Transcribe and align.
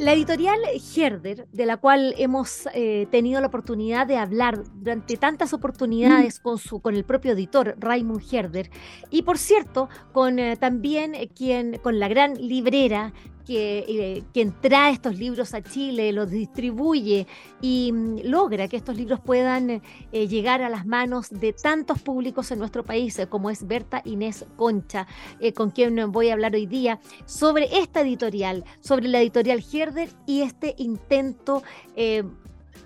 La 0.00 0.14
editorial 0.14 0.58
Herder, 0.96 1.46
de 1.52 1.66
la 1.66 1.76
cual 1.76 2.14
hemos 2.16 2.66
eh, 2.72 3.06
tenido 3.10 3.38
la 3.42 3.48
oportunidad 3.48 4.06
de 4.06 4.16
hablar 4.16 4.62
durante 4.76 5.18
tantas 5.18 5.52
oportunidades 5.52 6.40
con, 6.40 6.56
su, 6.56 6.80
con 6.80 6.94
el 6.94 7.04
propio 7.04 7.32
editor 7.32 7.76
Raymond 7.78 8.22
Herder, 8.32 8.70
y 9.10 9.24
por 9.24 9.36
cierto, 9.36 9.90
con 10.12 10.38
eh, 10.38 10.56
también 10.56 11.12
quien, 11.36 11.76
con 11.82 11.98
la 11.98 12.08
gran 12.08 12.32
librera 12.32 13.12
que, 13.50 13.84
eh, 13.88 14.22
quien 14.32 14.54
trae 14.60 14.92
estos 14.92 15.18
libros 15.18 15.54
a 15.54 15.60
Chile, 15.60 16.12
los 16.12 16.30
distribuye 16.30 17.26
y 17.60 17.90
mm, 17.90 18.18
logra 18.26 18.68
que 18.68 18.76
estos 18.76 18.96
libros 18.96 19.18
puedan 19.18 19.82
eh, 20.12 20.28
llegar 20.28 20.62
a 20.62 20.68
las 20.68 20.86
manos 20.86 21.30
de 21.30 21.52
tantos 21.52 22.00
públicos 22.00 22.52
en 22.52 22.60
nuestro 22.60 22.84
país, 22.84 23.18
eh, 23.18 23.26
como 23.26 23.50
es 23.50 23.66
Berta 23.66 24.02
Inés 24.04 24.46
Concha, 24.54 25.08
con 25.56 25.70
quien 25.70 26.12
voy 26.12 26.28
a 26.28 26.34
hablar 26.34 26.54
hoy 26.54 26.66
día 26.66 27.00
sobre 27.24 27.80
esta 27.80 28.02
editorial, 28.02 28.64
sobre 28.78 29.08
la 29.08 29.20
editorial 29.20 29.64
Herder 29.72 30.10
y 30.26 30.42
este 30.42 30.76
intento 30.78 31.64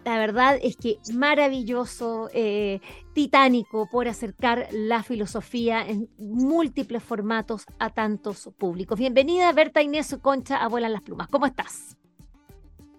la 0.04 0.18
verdad 0.18 0.58
es 0.62 0.76
que 0.76 0.98
maravilloso, 1.14 2.28
eh, 2.32 2.80
titánico 3.14 3.88
por 3.90 4.08
acercar 4.08 4.68
la 4.72 5.02
filosofía 5.02 5.86
en 5.86 6.08
múltiples 6.18 7.02
formatos 7.02 7.64
a 7.78 7.90
tantos 7.90 8.50
públicos. 8.58 8.98
Bienvenida 8.98 9.52
Berta 9.52 9.82
Inés 9.82 10.16
Concha 10.20 10.56
a 10.56 10.68
Vuelan 10.68 10.92
las 10.92 11.02
Plumas. 11.02 11.28
¿Cómo 11.28 11.46
estás? 11.46 11.96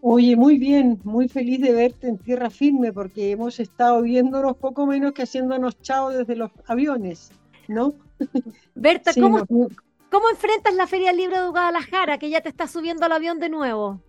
Oye, 0.02 0.36
muy 0.36 0.60
bien, 0.60 1.00
muy 1.04 1.28
feliz 1.28 1.60
de 1.62 1.74
verte 1.74 2.08
en 2.08 2.20
tierra 2.20 2.52
firme 2.52 2.94
porque 2.94 3.32
hemos 3.32 3.60
estado 3.60 4.04
viéndonos 4.04 4.56
poco 4.58 4.86
menos 4.86 5.14
que 5.14 5.24
haciéndonos 5.24 5.82
chao 5.82 6.10
desde 6.10 6.36
los 6.36 6.52
aviones, 6.68 7.32
¿no? 7.68 7.96
Berta, 8.76 9.12
¿cómo, 9.20 9.44
¿cómo 9.48 10.30
enfrentas 10.30 10.76
la 10.76 10.86
Feria 10.86 11.08
del 11.08 11.18
Libro 11.18 11.42
de 11.42 11.50
Guadalajara 11.50 12.20
que 12.20 12.30
ya 12.30 12.42
te 12.42 12.50
está 12.50 12.68
subiendo 12.68 13.06
al 13.06 13.14
avión 13.14 13.40
de 13.40 13.50
nuevo? 13.50 14.02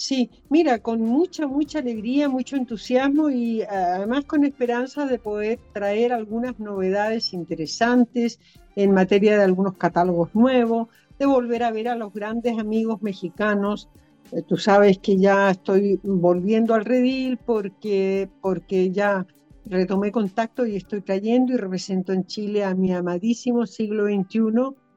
Sí, 0.00 0.30
mira, 0.48 0.78
con 0.78 1.02
mucha, 1.02 1.46
mucha 1.46 1.80
alegría, 1.80 2.26
mucho 2.30 2.56
entusiasmo 2.56 3.28
y 3.28 3.60
además 3.60 4.24
con 4.24 4.44
esperanza 4.44 5.04
de 5.04 5.18
poder 5.18 5.58
traer 5.74 6.14
algunas 6.14 6.58
novedades 6.58 7.34
interesantes 7.34 8.40
en 8.76 8.92
materia 8.92 9.36
de 9.36 9.44
algunos 9.44 9.76
catálogos 9.76 10.34
nuevos, 10.34 10.88
de 11.18 11.26
volver 11.26 11.64
a 11.64 11.70
ver 11.70 11.88
a 11.88 11.96
los 11.96 12.14
grandes 12.14 12.58
amigos 12.58 13.02
mexicanos. 13.02 13.90
Eh, 14.32 14.40
tú 14.40 14.56
sabes 14.56 14.98
que 15.00 15.18
ya 15.18 15.50
estoy 15.50 16.00
volviendo 16.02 16.72
al 16.72 16.86
redil 16.86 17.36
porque, 17.36 18.30
porque 18.40 18.90
ya 18.92 19.26
retomé 19.66 20.12
contacto 20.12 20.64
y 20.64 20.76
estoy 20.76 21.02
trayendo 21.02 21.52
y 21.52 21.58
represento 21.58 22.14
en 22.14 22.24
Chile 22.24 22.64
a 22.64 22.74
mi 22.74 22.90
amadísimo 22.94 23.66
siglo 23.66 24.06
XXI 24.06 24.40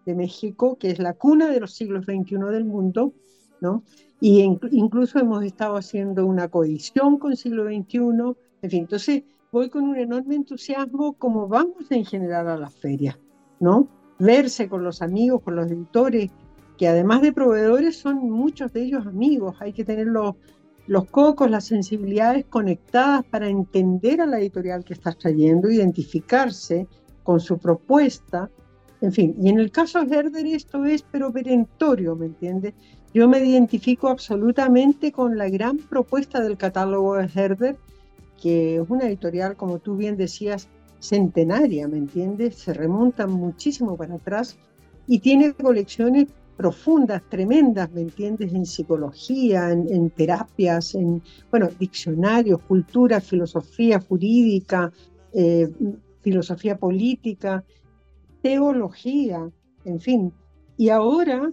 de 0.05 0.15
México, 0.15 0.77
que 0.77 0.91
es 0.91 0.99
la 0.99 1.11
cuna 1.11 1.49
de 1.49 1.59
los 1.59 1.73
siglos 1.73 2.05
XXI 2.05 2.37
del 2.53 2.63
mundo, 2.63 3.13
¿no? 3.59 3.83
Y 4.23 4.41
incluso 4.71 5.19
hemos 5.19 5.43
estado 5.43 5.75
haciendo 5.75 6.25
una 6.25 6.47
coedición 6.47 7.17
con 7.19 7.35
siglo 7.35 7.65
XXI, 7.65 7.99
en 8.61 8.69
fin, 8.69 8.79
entonces 8.83 9.23
voy 9.51 9.69
con 9.69 9.83
un 9.83 9.97
enorme 9.97 10.35
entusiasmo 10.35 11.11
como 11.17 11.49
vamos 11.49 11.91
en 11.91 12.05
general 12.05 12.47
a 12.47 12.55
las 12.55 12.73
ferias, 12.73 13.19
¿no? 13.59 13.89
Verse 14.19 14.69
con 14.69 14.81
los 14.81 15.01
amigos, 15.01 15.41
con 15.41 15.57
los 15.57 15.69
editores, 15.69 16.31
que 16.77 16.87
además 16.87 17.21
de 17.21 17.33
proveedores 17.33 17.97
son 17.97 18.29
muchos 18.29 18.71
de 18.71 18.83
ellos 18.83 19.05
amigos, 19.05 19.57
hay 19.59 19.73
que 19.73 19.83
tener 19.83 20.07
los, 20.07 20.35
los 20.87 21.03
cocos, 21.07 21.51
las 21.51 21.65
sensibilidades 21.65 22.45
conectadas 22.45 23.25
para 23.25 23.49
entender 23.49 24.21
a 24.21 24.25
la 24.25 24.39
editorial 24.39 24.85
que 24.85 24.93
estás 24.93 25.17
trayendo, 25.17 25.69
identificarse 25.69 26.87
con 27.23 27.41
su 27.41 27.57
propuesta, 27.57 28.49
en 29.01 29.11
fin, 29.11 29.35
y 29.37 29.49
en 29.49 29.59
el 29.59 29.69
caso 29.69 30.01
de 30.05 30.15
Herder 30.15 30.45
esto 30.45 30.85
es 30.85 31.03
pero 31.11 31.29
perentorio, 31.29 32.15
¿me 32.15 32.27
entiendes? 32.27 32.73
Yo 33.13 33.27
me 33.29 33.39
identifico 33.45 34.07
absolutamente 34.07 35.11
con 35.11 35.37
la 35.37 35.47
gran 35.47 35.77
propuesta 35.77 36.41
del 36.41 36.57
catálogo 36.57 37.15
de 37.15 37.29
Herder, 37.33 37.77
que 38.41 38.77
es 38.77 38.89
una 38.89 39.05
editorial, 39.05 39.55
como 39.55 39.77
tú 39.77 39.95
bien 39.95 40.17
decías, 40.17 40.67
centenaria, 40.99 41.87
¿me 41.87 41.97
entiendes? 41.97 42.55
Se 42.55 42.73
remonta 42.73 43.27
muchísimo 43.27 43.95
para 43.95 44.15
atrás 44.15 44.57
y 45.05 45.19
tiene 45.19 45.53
colecciones 45.53 46.27
profundas, 46.57 47.21
tremendas, 47.29 47.91
¿me 47.91 48.01
entiendes? 48.01 48.51
En 48.51 48.65
psicología, 48.65 49.71
en, 49.71 50.09
terapias, 50.09 50.95
en, 50.95 51.21
bueno, 51.51 51.69
diccionarios, 51.77 52.61
cultura, 52.61 53.21
filosofía 53.21 53.99
jurídica, 53.99 54.91
eh, 55.33 55.69
filosofía 56.21 56.77
política, 56.77 57.63
teología, 58.41 59.47
en 59.85 59.99
fin. 59.99 60.33
Y 60.77 60.89
ahora 60.89 61.51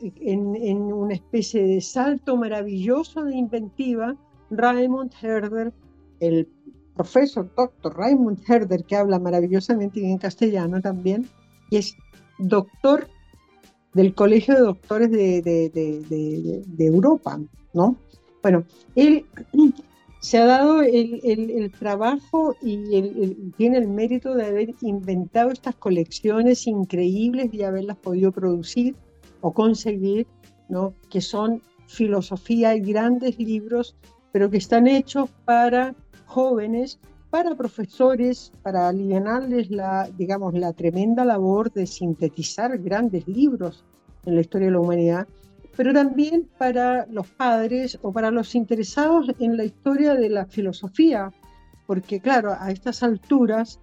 en, 0.00 0.92
una 0.92 1.14
especie 1.14 1.62
de 1.62 1.80
salto 1.80 2.36
maravilloso 2.36 3.24
de 3.24 3.36
inventiva, 3.36 4.16
Raymond 4.50 5.12
Herder, 5.20 5.72
el 6.20 6.48
profesor 6.94 7.50
doctor 7.56 7.96
Raymond 7.96 8.38
Herder, 8.48 8.84
que 8.84 8.96
habla 8.96 9.18
maravillosamente 9.18 10.00
bien 10.00 10.18
castellano 10.18 10.80
también, 10.80 11.28
y 11.70 11.76
es 11.76 11.96
doctor 12.38 13.08
del 13.94 14.14
Colegio 14.14 14.54
de 14.54 14.60
Doctores 14.60 15.10
de, 15.10 15.42
de, 15.42 16.86
Europa, 16.86 17.40
¿no? 17.72 17.96
Bueno, 18.42 18.64
él 18.94 19.24
se 20.20 20.38
ha 20.38 20.46
dado 20.46 20.82
el, 20.82 21.72
trabajo 21.78 22.54
y 22.62 23.50
tiene 23.56 23.78
el 23.78 23.88
mérito 23.88 24.34
de 24.34 24.46
haber 24.46 24.74
inventado 24.80 25.50
estas 25.50 25.74
colecciones 25.76 26.66
increíbles 26.66 27.52
y 27.52 27.62
haberlas 27.62 27.96
podido 27.96 28.32
producir 28.32 28.94
o 29.40 29.52
conseguir, 29.52 30.26
¿no? 30.68 30.94
que 31.10 31.20
son 31.20 31.62
filosofía 31.86 32.74
y 32.74 32.80
grandes 32.80 33.38
libros, 33.38 33.96
pero 34.32 34.50
que 34.50 34.58
están 34.58 34.86
hechos 34.86 35.30
para 35.44 35.94
jóvenes, 36.26 36.98
para 37.30 37.54
profesores, 37.54 38.52
para 38.62 38.88
aliviarles 38.88 39.70
la, 39.70 40.08
digamos, 40.16 40.54
la 40.54 40.72
tremenda 40.72 41.24
labor 41.24 41.72
de 41.72 41.86
sintetizar 41.86 42.78
grandes 42.78 43.26
libros 43.26 43.84
en 44.24 44.34
la 44.34 44.40
historia 44.42 44.66
de 44.68 44.72
la 44.72 44.80
humanidad, 44.80 45.28
pero 45.76 45.92
también 45.92 46.48
para 46.58 47.06
los 47.06 47.28
padres 47.28 47.98
o 48.02 48.12
para 48.12 48.30
los 48.30 48.54
interesados 48.54 49.30
en 49.38 49.56
la 49.56 49.64
historia 49.64 50.14
de 50.14 50.28
la 50.28 50.46
filosofía, 50.46 51.32
porque 51.86 52.20
claro, 52.20 52.54
a 52.58 52.70
estas 52.70 53.02
alturas 53.02 53.78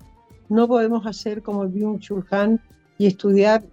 no 0.49 0.67
podemos 0.67 1.05
hacer 1.07 1.41
como 1.41 1.65
Byung-Chul 1.65 2.25
Han 2.31 2.59
y 2.97 3.07
estudiar 3.07 3.63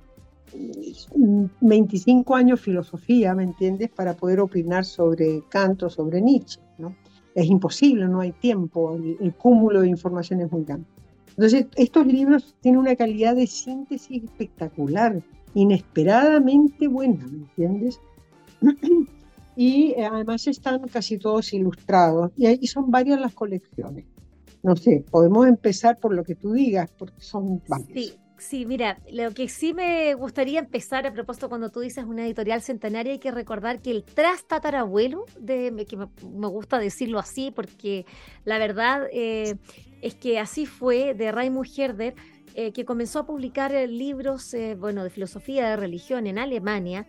25 1.60 2.34
años 2.34 2.60
filosofía, 2.60 3.34
¿me 3.34 3.44
entiendes?, 3.44 3.90
para 3.90 4.14
poder 4.14 4.40
opinar 4.40 4.84
sobre 4.84 5.42
Kant 5.48 5.82
o 5.84 5.90
sobre 5.90 6.20
Nietzsche, 6.20 6.60
¿no? 6.78 6.94
Es 7.34 7.46
imposible, 7.46 8.06
no 8.08 8.20
hay 8.20 8.32
tiempo, 8.32 8.94
el, 8.94 9.34
cúmulo 9.34 9.80
de 9.80 9.88
información 9.88 10.40
es 10.40 10.52
muy 10.52 10.64
grande. 10.64 10.86
Entonces, 11.28 11.66
estos 11.76 12.06
libros 12.06 12.54
tienen 12.60 12.80
una 12.80 12.94
calidad 12.94 13.34
de 13.36 13.46
síntesis 13.46 14.24
espectacular, 14.24 15.22
inesperadamente 15.54 16.88
buena, 16.88 17.26
¿me 17.26 17.38
entiendes? 17.38 18.00
y 19.56 19.92
eh, 19.92 20.04
además 20.04 20.46
están 20.46 20.86
casi 20.88 21.18
todos 21.18 21.52
ilustrados, 21.54 22.32
y 22.36 22.46
ahí 22.46 22.66
son 22.66 22.90
varias 22.90 23.18
las 23.18 23.32
colecciones. 23.32 24.04
No 24.62 24.76
sé, 24.76 25.04
podemos 25.10 25.46
empezar 25.46 25.98
por 25.98 26.14
lo 26.14 26.22
que 26.22 26.34
tú 26.34 26.52
digas, 26.52 26.90
porque 26.96 27.20
son 27.20 27.62
varias. 27.66 27.92
Sí, 27.92 28.12
mira, 28.66 28.98
lo 29.10 29.32
que 29.32 29.48
sí 29.48 29.72
me 29.74 30.14
gustaría 30.14 30.58
empezar 30.58 31.06
a 31.06 31.12
propósito 31.12 31.48
cuando 31.48 31.70
tú 31.70 31.80
dices 31.80 32.04
una 32.04 32.24
editorial 32.24 32.62
centenaria, 32.62 33.12
hay 33.12 33.18
que 33.18 33.30
recordar 33.30 33.80
que 33.80 33.90
el 33.90 34.04
trastatarabuelo, 34.04 35.24
de, 35.38 35.86
que 35.88 35.96
me, 35.96 36.06
gusta 36.48 36.78
decirlo 36.78 37.18
así, 37.18 37.50
porque 37.50 38.06
la 38.44 38.58
verdad 38.58 39.06
eh, 39.12 39.56
es 40.00 40.14
que 40.14 40.38
así 40.38 40.66
fue, 40.66 41.14
de 41.14 41.32
Raimund 41.32 41.68
Herder, 41.76 42.14
eh, 42.54 42.72
que 42.72 42.84
comenzó 42.84 43.20
a 43.20 43.26
publicar 43.26 43.74
eh, 43.74 43.86
libros 43.86 44.54
bueno, 44.78 45.04
de 45.04 45.10
filosofía 45.10 45.70
de 45.70 45.76
religión 45.76 46.26
en 46.26 46.38
Alemania 46.38 47.06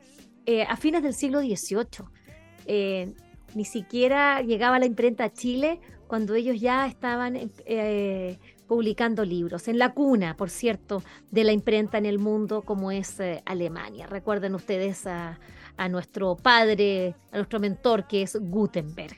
a 0.68 0.75
fines 0.75 1.03
del 1.03 1.13
siglo 1.13 1.39
XVIII. 1.39 3.15
ni 3.56 3.65
siquiera 3.65 4.41
llegaba 4.41 4.77
la 4.77 4.86
imprenta 4.86 5.25
a 5.25 5.31
Chile 5.31 5.79
cuando 6.07 6.36
ellos 6.36 6.59
ya 6.59 6.86
estaban 6.86 7.38
publicando 8.68 9.25
libros, 9.25 9.68
en 9.68 9.77
la 9.77 9.94
cuna, 9.94 10.36
por 10.36 10.50
cierto, 10.50 11.04
de 11.31 11.44
la 11.44 11.51
imprenta 11.51 11.98
en 11.98 12.06
el 12.06 12.19
mundo 12.19 12.62
como 12.62 12.92
es 12.92 13.19
eh, 13.19 13.42
Alemania. 13.45 14.07
Recuerden 14.07 14.56
ustedes 14.56 15.06
a, 15.07 15.39
nuestro 15.89 16.36
padre, 16.36 17.15
a 17.31 17.38
nuestro 17.38 17.60
mentor 17.60 18.07
que 18.07 18.21
es 18.21 18.38
Gutenberg. 18.39 19.18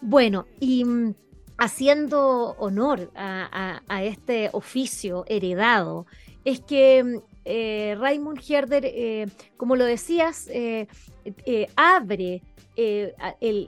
Bueno, 0.00 0.46
y 0.60 0.84
mm, 0.84 1.14
haciendo 1.58 2.56
honor 2.58 3.10
a, 3.14 3.80
este 4.02 4.50
oficio 4.52 5.24
heredado, 5.28 6.06
es 6.44 6.60
que 6.60 7.02
mm, 7.04 7.16
eh, 7.44 7.96
Raymond 7.98 8.40
Herder, 8.46 8.84
eh, 8.84 9.26
como 9.56 9.76
lo 9.76 9.84
decías, 9.84 10.48
abre 11.76 12.42
eh, 12.74 13.14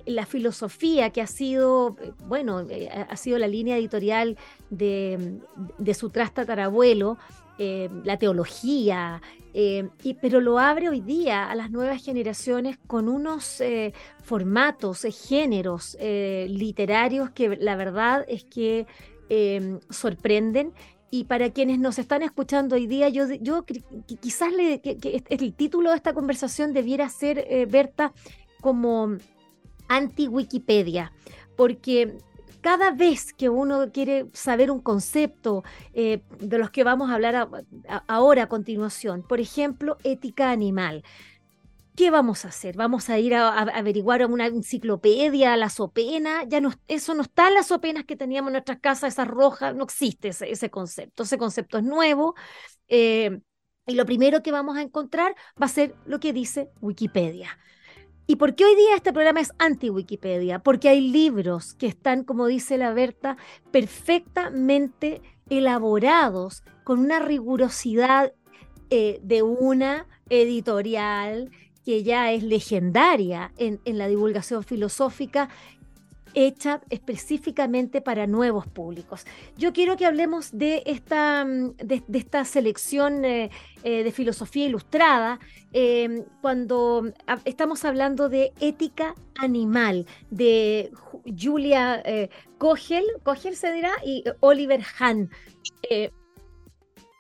la 0.07 0.25
filosofía 0.25 1.11
que 1.11 1.21
ha 1.21 1.27
sido, 1.27 1.97
eh, 2.01 2.13
bueno, 2.27 2.61
eh, 2.71 2.89
ha 2.89 3.17
sido 3.17 3.39
la 3.39 3.47
línea 3.47 3.77
editorial 3.77 4.39
de, 4.71 5.41
su 5.93 6.09
tarabuelo, 6.09 7.19
la 7.59 8.19
teología, 8.19 9.21
y, 9.53 10.15
pero 10.15 10.41
lo 10.41 10.59
abre 10.59 10.89
hoy 10.89 11.01
día 11.01 11.49
a 11.49 11.55
las 11.55 11.71
nuevas 11.71 12.03
generaciones 12.03 12.79
con 12.87 13.09
unos 13.09 13.63
formatos, 14.25 15.07
géneros 15.29 15.97
literarios 16.01 17.31
que 17.31 17.57
la 17.57 17.77
verdad 17.77 18.25
es 18.27 18.45
que 18.45 18.87
sorprenden. 19.91 20.73
Y 21.11 21.25
para 21.25 21.51
quienes 21.51 21.79
nos 21.79 22.01
están 22.01 22.23
escuchando 22.23 22.75
hoy 22.75 22.89
día, 22.89 23.09
yo, 23.09 23.33
yo 23.41 23.65
quizás 24.21 24.53
le, 24.53 24.81
que, 24.81 25.23
el 25.29 25.55
título 25.55 25.91
de 25.91 25.97
esta 25.97 26.13
conversación 26.13 26.73
debiera 26.73 27.09
ser, 27.09 27.69
Berta, 27.69 28.13
como 28.65 29.19
anti-Wikipedia, 29.89 31.13
porque 31.55 32.17
cada 32.63 32.93
vez 32.93 33.35
que 33.35 33.51
uno 33.51 33.93
quiere 33.93 34.25
saber 34.33 34.71
un 34.71 34.81
concepto 34.81 35.65
eh, 35.93 36.23
de 36.39 36.57
los 36.57 36.71
que 36.71 36.83
vamos 36.83 37.11
a 37.11 37.17
hablar 37.17 37.47
ahora 38.07 38.45
a 38.45 38.49
continuación, 38.49 39.23
por 39.23 39.39
ejemplo, 39.39 39.99
ética 40.03 40.51
animal, 40.51 41.05
¿qué 41.95 42.11
vamos 42.11 42.47
a 42.47 42.49
hacer? 42.49 42.75
¿Vamos 42.75 43.11
a 43.11 43.19
ir 43.19 43.35
a, 43.35 43.51
averiguar 43.51 44.23
a 44.23 44.29
una 44.29 44.47
enciclopedia, 44.47 45.59
la 45.59 45.69
sopena? 45.69 46.45
Ya 46.45 46.63
no, 46.63 46.73
eso 46.89 47.13
no 47.13 47.21
está 47.21 47.51
las 47.51 47.67
sopenas 47.67 48.07
que 48.07 48.17
teníamos 48.17 48.49
en 48.49 48.55
nuestras 48.55 48.81
casas, 48.81 49.13
esas 49.13 49.29
rojas, 49.29 49.75
no 49.75 49.85
existe 49.85 50.29
ese, 50.29 50.71
concepto. 50.71 51.25
Ese 51.25 51.37
concepto 51.37 51.77
es 51.77 51.85
nuevo. 51.85 52.35
Eh, 52.89 53.41
y 53.87 53.95
lo 53.95 54.07
primero 54.07 54.43
que 54.43 54.53
vamos 54.53 54.79
a 54.79 54.81
encontrar 54.81 55.35
va 55.61 55.67
a 55.67 55.69
ser 55.69 55.95
lo 56.07 56.19
que 56.19 56.33
dice 56.33 56.71
Wikipedia. 56.81 57.59
¿Y 58.27 58.37
por 58.37 58.55
qué 58.55 58.65
hoy 58.65 58.75
día 58.75 58.97
este 58.97 59.13
programa 59.13 59.41
es 59.41 59.53
anti-Wikipedia? 59.59 60.59
Porque 60.59 60.89
hay 60.89 61.01
libros 61.03 61.75
que 61.75 61.87
están, 61.87 62.25
como 62.25 62.47
dice 62.47 62.79
la 62.79 62.95
Berta, 62.95 63.37
perfectamente 63.71 65.21
elaborados 65.51 66.63
con 66.85 67.01
una 67.01 67.19
rigurosidad 67.19 68.33
eh, 68.89 69.21
de 69.23 69.43
una 69.43 70.07
editorial 70.31 71.51
que 71.85 72.03
ya 72.03 72.33
es 72.33 72.43
legendaria 72.43 73.53
en, 73.59 73.79
en 73.85 73.99
la 73.99 74.09
divulgación 74.09 74.65
filosófica 74.65 75.51
hecha 76.35 76.81
específicamente 76.91 78.01
para 78.01 78.27
nuevos 78.27 78.67
públicos. 78.67 79.25
Yo 79.57 79.73
quiero 79.73 79.97
que 79.97 80.07
hablemos 80.07 80.51
de 80.53 80.83
esta, 80.87 81.45
mm, 81.45 81.77
de, 81.77 82.03
esta 82.13 82.45
selección 82.45 83.25
eh, 83.25 83.51
eh, 83.83 84.05
de 84.05 84.13
filosofía 84.13 84.67
ilustrada 84.67 85.39
em, 85.73 86.25
cuando 86.41 87.13
estamos 87.45 87.85
hablando 87.85 88.29
de 88.29 88.53
ética 88.61 89.15
animal 89.39 90.07
de 90.31 90.91
Julia 91.39 92.03
eh, 92.05 92.29
Kogel, 92.59 93.05
Kogel 93.23 93.57
se 93.57 93.73
dirá, 93.73 93.91
y 94.05 94.25
Oliver 94.41 94.83
Hahn. 94.99 95.31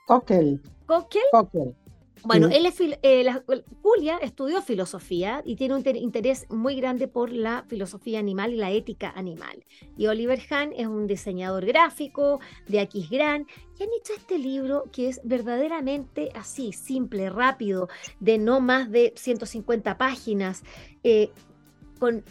Kogel. 0.06 0.60
Kogel. 0.86 1.74
Bueno, 2.24 2.48
él 2.50 2.64
es 2.64 2.80
eh, 2.80 3.26
Julia 3.82 4.16
estudió 4.18 4.62
filosofía 4.62 5.42
y 5.44 5.56
tiene 5.56 5.74
un 5.74 5.86
interés 5.96 6.46
muy 6.48 6.76
grande 6.76 7.06
por 7.06 7.30
la 7.30 7.64
filosofía 7.68 8.18
animal 8.18 8.54
y 8.54 8.56
la 8.56 8.70
ética 8.70 9.12
animal. 9.14 9.62
Y 9.96 10.06
Oliver 10.06 10.40
Hahn 10.50 10.72
es 10.76 10.86
un 10.86 11.06
diseñador 11.06 11.66
gráfico 11.66 12.40
de 12.66 12.80
Aquisgrán 12.80 13.46
y 13.78 13.82
han 13.82 13.88
hecho 14.00 14.14
este 14.16 14.38
libro 14.38 14.84
que 14.90 15.08
es 15.08 15.20
verdaderamente 15.24 16.30
así, 16.34 16.72
simple, 16.72 17.28
rápido, 17.28 17.88
de 18.20 18.38
no 18.38 18.60
más 18.60 18.90
de 18.90 19.12
150 19.16 19.98
páginas, 19.98 20.62
eh, 21.02 21.30
con 21.98 22.24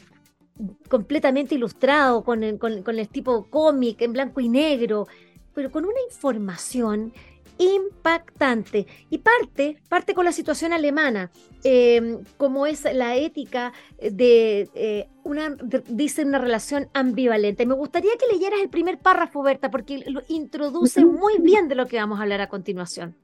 completamente 0.87 1.55
ilustrado, 1.55 2.23
con 2.23 2.43
el, 2.43 2.59
con 2.59 2.99
el 2.99 3.09
tipo 3.09 3.49
cómic 3.49 4.01
en 4.01 4.13
blanco 4.13 4.39
y 4.39 4.49
negro, 4.49 5.07
pero 5.53 5.71
con 5.71 5.83
una 5.85 5.99
información 6.07 7.11
impactante. 7.57 8.87
Y 9.09 9.19
parte, 9.19 9.77
parte 9.89 10.13
con 10.13 10.25
la 10.25 10.31
situación 10.31 10.73
alemana, 10.73 11.31
em, 11.63 12.23
como 12.37 12.65
es 12.65 12.83
la 12.93 13.15
ética 13.15 13.73
de 13.99 14.69
eh, 14.73 15.07
una, 15.23 15.55
dice 15.87 16.25
una 16.25 16.39
relación 16.39 16.89
ambivalente. 16.93 17.65
Me 17.65 17.75
gustaría 17.75 18.11
que 18.17 18.33
leyeras 18.33 18.59
el 18.61 18.69
primer 18.69 18.99
párrafo, 18.99 19.41
Berta, 19.43 19.71
porque 19.71 20.03
lo 20.07 20.21
introduce 20.27 21.05
muy 21.05 21.39
bien 21.39 21.67
de 21.67 21.75
lo 21.75 21.87
que 21.87 21.97
vamos 21.97 22.19
a 22.19 22.23
hablar 22.23 22.41
a 22.41 22.49
continuación. 22.49 23.15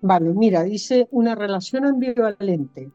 Vale, 0.00 0.32
mira, 0.32 0.62
dice 0.62 1.08
una 1.10 1.34
relación 1.34 1.84
ambivalente. 1.84 2.92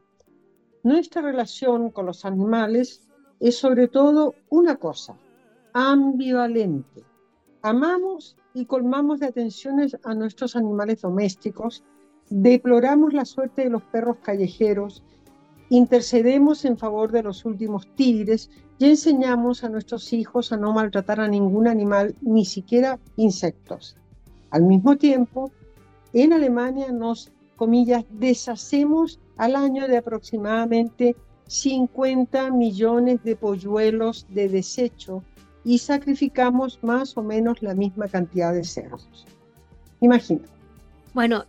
Nuestra 0.82 1.22
relación 1.22 1.90
con 1.90 2.06
los 2.06 2.24
animales 2.24 3.06
es 3.40 3.58
sobre 3.58 3.88
todo 3.88 4.34
una 4.48 4.76
cosa, 4.76 5.16
ambivalente. 5.72 7.04
Amamos 7.64 8.36
y 8.52 8.66
colmamos 8.66 9.20
de 9.20 9.26
atenciones 9.28 9.96
a 10.04 10.14
nuestros 10.14 10.54
animales 10.54 11.00
domésticos, 11.00 11.82
deploramos 12.28 13.14
la 13.14 13.24
suerte 13.24 13.64
de 13.64 13.70
los 13.70 13.82
perros 13.84 14.18
callejeros, 14.22 15.02
intercedemos 15.70 16.66
en 16.66 16.76
favor 16.76 17.10
de 17.10 17.22
los 17.22 17.46
últimos 17.46 17.88
tigres 17.96 18.50
y 18.78 18.90
enseñamos 18.90 19.64
a 19.64 19.70
nuestros 19.70 20.12
hijos 20.12 20.52
a 20.52 20.58
no 20.58 20.74
maltratar 20.74 21.20
a 21.20 21.26
ningún 21.26 21.66
animal, 21.66 22.14
ni 22.20 22.44
siquiera 22.44 22.98
insectos. 23.16 23.96
Al 24.50 24.64
mismo 24.64 24.96
tiempo, 24.96 25.50
en 26.12 26.34
Alemania 26.34 26.92
nos, 26.92 27.32
comillas, 27.56 28.04
deshacemos 28.10 29.20
al 29.38 29.56
año 29.56 29.88
de 29.88 29.96
aproximadamente 29.96 31.16
50 31.46 32.50
millones 32.50 33.24
de 33.24 33.36
polluelos 33.36 34.26
de 34.28 34.50
desecho 34.50 35.22
y 35.64 35.78
sacrificamos 35.78 36.78
más 36.82 37.16
o 37.16 37.22
menos 37.22 37.62
la 37.62 37.74
misma 37.74 38.08
cantidad 38.08 38.52
de 38.52 38.64
cerdos. 38.64 39.26
Imagina. 40.00 40.42
Bueno, 41.14 41.44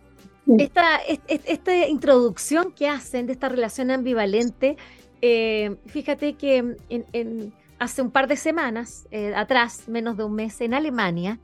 esta, 0.58 0.98
esta, 1.26 1.86
introducción 1.86 2.72
que 2.72 2.88
hacen 2.88 3.26
de 3.26 3.32
esta 3.32 3.48
relación 3.48 3.90
ambivalente, 3.90 4.76
eh, 5.20 5.76
fíjate 5.86 6.34
que 6.34 6.76
en, 6.88 7.52
hace 7.78 8.02
un 8.02 8.10
par 8.10 8.28
de 8.28 8.36
semanas 8.36 9.06
eh, 9.10 9.34
atrás, 9.34 9.88
menos 9.88 10.16
de 10.16 10.24
un 10.24 10.34
mes, 10.34 10.60
en 10.60 10.72
Alemania, 10.72 11.40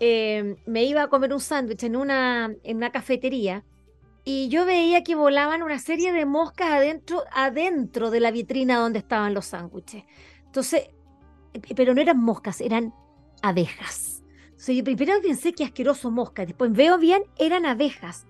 eh, 0.00 0.56
me 0.66 0.84
iba 0.84 1.02
a 1.02 1.08
comer 1.08 1.32
un 1.32 1.40
sándwich 1.40 1.84
en 1.84 1.96
una, 1.96 2.54
en 2.62 2.76
una 2.76 2.90
cafetería 2.90 3.64
y 4.24 4.48
yo 4.48 4.64
veía 4.64 5.04
que 5.04 5.14
volaban 5.14 5.62
una 5.62 5.78
serie 5.78 6.12
de 6.12 6.24
moscas 6.24 6.70
adentro, 6.72 7.24
adentro 7.32 8.10
de 8.10 8.20
la 8.20 8.30
vitrina 8.30 8.78
donde 8.78 9.00
estaban 9.00 9.34
los 9.34 9.46
sándwiches. 9.46 10.04
Entonces 10.46 10.88
pero 11.74 11.94
no 11.94 12.00
eran 12.00 12.18
moscas, 12.18 12.60
eran 12.60 12.94
abejas. 13.42 14.22
Entonces 14.44 14.76
yo 14.76 14.84
primero 14.84 15.20
pensé 15.20 15.52
que 15.52 15.64
asqueroso 15.64 16.10
mosca, 16.10 16.46
después 16.46 16.72
veo 16.72 16.98
bien, 16.98 17.24
eran 17.36 17.66
abejas. 17.66 18.26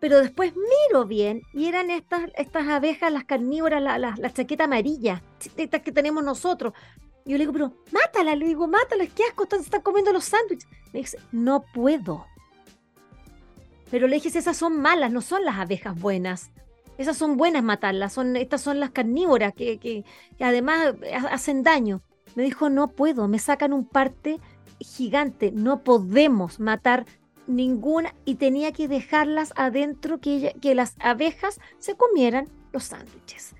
Pero 0.00 0.20
después 0.20 0.52
miro 0.54 1.06
bien 1.06 1.42
y 1.52 1.66
eran 1.66 1.90
estas, 1.90 2.30
estas 2.36 2.68
abejas, 2.68 3.12
las 3.12 3.24
carnívoras, 3.24 3.82
la, 3.82 3.98
la, 3.98 4.32
chaqueta 4.32 4.64
amarilla, 4.64 5.22
estas 5.56 5.82
que 5.82 5.92
tenemos 5.92 6.22
nosotros. 6.22 6.74
Yo 7.24 7.32
le 7.32 7.38
digo, 7.38 7.52
pero 7.52 7.72
mátala, 7.90 8.34
le 8.36 8.46
digo, 8.46 8.66
mátala, 8.66 9.06
qué 9.06 9.24
asco, 9.24 9.44
están, 9.44 9.60
están 9.60 9.80
comiendo 9.80 10.12
los 10.12 10.24
sándwiches. 10.24 10.68
Me 10.92 11.00
dice, 11.00 11.18
no 11.32 11.64
puedo. 11.72 12.26
Pero 13.90 14.08
le 14.08 14.16
dije, 14.16 14.28
esas 14.28 14.56
son 14.56 14.80
malas, 14.80 15.10
no 15.10 15.22
son 15.22 15.44
las 15.44 15.56
abejas 15.56 15.98
buenas. 15.98 16.50
Esas 16.98 17.16
son 17.16 17.36
buenas 17.36 17.62
matarlas, 17.62 18.12
son, 18.12 18.36
estas 18.36 18.60
son 18.60 18.80
las 18.80 18.90
carnívoras 18.90 19.54
que, 19.54 19.78
que 19.78 20.04
además 20.38 20.94
hacen 21.30 21.62
daño. 21.62 22.02
Me 22.34 22.42
dijo, 22.42 22.68
no 22.70 22.88
puedo, 22.88 23.28
me 23.28 23.38
sacan 23.38 23.72
un 23.72 23.84
parte 23.84 24.40
gigante, 24.80 25.52
no 25.52 25.82
podemos 25.82 26.60
matar 26.60 27.06
ninguna 27.46 28.14
y 28.24 28.36
tenía 28.36 28.72
que 28.72 28.88
dejarlas 28.88 29.52
adentro, 29.56 30.18
que, 30.18 30.56
que 30.60 30.74
las 30.74 30.96
abejas 30.98 31.60
se 31.78 31.94
comieran 31.94 32.48
los 32.72 32.84
sándwiches. 32.84 33.54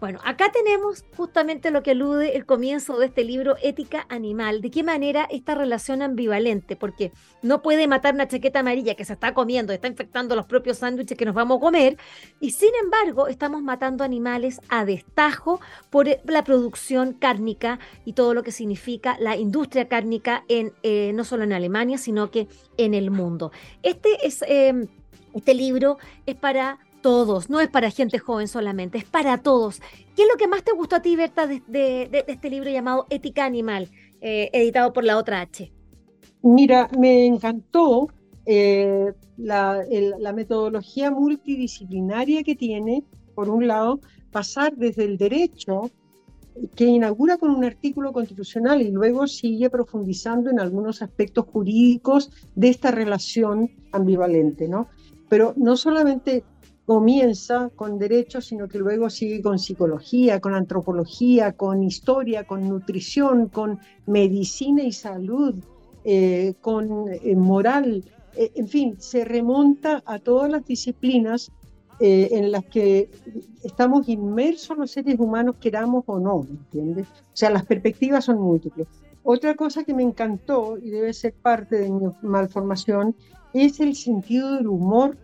Bueno, 0.00 0.18
acá 0.24 0.50
tenemos 0.50 1.04
justamente 1.14 1.70
lo 1.70 1.82
que 1.82 1.90
alude 1.90 2.34
el 2.34 2.46
comienzo 2.46 2.98
de 2.98 3.06
este 3.06 3.22
libro, 3.22 3.56
Ética 3.62 4.06
Animal. 4.08 4.62
¿De 4.62 4.70
qué 4.70 4.82
manera 4.82 5.28
esta 5.30 5.54
relación 5.54 6.00
ambivalente? 6.00 6.74
Porque 6.74 7.12
no 7.42 7.60
puede 7.60 7.86
matar 7.86 8.14
una 8.14 8.26
chaqueta 8.26 8.60
amarilla 8.60 8.94
que 8.94 9.04
se 9.04 9.12
está 9.12 9.34
comiendo, 9.34 9.74
está 9.74 9.88
infectando 9.88 10.34
los 10.34 10.46
propios 10.46 10.78
sándwiches 10.78 11.18
que 11.18 11.26
nos 11.26 11.34
vamos 11.34 11.58
a 11.58 11.60
comer, 11.60 11.98
y 12.40 12.52
sin 12.52 12.70
embargo 12.82 13.28
estamos 13.28 13.62
matando 13.62 14.02
animales 14.02 14.62
a 14.70 14.86
destajo 14.86 15.60
por 15.90 16.06
la 16.24 16.44
producción 16.44 17.12
cárnica 17.12 17.78
y 18.06 18.14
todo 18.14 18.32
lo 18.32 18.42
que 18.42 18.52
significa 18.52 19.18
la 19.20 19.36
industria 19.36 19.86
cárnica 19.86 20.44
en, 20.48 20.72
eh, 20.82 21.12
no 21.14 21.24
solo 21.24 21.44
en 21.44 21.52
Alemania, 21.52 21.98
sino 21.98 22.30
que 22.30 22.48
en 22.78 22.94
el 22.94 23.10
mundo. 23.10 23.52
Este 23.82 24.26
es... 24.26 24.42
Em, 24.48 24.88
este 25.32 25.54
libro 25.54 25.98
es 26.26 26.34
para 26.34 26.80
todos, 27.00 27.50
no 27.50 27.60
es 27.60 27.68
para 27.68 27.90
gente 27.90 28.18
joven 28.18 28.48
solamente, 28.48 28.98
es 28.98 29.04
para 29.04 29.38
todos. 29.38 29.80
¿Qué 30.16 30.22
es 30.22 30.28
lo 30.30 30.36
que 30.38 30.48
más 30.48 30.62
te 30.62 30.72
gustó 30.72 30.96
a 30.96 31.02
ti, 31.02 31.16
Berta, 31.16 31.46
de, 31.46 32.24
este 32.26 32.50
libro 32.50 32.70
llamado 32.70 33.06
Ética 33.10 33.44
Animal, 33.44 33.90
eh, 34.20 34.50
editado 34.52 34.92
por 34.92 35.04
la 35.04 35.16
otra 35.16 35.40
H? 35.40 35.72
Mira, 36.42 36.88
me 36.98 37.26
encantó 37.26 38.08
eh, 38.46 39.12
la, 39.36 40.32
metodología 40.34 41.10
multidisciplinaria 41.10 42.42
que 42.42 42.56
tiene, 42.56 43.04
por 43.34 43.48
un 43.48 43.66
lado, 43.66 44.00
pasar 44.30 44.76
desde 44.76 45.04
el 45.04 45.18
derecho, 45.18 45.90
que 46.74 46.84
inaugura 46.84 47.36
con 47.36 47.50
un 47.50 47.64
artículo 47.64 48.12
constitucional 48.12 48.82
y 48.82 48.90
luego 48.90 49.26
sigue 49.26 49.70
profundizando 49.70 50.50
en 50.50 50.60
algunos 50.60 51.00
aspectos 51.00 51.46
jurídicos 51.46 52.30
de 52.54 52.68
esta 52.68 52.90
relación 52.90 53.70
ambivalente, 53.92 54.68
¿no? 54.68 54.88
Pero 55.28 55.54
no 55.56 55.76
solamente 55.76 56.44
comienza 56.90 57.70
con 57.76 58.00
derecho, 58.00 58.40
sino 58.40 58.66
que 58.66 58.80
luego 58.80 59.08
sigue 59.10 59.40
con 59.40 59.60
psicología, 59.60 60.40
con 60.40 60.54
antropología, 60.54 61.52
con 61.52 61.84
historia, 61.84 62.42
con 62.42 62.68
nutrición, 62.68 63.46
con 63.46 63.78
medicina 64.06 64.82
y 64.82 64.90
salud, 64.90 65.54
eh, 66.02 66.54
con 66.60 67.04
eh, 67.08 67.36
moral, 67.36 68.02
eh, 68.34 68.50
en 68.56 68.66
fin, 68.66 68.96
se 68.98 69.24
remonta 69.24 70.02
a 70.04 70.18
todas 70.18 70.50
las 70.50 70.66
disciplinas 70.66 71.52
en 72.00 72.50
las 72.50 72.64
que 72.64 73.08
estamos 73.62 74.08
inmersos 74.08 74.76
los 74.76 74.90
seres 74.90 75.20
humanos, 75.20 75.56
queramos 75.60 76.02
o 76.06 76.18
no, 76.18 76.44
¿entiendes? 76.50 77.06
O 77.06 77.36
sea, 77.36 77.50
las 77.50 77.66
perspectivas 77.66 78.24
son 78.24 78.40
múltiples. 78.40 78.88
Otra 79.22 79.54
cosa 79.54 79.84
que 79.84 79.94
me 79.94 80.02
encantó 80.02 80.76
y 80.76 80.90
debe 80.90 81.12
ser 81.12 81.34
parte 81.34 81.76
de 81.76 81.90
mi 81.90 82.08
malformación 82.22 83.14
es 83.52 83.78
el 83.78 83.94
sentido 83.94 84.56
del 84.56 84.66
humor 84.66 85.18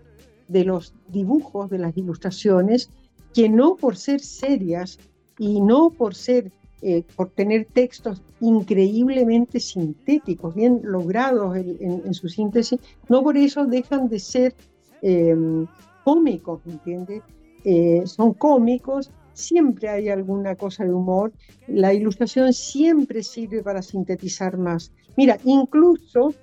de 0.49 0.65
los 0.65 0.95
dibujos, 1.09 1.71
de 1.71 1.79
las 1.79 1.97
ilustraciones, 1.97 2.91
que 3.35 3.49
no 3.49 3.77
por 3.77 3.97
ser 3.97 4.21
serias 4.21 4.99
y 5.39 5.61
no 5.61 5.91
por 5.91 6.15
ser 6.15 6.53
eh, 6.83 7.05
por 7.17 7.31
tener 7.31 7.67
textos 7.73 8.23
increíblemente 8.41 9.61
sintéticos, 9.61 10.55
bien 10.55 10.81
logrados 10.85 11.57
en, 11.57 12.13
su 12.13 12.29
síntesis, 12.29 12.79
no 13.09 13.23
por 13.23 13.39
eso 13.39 13.65
dejan 13.65 14.09
de 14.09 14.19
ser 14.19 14.55
em, 15.01 15.67
cómicos, 16.05 16.61
¿me 16.67 16.75
entiendes? 16.75 17.23
Eh, 17.65 18.03
son 18.05 18.35
cómicos, 18.35 19.11
siempre 19.33 19.89
hay 19.89 20.11
alguna 20.11 20.55
cosa 20.55 20.85
de 20.85 20.93
humor, 20.93 21.33
la 21.67 21.95
ilustración 21.95 22.53
siempre 22.53 23.23
sirve 23.23 23.63
para 23.63 23.81
sintetizar 23.81 24.59
más. 24.59 24.93
Mira, 25.17 25.39
incluso 25.45 26.35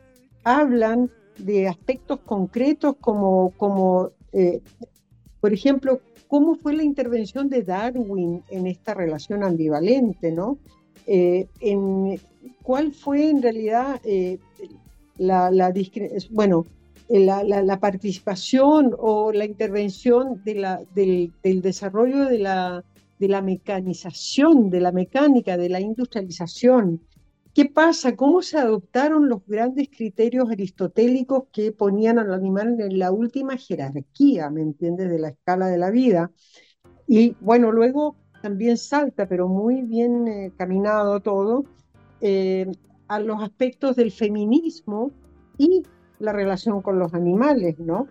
hablan 0.44 1.12
de 1.38 1.68
aspectos 1.68 2.20
concretos 2.26 2.96
como, 3.00 3.52
como 3.58 4.12
eh, 4.32 4.62
por 5.40 5.54
ejemplo, 5.54 6.02
cómo 6.28 6.56
fue 6.56 6.74
la 6.76 6.84
intervención 6.84 7.50
de 7.50 7.64
Darwin 7.64 8.44
en 8.50 8.68
esta 8.68 8.94
relación 8.94 9.44
ambivalente, 9.44 10.32
¿no? 10.32 10.58
Eh, 11.06 11.48
en, 11.60 12.20
¿Cuál 12.62 12.94
fue 12.94 13.30
en 13.30 13.42
realidad 13.42 14.00
eh, 14.06 14.40
la, 15.18 15.52
bueno, 16.32 16.66
la, 17.10 17.44
la, 17.44 17.80
participación 17.80 18.96
o 18.98 19.32
la 19.32 19.46
intervención 19.46 20.42
de 20.44 20.56
la, 20.56 20.82
del, 20.96 21.34
del 21.44 21.62
desarrollo 21.62 22.26
de 22.26 22.40
la, 22.40 22.84
de 23.20 23.28
la 23.28 23.42
mecanización, 23.42 24.70
de 24.70 24.80
la 24.80 24.92
mecánica, 24.92 25.58
de 25.58 25.70
la 25.70 25.82
industrialización, 25.82 27.02
¿Qué 27.54 27.66
pasa? 27.66 28.16
¿Cómo 28.16 28.42
se 28.42 28.58
adoptaron 28.58 29.30
los 29.30 29.46
grandes 29.46 29.88
criterios 29.96 30.50
aristotélicos 30.50 31.44
que 31.52 31.72
ponían 31.72 32.18
al 32.18 32.34
animal 32.34 32.80
en 32.80 32.98
la 32.98 33.12
última 33.12 33.58
jerarquía, 33.58 34.50
¿me 34.50 34.62
entiendes?, 34.62 35.12
de 35.12 35.20
la 35.20 35.30
escala 35.30 35.68
de 35.68 35.78
la 35.78 35.92
vida? 35.92 36.32
Y 37.08 37.36
bueno, 37.42 37.72
luego 37.72 38.16
también 38.42 38.78
salta, 38.78 39.28
pero 39.28 39.48
muy 39.48 39.84
bien 39.84 40.28
eh, 40.28 40.52
caminado 40.58 41.20
todo, 41.20 41.66
eh, 42.22 42.72
a 43.08 43.20
los 43.20 43.44
aspectos 43.44 43.96
del 43.98 44.12
feminismo 44.12 45.12
y 45.60 45.84
la 46.18 46.34
relación 46.34 46.82
con 46.82 46.98
los 46.98 47.14
animales, 47.14 47.78
¿no? 47.78 48.08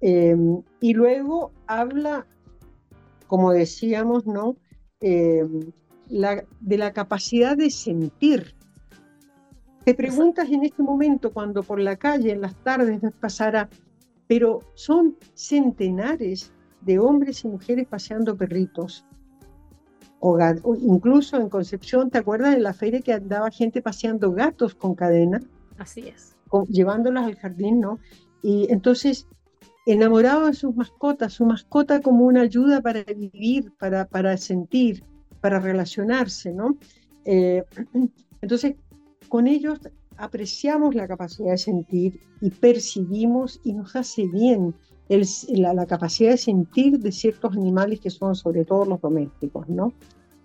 Eh, 0.00 0.36
y 0.80 0.94
luego 0.94 1.52
habla, 1.68 2.26
como 3.28 3.52
decíamos, 3.52 4.26
¿no? 4.26 4.56
De 5.00 5.64
la 6.08 6.92
capacidad 6.92 7.56
de 7.56 7.70
sentir, 7.70 8.54
te 9.84 9.94
preguntas 9.94 10.48
en 10.50 10.64
este 10.64 10.82
momento 10.82 11.32
cuando 11.32 11.62
por 11.62 11.80
la 11.80 11.96
calle 11.96 12.32
en 12.32 12.42
las 12.42 12.54
tardes 12.56 13.00
pasará, 13.18 13.68
pero 14.26 14.60
son 14.74 15.16
centenares 15.34 16.52
de 16.82 16.98
hombres 16.98 17.44
y 17.44 17.48
mujeres 17.48 17.86
paseando 17.88 18.36
perritos. 18.36 19.04
O, 20.20 20.38
incluso 20.82 21.38
en 21.38 21.48
Concepción, 21.48 22.10
¿te 22.10 22.18
acuerdas 22.18 22.54
de 22.54 22.60
la 22.60 22.74
feria 22.74 23.00
que 23.00 23.14
andaba 23.14 23.50
gente 23.50 23.80
paseando 23.80 24.32
gatos 24.32 24.74
con 24.74 24.94
cadena? 24.94 25.40
Así 25.78 26.08
es. 26.08 26.36
llevándolas 26.68 27.24
al 27.24 27.36
jardín, 27.36 27.80
¿no? 27.80 27.98
Y 28.42 28.70
entonces, 28.70 29.26
enamorado 29.86 30.46
de 30.46 30.52
sus 30.52 30.76
mascotas, 30.76 31.32
su 31.32 31.46
mascota 31.46 32.02
como 32.02 32.26
una 32.26 32.42
ayuda 32.42 32.82
para 32.82 33.02
vivir, 33.02 33.72
para, 33.78 34.06
para 34.06 34.36
sentir, 34.36 35.04
para 35.40 35.58
relacionarse, 35.58 36.52
¿no? 36.52 36.76
Eh, 37.24 37.64
entonces, 38.42 38.74
con 39.30 39.46
ellos 39.46 39.78
apreciamos 40.18 40.94
la 40.94 41.08
capacidad 41.08 41.52
de 41.52 41.58
sentir 41.58 42.20
y 42.42 42.50
percibimos 42.50 43.60
y 43.64 43.72
nos 43.72 43.96
hace 43.96 44.26
bien 44.26 44.74
la, 45.08 45.86
capacidad 45.86 46.32
de 46.32 46.36
sentir 46.36 46.98
de 46.98 47.10
ciertos 47.10 47.56
animales 47.56 48.00
que 48.00 48.10
son 48.10 48.34
sobre 48.34 48.64
todo 48.64 48.84
los 48.84 49.00
domésticos, 49.00 49.68
¿no? 49.68 49.94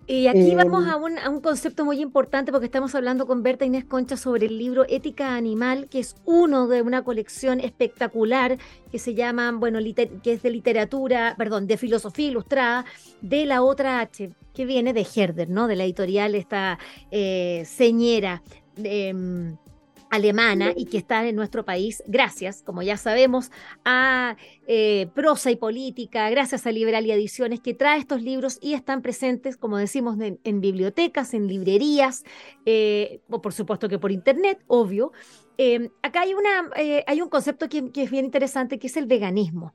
Y 0.08 0.28
aquí 0.28 0.52
eh, 0.52 0.56
vamos 0.56 0.88
a 0.88 0.98
un, 0.98 1.18
a 1.18 1.30
un, 1.30 1.42
concepto 1.42 1.84
muy 1.84 2.00
importante 2.00 2.52
porque 2.52 2.66
estamos 2.66 2.94
hablando 2.94 3.26
con 3.26 3.42
Berta 3.42 3.66
Inés 3.66 3.86
Concha 3.86 4.18
sobre 4.18 4.46
el 4.46 4.58
libro 4.58 4.86
Ética 4.88 5.36
Animal, 5.36 5.88
que 5.90 6.00
es 6.00 6.16
uno 6.26 6.68
de 6.68 6.84
una 6.84 7.04
colección 7.04 7.60
espectacular 7.60 8.60
que 8.92 9.00
se 9.00 9.16
llama, 9.16 9.52
bueno, 9.52 9.80
que 10.22 10.34
es 10.34 10.44
de 10.44 10.52
literatura, 10.52 11.34
perdón, 11.40 11.66
de 11.66 11.78
filosofía 11.78 12.28
ilustrada 12.28 12.86
de 13.22 13.46
la 13.46 13.64
otra 13.64 14.00
H, 14.00 14.30
que 14.54 14.66
viene 14.66 14.94
de 14.94 15.08
Herder, 15.16 15.50
¿no? 15.50 15.68
De 15.68 15.76
la 15.76 15.86
editorial 15.86 16.36
esta 16.36 16.78
eh, 17.10 17.64
señera 17.66 18.44
Em, 18.84 19.58
alemana 20.10 20.72
y 20.76 20.86
que 20.86 20.98
está 20.98 21.28
en 21.28 21.36
nuestro 21.36 21.66
país 21.66 22.04
gracias, 22.08 22.62
como 22.62 22.82
ya 22.82 22.98
sabemos, 22.98 23.52
a 23.84 24.38
eh, 24.68 25.08
Prosa 25.14 25.52
y 25.52 25.56
Política, 25.56 26.30
gracias 26.30 26.66
a 26.66 26.72
Liberalia 26.72 27.16
Ediciones, 27.16 27.60
que 27.60 27.74
trae 27.74 28.00
estos 28.00 28.22
libros 28.22 28.58
y 28.62 28.74
están 28.74 29.02
presentes, 29.02 29.58
como 29.58 29.78
decimos, 29.78 30.18
en, 30.20 30.62
bibliotecas, 30.62 31.34
en 31.34 31.48
librerías, 31.48 32.24
eh, 32.66 33.20
o 33.30 33.42
por 33.42 33.54
supuesto 33.54 33.90
que 33.90 34.00
por 34.00 34.12
internet, 34.12 34.64
obvio. 34.68 35.12
Em, 35.58 35.90
acá 36.02 36.22
hay, 36.22 36.34
una, 36.34 36.70
eh, 36.78 37.04
hay 37.08 37.22
un 37.22 37.30
concepto 37.30 37.68
que, 37.70 37.92
es 37.94 38.12
bien 38.12 38.26
interesante, 38.26 38.80
que 38.80 38.88
es 38.88 38.98
el 38.98 39.06
veganismo. 39.06 39.74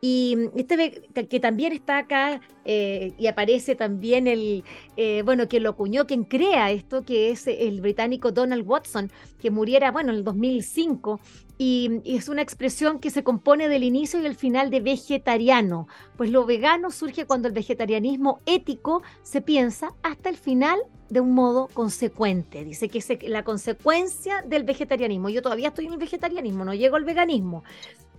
Y 0.00 0.36
este 0.54 1.02
que 1.28 1.40
también 1.40 1.72
está 1.72 1.98
acá 1.98 2.40
y 2.64 3.26
aparece 3.26 3.74
también 3.74 4.28
el, 4.28 4.62
eh, 5.00 5.22
bueno, 5.22 5.46
quien 5.46 5.62
lo 5.62 5.70
acuñó, 5.70 6.08
quien 6.08 6.24
crea 6.24 6.72
esto, 6.72 7.04
que 7.04 7.30
es 7.30 7.46
el 7.46 7.80
británico 7.80 8.32
Donald 8.32 8.66
Watson, 8.66 9.12
que 9.38 9.52
muriera, 9.52 9.92
bueno, 9.92 10.10
en 10.10 10.16
el 10.16 10.24
2005. 10.24 11.20
Y, 11.56 12.00
y 12.02 12.16
es 12.16 12.28
una 12.28 12.42
expresión 12.42 12.98
que 12.98 13.10
se 13.10 13.22
compone 13.22 13.68
del 13.68 13.84
inicio 13.84 14.20
y 14.20 14.26
el 14.26 14.34
final 14.34 14.70
de 14.70 14.80
vegetariano. 14.80 15.86
Pues 16.16 16.30
lo 16.30 16.46
vegano 16.46 16.90
surge 16.90 17.26
cuando 17.26 17.46
el 17.46 17.54
vegetarianismo 17.54 18.40
ético 18.44 19.04
se 19.22 19.40
piensa 19.40 19.94
hasta 20.02 20.30
el 20.30 20.36
final 20.36 20.80
de 21.10 21.20
un 21.20 21.32
modo 21.32 21.68
consecuente. 21.68 22.64
Dice 22.64 22.88
que 22.88 22.98
es 22.98 23.08
la 23.22 23.44
consecuencia 23.44 24.42
del 24.42 24.64
vegetarianismo. 24.64 25.28
Yo 25.28 25.42
todavía 25.42 25.68
estoy 25.68 25.86
en 25.86 25.92
el 25.92 25.98
vegetarianismo, 25.98 26.64
no 26.64 26.74
llego 26.74 26.96
al 26.96 27.04
veganismo. 27.04 27.62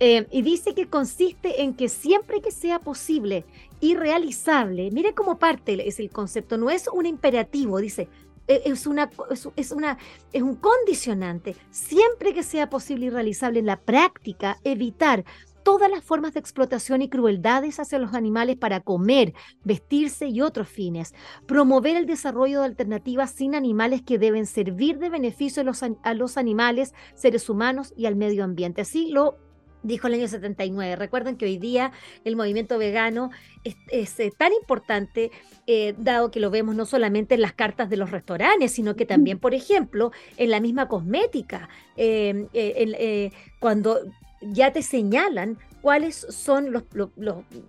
Eh, 0.00 0.26
y 0.30 0.42
dice 0.42 0.74
que 0.74 0.88
consiste 0.88 1.62
en 1.62 1.74
que 1.74 1.90
siempre 1.90 2.40
que 2.40 2.50
sea 2.50 2.78
posible 2.78 3.44
y 3.80 3.94
realizable, 3.94 4.90
mire 4.90 5.14
cómo 5.14 5.38
parte 5.38 5.88
es 5.88 5.98
el 6.00 6.10
concepto, 6.10 6.58
no 6.58 6.70
es 6.70 6.88
un 6.92 7.06
imperativo, 7.06 7.78
dice, 7.78 8.08
e, 8.46 8.62
es, 8.64 8.86
una, 8.86 9.10
es, 9.56 9.72
una, 9.72 9.98
es 10.32 10.42
un 10.42 10.56
condicionante. 10.56 11.56
Siempre 11.70 12.34
que 12.34 12.42
sea 12.42 12.68
posible 12.68 13.06
y 13.06 13.10
realizable 13.10 13.60
en 13.60 13.66
la 13.66 13.80
práctica, 13.80 14.58
evitar 14.64 15.24
todas 15.62 15.90
las 15.90 16.02
formas 16.02 16.34
de 16.34 16.40
explotación 16.40 17.02
y 17.02 17.08
crueldades 17.08 17.78
hacia 17.78 17.98
los 17.98 18.14
animales 18.14 18.56
para 18.56 18.80
comer, 18.80 19.34
vestirse 19.62 20.26
y 20.26 20.40
otros 20.40 20.68
fines, 20.68 21.14
promover 21.46 21.96
el 21.96 22.06
desarrollo 22.06 22.60
de 22.60 22.66
alternativas 22.66 23.30
sin 23.30 23.54
animales 23.54 24.02
que 24.02 24.18
deben 24.18 24.46
servir 24.46 24.98
de 24.98 25.10
beneficio 25.10 25.62
a 25.62 25.64
los, 25.64 25.82
a 25.82 26.14
los 26.14 26.36
animales, 26.36 26.92
seres 27.14 27.48
humanos 27.48 27.92
y 27.96 28.06
al 28.06 28.16
medio 28.16 28.42
ambiente. 28.42 28.80
Así 28.80 29.10
lo 29.10 29.38
dijo 29.82 30.06
el 30.06 30.14
año 30.14 30.28
79. 30.28 30.96
Recuerden 30.96 31.36
que 31.36 31.46
hoy 31.46 31.58
día 31.58 31.92
el 32.24 32.36
movimiento 32.36 32.78
vegano 32.78 33.30
es, 33.64 34.20
eh, 34.20 34.32
tan 34.36 34.52
importante, 34.52 35.30
eh, 35.66 35.94
dado 35.98 36.30
que 36.30 36.40
lo 36.40 36.50
vemos 36.50 36.74
no 36.74 36.86
solamente 36.86 37.34
en 37.34 37.42
las 37.42 37.52
cartas 37.52 37.90
de 37.90 37.96
los 37.96 38.10
restaurantes, 38.10 38.72
sino 38.72 38.96
que 38.96 39.06
también, 39.06 39.38
por 39.38 39.54
ejemplo, 39.54 40.12
en 40.36 40.50
la 40.50 40.60
misma 40.60 40.88
cosmética, 40.88 41.68
em, 41.96 42.48
eh, 42.52 43.32
cuando 43.58 44.00
ya 44.40 44.72
te 44.72 44.82
señalan 44.82 45.58
cuáles 45.82 46.26
son 46.30 46.72
los, 46.72 46.84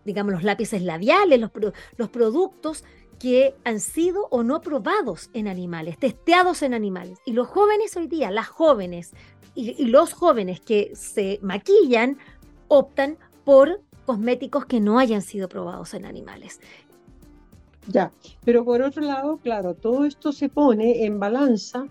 digamos, 0.05 0.33
los 0.33 0.43
lápices 0.43 0.81
labiales, 0.81 1.39
los, 1.39 1.51
los 1.97 2.09
productos 2.09 2.83
que 3.21 3.53
han 3.65 3.79
sido 3.79 4.27
o 4.31 4.41
no 4.41 4.61
probados 4.61 5.29
en 5.33 5.47
animales, 5.47 5.99
testeados 5.99 6.63
en 6.63 6.73
animales. 6.73 7.19
Y 7.23 7.33
los 7.33 7.47
jóvenes 7.47 7.95
hoy 7.95 8.07
día, 8.07 8.31
las 8.31 8.47
jóvenes, 8.47 9.13
y, 9.53 9.85
los 9.85 10.13
jóvenes 10.13 10.59
que 10.59 10.91
se 10.95 11.37
maquillan 11.43 12.17
optan 12.67 13.17
por 13.43 13.81
cosméticos 14.07 14.65
que 14.65 14.79
no 14.79 14.97
hayan 14.97 15.21
sido 15.21 15.47
probados 15.47 15.93
en 15.93 16.05
animales. 16.05 16.59
Ya, 17.87 18.11
pero 18.43 18.65
por 18.65 18.81
otro 18.81 19.03
lado, 19.03 19.37
claro, 19.37 19.75
todo 19.75 20.05
esto 20.05 20.31
se 20.31 20.49
pone 20.49 21.05
en 21.05 21.19
balanza 21.19 21.85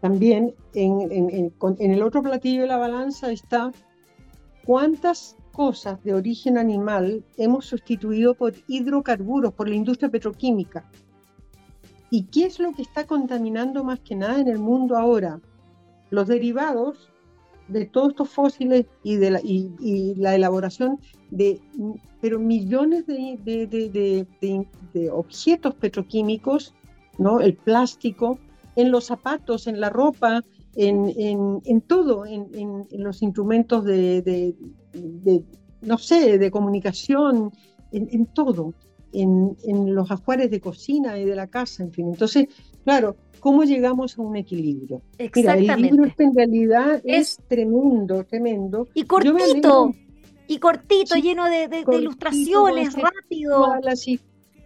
también, 0.00 0.54
en, 0.74 1.52
el 1.78 2.02
otro 2.02 2.22
platillo 2.22 2.62
de 2.62 2.66
la 2.66 2.76
balanza 2.78 3.30
está 3.30 3.70
cuántas 4.64 5.36
cosas 5.52 6.02
de 6.02 6.14
origen 6.14 6.58
animal 6.58 7.24
hemos 7.36 7.66
sustituido 7.66 8.34
por 8.34 8.54
hidrocarburos, 8.66 9.52
por 9.54 9.68
la 9.68 9.76
industria 9.76 10.10
petroquímica. 10.10 10.90
¿Y 12.10 12.24
qué 12.24 12.46
es 12.46 12.58
lo 12.58 12.72
que 12.72 12.82
está 12.82 13.06
contaminando 13.06 13.84
más 13.84 14.00
que 14.00 14.16
nada 14.16 14.40
en 14.40 14.48
el 14.48 14.58
mundo 14.58 14.96
ahora? 14.96 15.40
los 16.12 16.28
derivados 16.28 17.08
de 17.68 17.86
todos 17.86 18.10
estos 18.10 18.28
fósiles 18.28 18.84
y 19.02 19.16
de 19.16 19.30
la, 19.30 20.34
elaboración 20.34 21.00
de 21.30 21.60
pero 22.20 22.38
millones 22.38 23.06
de, 23.06 24.26
objetos 25.10 25.74
petroquímicos, 25.74 26.74
¿no? 27.18 27.40
el 27.40 27.54
plástico, 27.54 28.38
en 28.76 28.90
los 28.90 29.06
zapatos, 29.06 29.66
en 29.66 29.80
la 29.80 29.88
ropa, 29.88 30.44
en, 30.76 31.80
todo, 31.86 32.26
en, 32.26 32.86
los 32.92 33.22
instrumentos 33.22 33.84
de, 33.84 34.54
no 35.82 35.98
sé, 35.98 36.38
de 36.38 36.50
comunicación, 36.50 37.52
en, 37.90 38.26
todo, 38.26 38.74
en, 39.12 39.94
los 39.94 40.10
ajuares 40.10 40.50
de 40.50 40.60
cocina 40.60 41.18
y 41.18 41.24
de 41.24 41.36
la 41.36 41.46
casa, 41.46 41.82
en 41.82 41.92
fin. 41.92 42.08
Entonces, 42.08 42.48
claro, 42.84 43.16
¿Cómo 43.42 43.64
llegamos 43.64 44.16
a 44.16 44.22
un 44.22 44.36
equilibrio? 44.36 45.02
Exactamente. 45.18 45.72
el 45.72 45.82
libro 45.82 46.04
este 46.04 46.22
en 46.22 46.32
realidad 46.32 47.02
es, 47.02 47.40
tremendo, 47.48 48.22
tremendo. 48.22 48.86
Y 48.94 49.02
cortito, 49.02 49.92
y 50.46 50.58
cortito, 50.58 51.16
lleno 51.16 51.46
de, 51.46 51.84
ilustraciones, 51.92 52.94
rápido. 52.94 53.66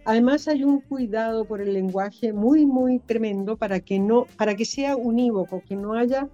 Además 0.05 0.47
hay 0.47 0.63
un 0.63 0.81
cuidado 0.81 1.45
por 1.45 1.59
el 1.59 1.73
lenguaje 1.73 2.33
muy, 2.33 2.67
muy 2.67 2.99
tremendo 2.99 3.57
para 3.57 3.79
que, 3.79 3.97
no, 3.97 4.27
para 4.37 4.55
que 4.55 4.63
sea 4.63 4.95
unívoco, 4.95 5.63
que 5.67 5.75
no 5.75 5.95
haya 5.95 6.29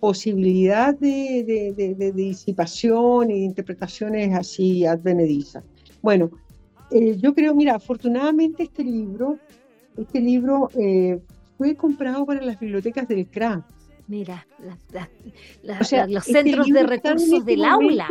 posibilidad 0.00 0.94
de, 0.96 2.12
disipación 2.14 3.30
y 3.30 3.34
de 3.34 3.44
interpretaciones 3.44 4.34
así 4.34 4.86
advenedizas. 4.86 5.64
Bueno, 6.02 6.30
eh, 6.90 7.16
yo 7.18 7.34
creo, 7.34 7.54
mira, 7.54 7.74
afortunadamente 7.76 8.64
este 8.64 8.84
libro, 8.84 9.38
este 9.96 10.20
libro 10.20 10.70
eh, 10.78 11.20
fue 11.56 11.74
comprado 11.74 12.24
para 12.24 12.40
las 12.42 12.58
bibliotecas 12.58 13.08
del 13.08 13.26
CRA. 13.26 13.66
Mira, 14.06 14.46
los 15.62 16.24
centros 16.24 16.68
de 16.68 16.82
recursos 16.82 17.30
este 17.30 17.44
del 17.44 17.64
aula. 17.64 18.08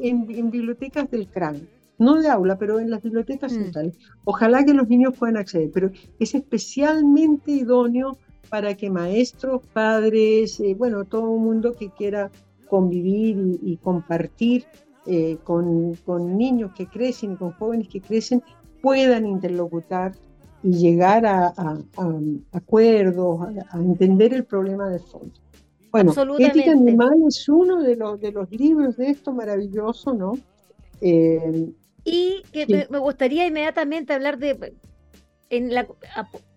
En, 0.00 0.50
bibliotecas 0.50 1.10
del 1.10 1.26
CRA, 1.28 1.54
no 1.98 2.20
de 2.20 2.28
aula, 2.28 2.58
pero 2.58 2.80
en 2.80 2.90
las 2.90 3.02
bibliotecas 3.02 3.52
mm. 3.52 3.56
centrales. 3.56 3.98
Ojalá 4.24 4.62
que 4.64 4.74
los 4.74 4.88
niños 4.88 5.16
puedan 5.16 5.38
acceder, 5.38 5.70
pero 5.72 5.90
es 6.18 6.34
especialmente 6.34 7.52
idóneo 7.52 8.18
para 8.52 8.76
que 8.76 8.90
maestros, 8.90 9.62
padres, 9.72 10.60
eh, 10.60 10.74
bueno, 10.74 11.06
todo 11.06 11.34
el 11.36 11.40
mundo 11.40 11.72
que 11.72 11.88
quiera 11.88 12.30
convivir 12.68 13.58
y, 13.62 13.78
compartir 13.78 14.66
eh, 15.06 15.38
con, 15.42 15.94
con, 16.04 16.36
niños 16.36 16.72
que 16.76 16.86
crecen 16.86 17.32
y 17.32 17.36
con 17.36 17.52
jóvenes 17.52 17.88
que 17.88 18.02
crecen 18.02 18.42
puedan 18.82 19.24
interlocutar 19.24 20.12
y 20.62 20.74
llegar 20.74 21.24
a, 21.24 21.54
acuerdos, 22.52 23.40
a, 23.70 23.78
entender 23.78 24.34
el 24.34 24.44
problema 24.44 24.90
de 24.90 24.98
fondo. 24.98 25.32
Bueno, 25.90 26.12
Ética 26.38 26.72
Animal 26.72 27.22
es 27.26 27.48
uno 27.48 27.82
de 27.82 27.96
los, 27.96 28.20
de 28.20 28.32
los 28.32 28.50
libros 28.50 28.98
de 28.98 29.08
esto 29.08 29.32
maravilloso, 29.32 30.12
¿no? 30.12 30.34
Eh, 31.00 31.72
y 32.04 32.42
que 32.52 32.66
me, 32.66 32.98
gustaría 32.98 33.46
inmediatamente 33.46 34.12
hablar 34.12 34.36
de 34.36 34.74
en 35.48 35.72
la, 35.72 35.86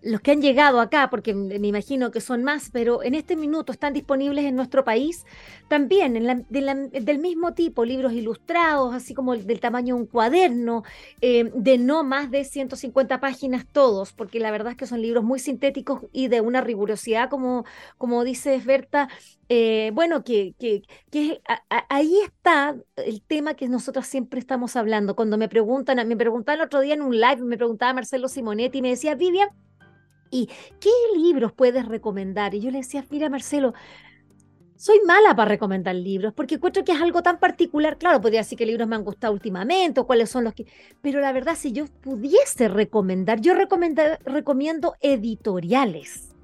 los 0.06 0.20
que 0.20 0.30
han 0.30 0.40
llegado 0.40 0.80
acá, 0.80 1.10
porque 1.10 1.34
me 1.34 1.66
imagino 1.66 2.10
que 2.10 2.20
son 2.20 2.44
más, 2.44 2.70
pero 2.72 3.02
en 3.02 3.14
este 3.14 3.36
minuto 3.36 3.72
están 3.72 3.92
disponibles 3.92 4.44
en 4.44 4.56
nuestro 4.56 4.84
país 4.84 5.24
también 5.68 6.16
en 6.16 6.46
del 6.48 7.18
mismo 7.18 7.54
tipo, 7.54 7.84
libros 7.84 8.12
ilustrados, 8.12 8.94
así 8.94 9.14
como 9.14 9.36
del 9.36 9.60
tamaño 9.60 9.96
de 9.96 10.00
un 10.02 10.06
cuaderno, 10.06 10.84
eh, 11.20 11.50
de 11.54 11.78
no 11.78 12.04
más 12.04 12.30
de 12.30 12.44
150 12.44 13.20
páginas 13.20 13.66
todos, 13.70 14.12
porque 14.12 14.38
la 14.40 14.50
verdad 14.50 14.72
es 14.72 14.78
que 14.78 14.86
son 14.86 15.02
libros 15.02 15.24
muy 15.24 15.38
sintéticos 15.38 16.02
y 16.12 16.28
de 16.28 16.40
una 16.40 16.60
rigurosidad, 16.60 17.28
como, 17.28 17.64
como 17.98 18.24
dice 18.24 18.58
Berta, 18.64 19.08
eh, 19.48 19.90
bueno, 19.94 20.24
que, 20.24 20.54
que, 20.58 20.82
que 21.10 21.40
ahí 21.88 22.18
está 22.24 22.76
el 22.96 23.22
tema 23.22 23.54
que 23.54 23.68
nosotros 23.68 24.06
siempre 24.06 24.40
estamos 24.40 24.76
hablando. 24.76 25.16
Cuando 25.16 25.38
me 25.38 25.48
preguntan, 25.48 26.06
me 26.06 26.16
preguntaban 26.16 26.60
el 26.60 26.66
otro 26.66 26.80
día 26.80 26.94
en 26.94 27.02
un 27.02 27.18
live, 27.18 27.42
me 27.42 27.56
preguntaba 27.56 27.92
Marcelo 27.94 28.28
Simonetti 28.28 28.78
y 28.78 28.82
me 28.82 28.90
decía, 28.90 29.14
Vivian, 29.14 29.48
¿y 30.30 30.48
qué 30.80 30.90
libros 31.16 31.52
puedes 31.52 31.86
recomendar? 31.86 32.54
Y 32.54 32.60
yo 32.60 32.70
le 32.70 32.78
decía, 32.78 33.04
mira, 33.10 33.28
Marcelo, 33.28 33.74
soy 34.76 35.00
mala 35.06 35.34
para 35.34 35.48
recomendar 35.48 35.94
libros, 35.94 36.34
porque 36.34 36.56
encuentro 36.56 36.84
que 36.84 36.92
es 36.92 37.00
algo 37.00 37.22
tan 37.22 37.38
particular. 37.38 37.96
Claro, 37.96 38.20
podría 38.20 38.40
decir 38.40 38.58
qué 38.58 38.66
libros 38.66 38.86
me 38.86 38.96
han 38.96 39.04
gustado 39.04 39.32
últimamente 39.32 40.00
o 40.00 40.06
cuáles 40.06 40.28
son 40.28 40.44
los 40.44 40.54
que. 40.54 40.66
Pero 41.00 41.20
la 41.20 41.32
verdad, 41.32 41.56
si 41.56 41.72
yo 41.72 41.86
pudiese 41.86 42.68
recomendar, 42.68 43.40
yo 43.40 43.54
recomiendo 43.54 44.94
editoriales 45.00 46.35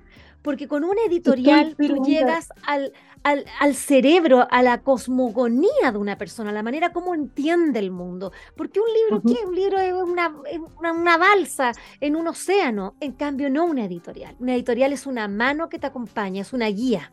porque 0.42 0.68
con 0.68 0.84
una 0.84 1.00
editorial 1.06 1.76
tú 1.76 2.02
llegas 2.04 2.48
al, 2.66 2.92
al, 3.22 3.74
cerebro, 3.74 4.46
a 4.50 4.62
la 4.62 4.82
cosmogonía 4.82 5.92
de 5.92 5.98
una 5.98 6.18
persona, 6.18 6.50
a 6.50 6.52
la 6.52 6.62
manera 6.62 6.92
como 6.92 7.14
entiende 7.14 7.78
el 7.78 7.90
mundo. 7.90 8.32
Porque 8.56 8.80
un 8.80 8.86
libro, 8.92 9.22
¿qué? 9.22 9.46
Un 9.46 9.54
libro 9.54 9.78
es 9.78 9.92
una, 9.92 10.34
una, 10.80 11.16
balsa 11.16 11.72
en 12.00 12.16
un 12.16 12.28
océano, 12.28 12.94
en 13.00 13.12
cambio 13.12 13.48
no 13.50 13.64
una 13.64 13.84
editorial. 13.84 14.36
Una 14.40 14.54
editorial 14.54 14.92
es 14.92 15.06
una 15.06 15.28
mano 15.28 15.68
que 15.68 15.78
te 15.78 15.86
acompaña, 15.86 16.42
es 16.42 16.52
una 16.52 16.66
guía. 16.66 17.12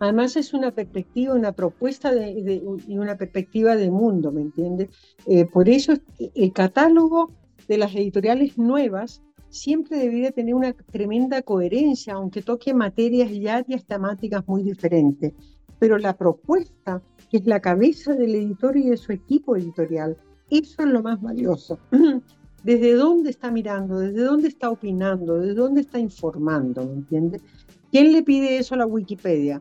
Además 0.00 0.36
es 0.36 0.52
una 0.52 0.72
perspectiva, 0.72 1.34
una 1.34 1.52
propuesta 1.52 2.12
de, 2.12 2.62
y 2.86 2.98
una 2.98 3.16
perspectiva 3.16 3.76
de 3.76 3.90
mundo, 3.90 4.32
¿me 4.32 4.42
entiendes? 4.42 4.90
Eh, 5.26 5.46
por 5.46 5.68
eso 5.68 5.94
el 6.34 6.52
catálogo 6.52 7.32
de 7.68 7.78
las 7.78 7.94
editoriales 7.94 8.58
nuevas 8.58 9.22
siempre 9.54 9.98
debería 9.98 10.32
tener 10.32 10.54
una 10.54 10.72
tremenda 10.72 11.42
coherencia, 11.42 12.14
aunque 12.14 12.42
toque 12.42 12.74
materias 12.74 13.30
y 13.30 13.46
áreas 13.48 13.84
temáticas 13.84 14.46
muy 14.46 14.62
diferentes. 14.62 15.32
Pero 15.78 15.98
la 15.98 16.16
propuesta, 16.16 17.02
que 17.30 17.38
es 17.38 17.46
la 17.46 17.60
cabeza 17.60 18.14
del 18.14 18.34
editor 18.34 18.76
y 18.76 18.90
de 18.90 18.96
su 18.96 19.12
equipo 19.12 19.56
editorial, 19.56 20.16
eso 20.50 20.82
es 20.82 20.88
lo 20.88 21.02
más 21.02 21.20
valioso. 21.20 21.78
¿Desde 22.64 22.94
dónde 22.94 23.30
está 23.30 23.50
mirando? 23.50 23.98
¿Desde 23.98 24.22
dónde 24.22 24.48
está 24.48 24.70
opinando? 24.70 25.38
¿Desde 25.38 25.54
dónde 25.54 25.82
está 25.82 25.98
informando? 25.98 26.84
¿Me 26.84 26.94
entiendes? 26.94 27.42
¿Quién 27.90 28.12
le 28.12 28.22
pide 28.22 28.56
eso 28.56 28.74
a 28.74 28.78
la 28.78 28.86
Wikipedia? 28.86 29.60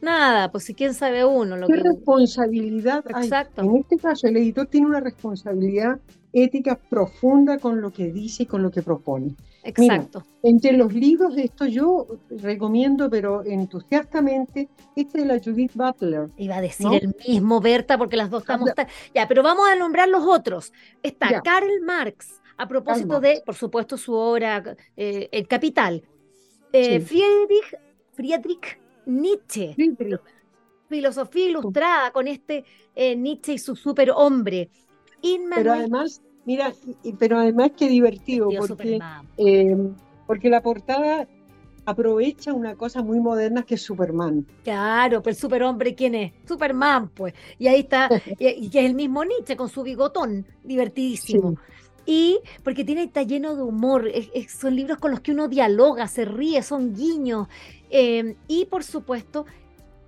Nada, 0.00 0.50
pues 0.50 0.64
si 0.64 0.74
quién 0.74 0.92
sabe 0.92 1.24
uno. 1.24 1.56
Lo 1.56 1.66
¿Qué 1.66 1.76
responsabilidad 1.76 3.04
Exacto. 3.08 3.62
En 3.62 3.76
este 3.76 3.96
caso, 3.96 4.26
el 4.26 4.36
editor 4.36 4.66
tiene 4.66 4.86
una 4.86 5.00
responsabilidad 5.00 6.00
ética 6.34 6.76
profunda 6.76 7.58
con 7.58 7.80
lo 7.80 7.92
que 7.92 8.12
dice 8.12 8.42
y 8.42 8.46
con 8.46 8.62
lo 8.62 8.70
que 8.70 8.82
propone. 8.82 9.34
Exacto. 9.66 10.26
entre 10.42 10.72
los 10.72 10.92
libros 10.92 11.34
de 11.34 11.44
esto 11.44 11.64
yo 11.64 12.06
recomiendo, 12.28 13.08
pero 13.08 13.42
entusiastamente, 13.44 14.68
este 14.94 15.20
de 15.20 15.24
la 15.24 15.38
Judith 15.38 15.72
Butler. 15.74 16.28
Iba 16.36 16.56
a 16.56 16.60
decir 16.60 16.86
el 16.92 17.14
mismo, 17.26 17.62
Berta, 17.62 17.96
porque 17.96 18.16
las 18.16 18.28
dos 18.28 18.42
estamos... 18.42 18.70
Ya, 19.14 19.26
pero 19.26 19.42
vamos 19.42 19.66
a 19.66 19.74
nombrar 19.74 20.08
los 20.08 20.22
otros. 20.22 20.70
Está 21.02 21.40
Karl 21.40 21.80
Marx, 21.82 22.42
a 22.58 22.68
propósito 22.68 23.20
de, 23.20 23.42
por 23.44 23.54
supuesto, 23.54 23.96
su 23.96 24.12
obra 24.12 24.76
eh, 24.96 25.28
El 25.32 25.48
Capital. 25.48 26.02
Eh, 26.72 27.00
Friedrich, 27.00 27.78
Friedrich 28.12 28.78
Nietzsche. 29.06 29.74
filosofía 30.88 31.48
ilustrada 31.48 32.10
con 32.10 32.28
este 32.28 32.64
eh, 32.94 33.16
Nietzsche 33.16 33.54
y 33.54 33.58
su 33.58 33.76
superhombre. 33.76 34.68
Pero 35.54 35.72
además, 35.72 36.22
mira, 36.44 36.72
pero 37.18 37.38
además 37.38 37.72
qué 37.76 37.88
divertido, 37.88 38.48
porque, 38.58 38.98
eh, 39.38 39.76
porque 40.26 40.50
la 40.50 40.62
portada 40.62 41.26
aprovecha 41.86 42.52
una 42.52 42.76
cosa 42.76 43.02
muy 43.02 43.20
moderna 43.20 43.62
que 43.62 43.74
es 43.74 43.82
Superman. 43.82 44.46
Claro, 44.62 45.22
pero 45.22 45.32
el 45.32 45.40
superhombre, 45.40 45.94
¿quién 45.94 46.14
es? 46.14 46.32
Superman, 46.46 47.08
pues. 47.08 47.34
Y 47.58 47.68
ahí 47.68 47.80
está, 47.80 48.08
y, 48.38 48.70
que 48.70 48.80
es 48.80 48.86
el 48.86 48.94
mismo 48.94 49.24
Nietzsche 49.24 49.56
con 49.56 49.68
su 49.68 49.82
bigotón, 49.82 50.46
divertidísimo. 50.62 51.56
Y 52.06 52.40
porque 52.62 52.84
tiene, 52.84 53.04
está 53.04 53.22
lleno 53.22 53.56
de 53.56 53.62
humor, 53.62 54.10
son 54.48 54.76
libros 54.76 54.98
con 54.98 55.10
los 55.10 55.20
que 55.20 55.32
uno 55.32 55.48
dialoga, 55.48 56.06
se 56.06 56.24
ríe, 56.26 56.62
son 56.62 56.94
guiños. 56.94 57.48
Em, 57.88 58.34
y 58.46 58.66
por 58.66 58.84
supuesto, 58.84 59.46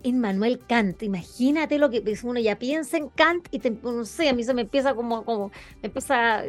en 0.09 0.21
Manuel 0.21 0.61
Kant, 0.67 1.03
imagínate 1.03 1.79
lo 1.79 1.91
que 1.91 2.03
uno 2.23 2.41
ya 2.41 2.59
piensa 2.59 2.97
en 2.97 3.09
Kant 3.09 3.49
y 3.51 3.59
te, 3.59 3.71
no 3.71 4.05
sé, 4.05 4.29
a 4.29 4.33
mí 4.33 4.45
se 4.45 4.55
me 4.55 4.63
empieza 4.63 4.95
como, 4.95 5.25
como 5.25 5.51
me 5.83 5.89
empieza 5.89 6.43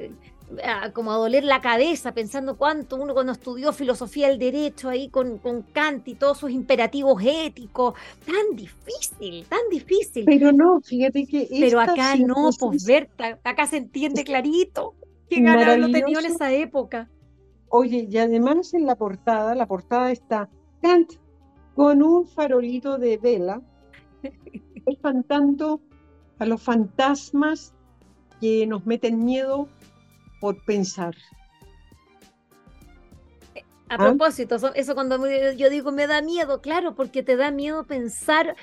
como 0.93 1.11
a 1.11 1.17
doler 1.17 1.43
la 1.43 1.59
cabeza 1.59 2.13
pensando 2.13 2.55
cuánto 2.55 2.95
uno 2.95 3.13
cuando 3.13 3.33
estudió 3.33 3.73
filosofía 3.73 4.29
del 4.29 4.39
derecho 4.39 4.87
ahí 4.87 5.09
con, 5.09 5.39
con 5.39 5.63
Kant 5.63 6.07
y 6.07 6.15
todos 6.15 6.37
sus 6.37 6.51
imperativos 6.51 7.21
éticos, 7.23 7.95
tan 8.25 8.55
difícil, 8.55 9.45
tan 9.47 9.59
difícil. 9.69 10.23
Pero 10.25 10.53
no, 10.53 10.79
fíjate 10.81 11.25
que... 11.25 11.47
Pero 11.49 11.81
acá 11.81 12.15
no, 12.15 12.49
pues 12.57 12.85
Berta, 12.85 13.39
acá 13.43 13.67
se 13.67 13.77
entiende 13.77 14.23
clarito. 14.23 14.95
Qué 15.29 15.41
ganas 15.41 15.77
lo 15.79 15.91
tenía 15.91 16.19
en 16.19 16.25
esa 16.25 16.53
época. 16.53 17.09
Oye, 17.69 18.07
y 18.09 18.17
además 18.17 18.73
en 18.73 18.85
la 18.85 18.95
portada, 18.95 19.53
la 19.53 19.65
portada 19.65 20.11
está 20.11 20.49
Kant 20.81 21.13
con 21.77 22.01
un 22.01 22.25
farolito 22.25 22.97
de 22.97 23.17
vela, 23.17 23.61
espantando 24.87 25.79
a 26.39 26.45
los 26.47 26.59
fantasmas 26.59 27.71
que 28.41 28.65
nos 28.65 28.83
meten 28.87 29.23
miedo 29.23 29.69
por 30.41 30.65
pensar. 30.65 31.13
A 33.89 33.93
¿Ah? 33.93 33.97
propósito, 33.97 34.55
eso 34.73 34.95
cuando 34.95 35.23
yo 35.51 35.69
digo 35.69 35.91
me 35.91 36.07
da 36.07 36.23
miedo, 36.23 36.61
claro, 36.61 36.95
porque 36.95 37.21
te 37.21 37.37
da 37.37 37.51
miedo 37.51 37.85
pensar 37.85 38.55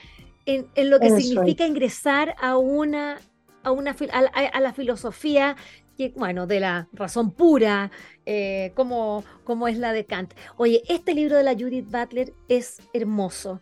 en, 0.45 0.67
lo 0.91 0.99
que 0.99 1.11
significa 1.11 1.69
ingresar 1.69 2.35
a 2.41 2.57
una, 2.57 3.21
a, 3.63 3.71
una 3.71 3.95
a, 4.13 4.61
la 4.61 4.73
filosofía 4.73 5.55
que, 5.97 6.13
bueno, 6.17 6.47
de 6.47 6.61
la 6.61 6.89
razón 6.93 7.31
pura, 7.31 7.91
eh, 8.27 8.73
como, 8.75 9.25
como 9.45 9.69
es 9.69 9.79
la 9.79 9.93
de 9.93 10.05
Kant. 10.05 10.35
Oye, 10.57 10.83
este 10.89 11.15
libro 11.15 11.37
de 11.37 11.45
la 11.45 11.55
Judith 11.55 11.91
Butler 11.91 12.33
es 12.49 12.81
hermoso. 12.93 13.61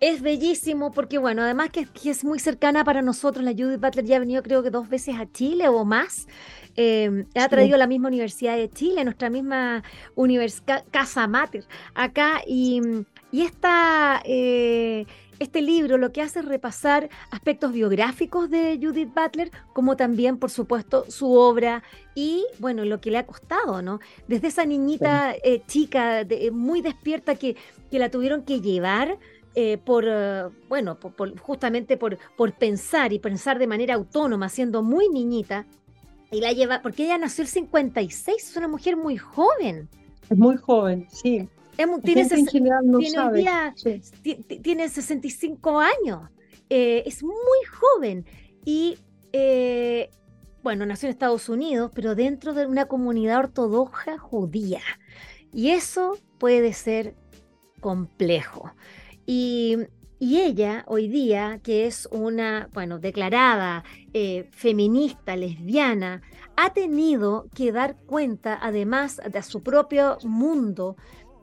Es 0.00 0.22
bellísimo 0.22 0.92
porque, 0.92 1.18
bueno, 1.18 1.42
además 1.42 1.70
que, 1.70 1.86
que, 1.86 2.10
es 2.10 2.24
muy 2.24 2.38
cercana 2.38 2.84
para 2.84 3.02
nosotros, 3.02 3.44
la 3.44 3.52
Judith 3.52 3.80
Butler 3.80 4.04
ya 4.04 4.16
ha 4.16 4.20
venido 4.20 4.42
creo 4.44 4.62
que 4.62 4.70
dos 4.70 4.88
veces 4.88 5.16
a 5.18 5.30
Chile 5.30 5.68
o 5.68 5.84
más. 5.84 6.28
Eh, 6.80 7.24
ha 7.34 7.48
traído 7.48 7.76
la 7.76 7.88
misma 7.88 8.06
Universidad 8.06 8.56
de 8.56 8.70
Chile, 8.70 9.02
nuestra 9.02 9.30
misma 9.30 9.82
Casa 10.92 11.26
Mater, 11.26 11.64
acá. 11.92 12.40
Y, 12.46 12.80
y 13.32 13.42
esta, 13.42 14.22
eh, 14.24 15.04
este 15.38 15.62
libro 15.62 15.98
lo 15.98 16.12
que 16.12 16.22
hace 16.22 16.40
es 16.40 16.44
repasar 16.44 17.08
aspectos 17.30 17.72
biográficos 17.72 18.50
de 18.50 18.78
Judith 18.82 19.12
Butler, 19.14 19.50
como 19.72 19.96
también, 19.96 20.38
por 20.38 20.50
supuesto, 20.50 21.04
su 21.08 21.32
obra 21.32 21.82
y, 22.14 22.44
bueno, 22.58 22.84
lo 22.84 23.00
que 23.00 23.10
le 23.10 23.18
ha 23.18 23.26
costado, 23.26 23.82
¿no? 23.82 24.00
Desde 24.26 24.48
esa 24.48 24.64
niñita 24.64 25.34
eh, 25.42 25.62
chica, 25.66 26.26
muy 26.52 26.82
despierta, 26.82 27.36
que, 27.36 27.56
que 27.90 27.98
la 27.98 28.10
tuvieron 28.10 28.42
que 28.42 28.60
llevar. 28.60 29.18
por, 29.84 30.04
bueno, 30.68 30.98
justamente 31.40 31.96
por, 31.96 32.16
por 32.36 32.52
pensar 32.52 33.12
y 33.12 33.18
pensar 33.18 33.58
de 33.58 33.66
manera 33.66 33.94
autónoma, 33.94 34.48
siendo 34.48 34.82
muy 34.82 35.08
niñita, 35.08 35.66
y 36.30 36.40
la 36.40 36.52
lleva, 36.52 36.82
porque 36.82 37.04
ella 37.04 37.18
nació 37.18 37.42
el 37.42 37.48
56, 37.48 38.50
es 38.50 38.56
una 38.56 38.68
mujer 38.68 38.96
muy 38.96 39.16
joven. 39.16 39.88
Es 40.28 40.36
muy 40.36 40.56
joven, 40.56 41.06
sí. 41.10 41.48
Tiene, 42.02 42.28
tiene, 44.62 44.88
65 44.88 45.80
años, 45.80 46.30
eh, 46.68 47.02
es 47.06 47.22
muy 47.22 47.64
joven 47.70 48.26
y, 48.64 48.98
eh, 49.32 50.10
bueno, 50.62 50.84
nació 50.84 51.06
en 51.06 51.12
Estados 51.12 51.48
Unidos, 51.48 51.90
pero 51.94 52.14
dentro 52.14 52.52
de 52.52 52.66
una 52.66 52.86
comunidad 52.86 53.38
ortodoxa 53.38 54.18
judía. 54.18 54.82
Y 55.52 55.70
eso 55.70 56.18
puede 56.38 56.72
ser 56.72 57.14
complejo. 57.80 58.72
Y 59.24 59.78
y 60.20 60.40
ella 60.40 60.84
hoy 60.88 61.06
día, 61.06 61.60
que 61.62 61.86
es 61.86 62.08
una, 62.10 62.68
bueno, 62.72 62.98
declarada 62.98 63.84
eh, 64.12 64.48
feminista, 64.50 65.36
lesbiana, 65.36 66.22
ha 66.56 66.72
tenido 66.72 67.46
que 67.54 67.70
dar 67.70 67.96
cuenta, 68.04 68.58
además 68.60 69.20
de 69.30 69.42
su 69.42 69.62
propio 69.62 70.18
mundo, 70.24 70.96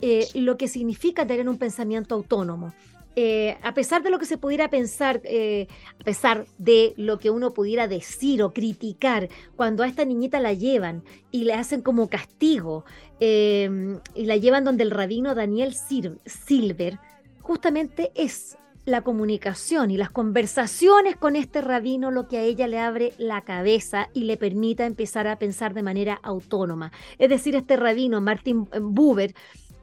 eh, 0.08 0.28
lo 0.36 0.56
que 0.56 0.68
significa 0.68 1.26
tener 1.26 1.50
un 1.50 1.58
pensamiento 1.58 2.14
autónomo. 2.14 2.76
Eh, 3.16 3.58
a 3.64 3.74
pesar 3.74 4.04
de 4.04 4.12
lo 4.12 4.20
que 4.20 4.28
se 4.28 4.38
pudiera 4.38 4.70
pensar, 4.70 5.22
a 5.26 6.04
pesar 6.04 6.46
de 6.58 6.94
lo 6.96 7.18
que 7.18 7.32
uno 7.32 7.54
pudiera 7.54 7.88
decir 7.88 8.44
o 8.44 8.54
criticar, 8.54 9.30
cuando 9.56 9.82
a 9.82 9.88
esta 9.88 10.06
niñita 10.06 10.40
la 10.40 10.54
llevan 10.54 11.02
y 11.32 11.46
le 11.46 11.54
hacen 11.54 11.82
como 11.82 12.08
castigo 12.08 12.84
y 13.20 14.26
la 14.26 14.36
llevan 14.36 14.66
donde 14.66 14.84
el 14.84 14.92
rabino 14.92 15.34
Daniel 15.34 15.74
Silver, 15.74 17.00
justamente 17.42 18.12
es 18.16 18.58
la 18.86 19.02
comunicación 19.02 19.90
y 19.90 19.98
las 19.98 20.12
conversaciones 20.12 21.16
con 21.16 21.36
este 21.36 21.62
rabino 21.62 22.12
lo 22.12 22.28
que 22.28 22.38
a 22.38 22.44
ella 22.44 22.68
le 22.68 22.80
abre 22.80 23.14
la 23.18 23.42
cabeza 23.42 24.10
y 24.14 24.26
le 24.26 24.38
permita 24.38 24.86
empezar 24.86 25.28
a 25.28 25.40
pensar 25.40 25.74
de 25.74 25.84
manera 25.84 26.20
autónoma. 26.22 26.92
Es 27.18 27.30
decir, 27.30 27.56
este 27.56 27.78
rabino, 27.78 28.22
Martin 28.22 28.68
Buber, 28.80 29.34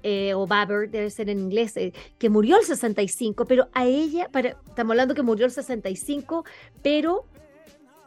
eh, 0.03 0.35
o 0.35 0.47
Baber, 0.47 0.91
debe 0.91 1.11
ser 1.11 1.31
en 1.31 1.39
inglés, 1.39 1.77
eh, 1.77 1.93
que 2.19 2.31
murió 2.31 2.59
el 2.59 2.65
65, 2.65 3.45
pero 3.47 3.69
a 3.73 3.87
ella, 3.87 4.29
estamos 4.33 4.91
hablando 4.91 5.15
que 5.15 5.23
murió 5.23 5.47
el 5.47 5.53
65, 5.53 6.45
pero 6.83 7.27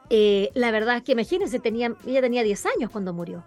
eh, 0.09 0.49
la 0.53 0.71
verdad 0.71 0.97
es 0.97 1.03
que 1.03 1.13
imagínense, 1.13 1.59
tenía, 1.59 1.95
ella 2.05 2.21
tenía 2.21 2.43
10 2.43 2.65
años 2.77 2.91
cuando 2.91 3.13
murió, 3.13 3.45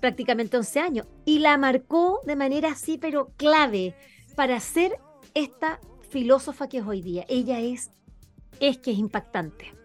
prácticamente 0.00 0.56
11 0.56 0.80
años, 0.80 1.06
y 1.24 1.40
la 1.40 1.56
marcó 1.58 2.20
de 2.24 2.36
manera 2.36 2.72
así, 2.72 2.98
pero 2.98 3.32
clave, 3.36 3.94
para 4.34 4.60
ser 4.60 4.98
esta 5.34 5.80
filósofa 6.08 6.68
que 6.68 6.78
es 6.78 6.86
hoy 6.86 7.02
día. 7.02 7.24
Ella 7.28 7.60
es, 7.60 7.90
es 8.60 8.78
que 8.78 8.92
es 8.92 8.98
impactante. 8.98 9.78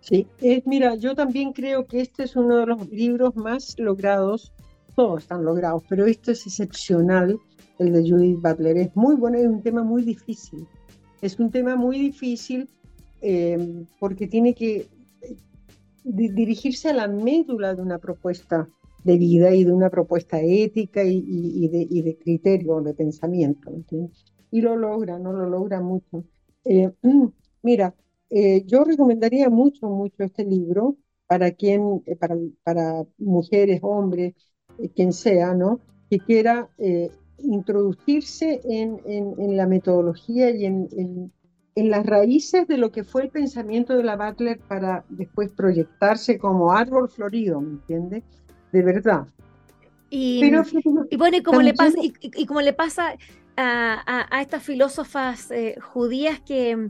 Sí, 0.00 0.26
mira, 0.66 0.96
yo 0.96 1.14
también 1.14 1.54
creo 1.54 1.86
que 1.86 2.02
este 2.02 2.24
es 2.24 2.36
uno 2.36 2.58
de 2.58 2.66
los 2.66 2.90
libros 2.90 3.34
más 3.36 3.74
logrados, 3.78 4.52
todos 4.94 5.22
están 5.22 5.44
logrados, 5.44 5.82
pero 5.88 6.06
este 6.06 6.32
es 6.32 6.46
excepcional, 6.46 7.38
el 7.78 7.92
de 7.92 8.08
Judith 8.08 8.40
Butler. 8.40 8.76
Es 8.78 8.96
muy 8.96 9.16
bueno, 9.16 9.38
es 9.38 9.46
un 9.46 9.62
tema 9.62 9.82
muy 9.82 10.02
difícil. 10.02 10.66
Es 11.20 11.38
un 11.38 11.50
tema 11.50 11.76
muy 11.76 11.98
difícil 11.98 12.68
eh, 13.22 13.84
porque 13.98 14.26
tiene 14.26 14.54
que 14.54 14.76
eh, 15.22 15.36
dirigirse 16.04 16.90
a 16.90 16.94
la 16.94 17.08
médula 17.08 17.74
de 17.74 17.82
una 17.82 17.98
propuesta 17.98 18.68
de 19.02 19.18
vida 19.18 19.54
y 19.54 19.64
de 19.64 19.72
una 19.72 19.90
propuesta 19.90 20.40
ética 20.40 21.02
y, 21.04 21.68
de, 21.68 22.18
criterio, 22.22 22.80
de 22.80 22.94
pensamiento. 22.94 23.72
Y 24.50 24.60
lo 24.60 24.76
logra, 24.76 25.18
no 25.18 25.32
lo 25.32 25.48
logra 25.48 25.80
mucho. 25.80 26.24
Eh, 26.64 26.90
mira, 27.62 27.94
yo 28.66 28.84
recomendaría 28.84 29.48
mucho, 29.48 29.88
mucho 29.88 30.24
este 30.24 30.44
libro 30.44 30.96
para 31.26 31.52
quien, 31.52 32.02
para, 32.18 32.36
para, 32.64 33.04
mujeres, 33.18 33.80
hombres, 33.82 34.34
quien 34.94 35.12
sea, 35.12 35.54
¿no? 35.54 35.80
Que 36.10 36.18
quiera 36.18 36.68
introducirse 37.38 38.60
en, 38.64 39.00
en, 39.06 39.56
la 39.56 39.66
metodología 39.66 40.50
y 40.50 40.64
en, 40.66 41.32
en 41.74 41.90
las 41.90 42.06
raíces 42.06 42.68
de 42.68 42.78
lo 42.78 42.92
que 42.92 43.04
fue 43.04 43.22
el 43.22 43.30
pensamiento 43.30 43.96
de 43.96 44.04
la 44.04 44.16
Butler 44.16 44.58
para 44.68 45.04
después 45.08 45.52
proyectarse 45.52 46.38
como 46.38 46.72
árbol 46.72 47.08
florido, 47.08 47.60
¿me 47.60 47.72
entiendes? 47.72 48.22
de 48.74 48.82
verdad. 48.82 49.26
Y, 50.10 50.40
bueno, 50.40 50.64
y 51.36 51.42
como, 51.42 51.62
le 51.62 51.74
pasa, 51.74 51.96
y, 52.00 52.46
como 52.46 52.60
le 52.60 52.72
pasa 52.72 53.14
a, 53.56 54.40
estas 54.40 54.62
filósofas 54.62 55.50
eh, 55.50 55.76
judías 55.80 56.40
que 56.40 56.88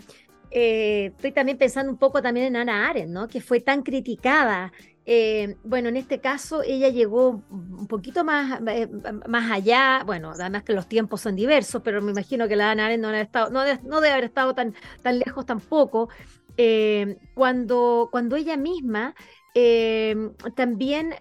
eh, 0.51 1.13
estoy 1.15 1.33
también 1.33 1.59
pensando 1.59 1.93
un 1.93 1.99
poco 1.99 2.23
también 2.23 2.47
en 2.47 2.57
Ana 2.57 2.89
Arendt, 2.89 3.11
¿no? 3.11 3.29
que 3.29 3.41
fue 3.41 3.61
tan 3.61 3.83
criticada. 3.83 4.73
Eh, 5.07 5.57
bueno, 5.65 5.91
en 5.91 5.97
este 5.97 6.21
caso 6.21 6.63
ella 6.63 6.89
llegó 6.89 7.43
un 7.51 7.87
poquito 7.87 8.25
más, 8.25 8.61
más 9.29 9.51
allá, 9.51 10.03
bueno, 10.07 10.31
además 10.31 10.63
que 10.63 10.73
los 10.73 10.89
tiempos 10.89 11.21
son 11.21 11.37
diversos, 11.37 11.83
pero 11.83 12.01
me 12.01 12.13
imagino 12.13 12.49
que 12.49 12.57
la 12.57 12.71
Ana 12.71 12.87
Arendt 12.87 13.03
no, 13.03 13.13
estado, 13.15 13.51
no, 13.51 14.01
debe 14.01 14.13
haber 14.13 14.25
estado 14.25 14.55
tan, 14.55 14.75
tan 15.03 15.19
lejos 15.19 15.45
tampoco, 15.45 16.09
cuando, 17.35 18.09
cuando 18.11 18.37
ella 18.37 18.57
misma 18.57 19.15
también, 20.55 21.15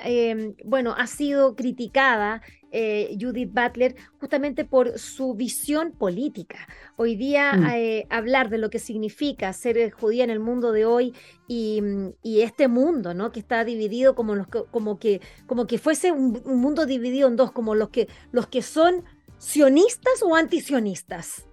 bueno, 0.63 0.96
ha 0.98 1.08
sido 1.08 1.56
criticada 1.56 2.41
eh, 2.75 3.15
Judith 3.21 3.53
Butler, 3.53 3.95
justamente 4.19 4.65
por 4.65 4.97
su 4.97 5.36
visión 5.36 5.91
política. 5.91 6.67
Hoy 6.95 7.15
día 7.15 7.53
mm. 7.53 7.65
eh, 7.67 8.07
hablar 8.09 8.49
de 8.49 8.57
lo 8.57 8.71
que 8.71 8.79
significa 8.79 9.53
ser 9.53 9.91
judía 9.91 10.23
en 10.23 10.31
el 10.31 10.39
mundo 10.39 10.71
de 10.71 10.86
hoy 10.86 11.13
y, 11.47 11.83
este 12.23 12.67
mundo, 12.67 13.13
¿no? 13.13 13.31
Que 13.31 13.39
está 13.39 13.63
dividido 13.63 14.15
como, 14.15 14.33
los 14.33 14.47
como, 14.47 14.97
que, 14.97 15.21
como 15.45 15.67
que 15.67 15.77
fuese 15.77 16.12
un, 16.12 16.41
mundo 16.45 16.88
dividido 16.88 17.27
en 17.27 17.36
dos, 17.36 17.51
como 17.51 17.75
los 17.75 17.89
que, 17.89 18.07
los 18.31 18.47
que 18.47 18.63
son 18.63 19.03
sionistas 19.38 20.23
o 20.23 20.36
antisionistas. 20.36 21.45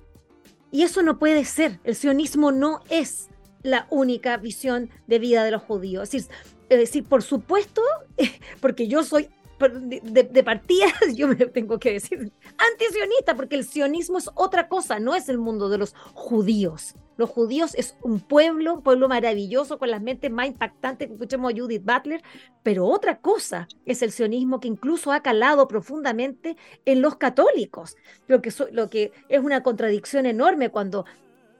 Y 0.71 0.85
eso 0.85 1.03
no 1.03 1.19
puede 1.19 1.45
ser. 1.45 1.81
El 1.85 1.97
sionismo 1.97 2.51
no 2.51 2.81
es 2.89 3.29
la 3.63 3.87
única 3.91 4.39
visión 4.39 4.89
de 5.07 5.19
vida 5.19 5.45
de 5.45 5.51
los 5.51 5.63
judíos. 5.63 6.15
Es 6.15 6.29
decir, 6.29 6.37
es 6.71 6.79
decir 6.79 7.05
por 7.05 7.23
supuesto, 7.23 7.83
porque 8.63 8.89
yo 8.89 9.05
soy 9.05 9.29
de, 9.69 10.43
partida, 10.45 10.87
yo 11.15 11.29
me 11.29 11.37
tengo 11.37 11.79
que 11.79 11.93
decir 11.93 12.33
antisionista, 12.57 13.35
porque 13.35 13.57
el 13.57 13.65
sionismo 13.65 14.19
es 14.19 14.31
otra 14.35 14.69
cosa, 14.69 14.99
no 14.99 15.15
es 15.15 15.29
el 15.29 15.39
mundo 15.39 15.69
de 15.69 15.79
los 15.79 15.95
judíos. 16.15 16.95
Los 17.17 17.29
judíos 17.29 17.75
es 17.75 17.97
un 18.03 18.21
pueblo, 18.21 18.75
un 18.75 18.83
pueblo 18.83 19.07
maravilloso 19.09 19.79
con 19.79 19.91
las 19.91 20.01
mentes 20.01 20.31
más 20.31 20.47
impactantes 20.47 21.09
que 21.09 21.15
escuchemos 21.15 21.53
a 21.53 21.57
Judith 21.57 21.85
Butler, 21.85 22.23
pero 22.63 22.87
otra 22.87 23.21
cosa 23.21 23.69
es 23.85 24.01
el 24.01 24.11
sionismo 24.11 24.59
que 24.59 24.69
incluso 24.69 25.13
ha 25.13 25.21
calado 25.21 25.69
profundamente 25.69 26.57
en 26.87 27.03
los 27.03 27.17
católicos, 27.17 27.97
lo 28.27 28.41
que 28.41 29.13
es 29.29 29.41
una 29.41 29.63
contradicción 29.63 30.25
enorme 30.25 30.71
cuando 30.71 31.05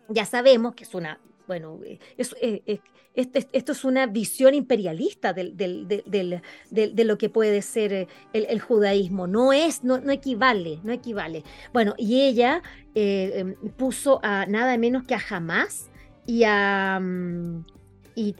ya 0.09 0.25
sabemos 0.25 0.75
que 0.75 0.85
es 0.85 0.95
una 0.95 1.21
bueno, 1.51 1.81
eh, 1.85 1.99
eh, 2.17 2.63
eh, 2.65 2.81
este, 3.13 3.49
esto 3.53 3.73
es 3.73 3.85
una 3.85 4.07
visión 4.07 4.55
imperialista 4.55 5.33
de 5.33 7.05
lo 7.05 7.19
que 7.19 7.29
puede 7.29 7.61
ser 7.63 8.07
el, 8.33 8.61
judaísmo. 8.61 9.27
No 9.27 9.53
es, 9.53 9.83
no, 9.83 9.99
no, 9.99 10.13
equivale, 10.13 10.79
no 10.85 10.93
equivale. 10.93 11.43
Bueno, 11.73 11.95
y 11.99 12.21
ella 12.21 12.63
em, 12.95 13.57
puso 13.77 14.21
a 14.23 14.47
nada 14.47 14.79
menos 14.79 15.03
que 15.03 15.17
a 15.17 15.23
Hamas 15.29 15.91
y 16.25 16.45
a... 16.45 17.01
Mm, 17.01 17.65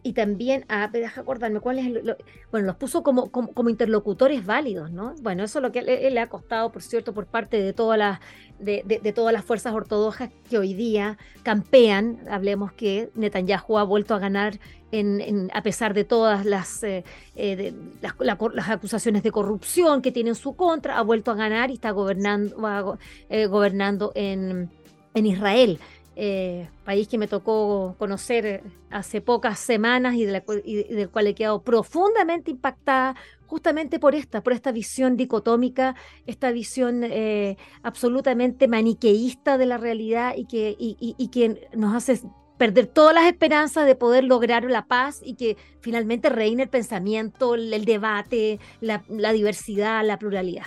y, 0.03 0.13
también, 0.13 0.65
a, 0.69 0.89
deja 0.89 1.21
acordarme, 1.21 1.61
¿cuál 1.61 1.79
es 1.79 2.17
bueno, 2.51 2.67
los 2.67 2.77
puso 2.77 3.03
como, 3.03 3.31
como, 3.31 3.71
interlocutores 3.71 4.45
válidos, 4.45 4.91
¿no? 4.91 5.15
Bueno, 5.23 5.45
eso 5.45 5.59
es 5.59 5.63
lo 5.63 5.73
que 5.73 5.83
le, 5.83 6.21
ha 6.21 6.29
costado, 6.29 6.71
por 6.71 6.83
cierto, 6.83 7.15
por 7.15 7.27
parte 7.27 7.61
de 7.61 7.73
todas 7.73 7.99
las 7.99 8.21
de, 8.59 8.83
de, 9.03 9.13
todas 9.13 9.33
las 9.33 9.45
fuerzas 9.45 9.73
ortodoxas 9.73 10.31
que 10.49 10.59
hoy 10.59 10.75
día 10.75 11.17
campean. 11.43 12.19
Hablemos 12.29 12.73
que 12.73 13.11
Netanyahu 13.15 13.79
ha 13.79 13.85
vuelto 13.85 14.15
a 14.15 14.19
ganar 14.19 14.59
en, 14.93 15.51
a 15.55 15.63
pesar 15.63 15.95
de 15.95 16.05
todas 16.05 16.45
las, 16.45 16.83
eh, 16.83 17.05
eh, 17.37 17.73
las, 18.03 18.15
las, 18.55 18.69
acusaciones 18.69 19.23
de 19.23 19.31
corrupción 19.31 20.03
que 20.03 20.13
tiene 20.13 20.31
en 20.31 20.37
su 20.37 20.55
contra, 20.57 20.99
ha 20.99 21.03
vuelto 21.03 21.31
a 21.31 21.35
ganar 21.35 21.71
y 21.71 21.75
está 21.75 21.91
gobernando, 21.93 22.99
eh, 23.29 23.47
gobernando 23.47 24.13
en, 24.15 24.71
en 25.15 25.27
Israel. 25.27 25.79
Eh, 26.17 26.69
país 26.85 27.07
que 27.07 27.19
me 27.19 27.29
tocó 27.29 27.95
conocer 27.97 28.63
hace 28.91 29.21
pocas 29.21 29.61
semanas 29.61 30.17
y, 30.17 30.25
del 30.25 31.09
cual 31.09 31.27
he 31.29 31.35
quedado 31.35 31.63
profundamente 31.63 32.51
impactada 32.51 33.15
justamente 33.47 33.99
por 33.99 34.15
esta, 34.15 34.43
por 34.43 34.53
esta 34.53 34.73
visión 34.73 35.17
dicotómica, 35.17 35.95
esta 36.27 36.51
visión 36.51 37.03
eh, 37.05 37.57
absolutamente 37.83 38.69
maniqueísta 38.69 39.57
de 39.57 39.67
la 39.67 39.79
realidad 39.79 40.35
y 40.37 40.47
que, 40.47 40.77
y, 40.79 41.29
que 41.29 41.69
nos 41.77 41.95
hace 41.95 42.21
perder 42.59 42.87
todas 42.89 43.15
las 43.15 43.27
esperanzas 43.27 43.87
de 43.87 43.95
poder 43.95 44.25
lograr 44.25 44.65
la 44.65 44.87
paz 44.87 45.21
y 45.25 45.35
que 45.35 45.57
finalmente 45.81 46.29
reine 46.29 46.65
el 46.65 46.69
pensamiento, 46.69 47.55
el, 47.55 47.85
debate, 47.85 48.59
la, 48.81 49.03
la 49.09 49.33
diversidad, 49.33 50.05
la 50.05 50.19
pluralidad. 50.19 50.67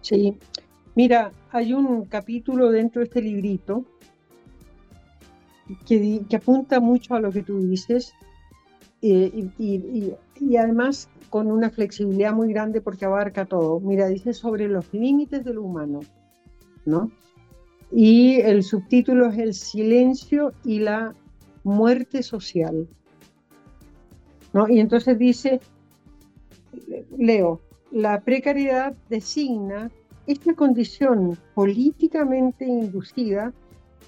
Sí, 0.00 0.38
mira, 0.94 1.32
hay 1.50 1.74
un 1.74 2.06
capítulo 2.06 2.70
dentro 2.70 3.00
de 3.00 3.06
este 3.06 3.20
librito 3.20 3.84
que, 5.86 6.24
apunta 6.34 6.80
mucho 6.80 7.14
a 7.14 7.20
lo 7.20 7.30
que 7.30 7.42
tú 7.42 7.60
dices 7.60 8.14
eh, 9.02 9.48
y, 9.58 10.56
además 10.56 11.08
con 11.30 11.50
una 11.50 11.70
flexibilidad 11.70 12.32
muy 12.32 12.52
grande 12.52 12.80
porque 12.80 13.04
abarca 13.04 13.44
todo. 13.46 13.80
Mira, 13.80 14.06
dice 14.08 14.32
sobre 14.32 14.68
los 14.68 14.92
límites 14.92 15.44
de 15.44 15.52
lo 15.52 15.62
humano, 15.62 16.00
¿no? 16.84 17.10
Y 17.92 18.40
el 18.40 18.62
subtítulo 18.62 19.28
es 19.28 19.38
El 19.38 19.54
silencio 19.54 20.52
y 20.64 20.80
la 20.80 21.14
muerte 21.64 22.22
social. 22.22 22.88
¿no? 24.52 24.68
Y 24.68 24.80
entonces 24.80 25.18
dice, 25.18 25.60
leo, 27.18 27.60
la 27.90 28.20
precariedad 28.20 28.94
designa 29.08 29.90
esta 30.26 30.54
condición 30.54 31.38
políticamente 31.54 32.64
inducida 32.64 33.52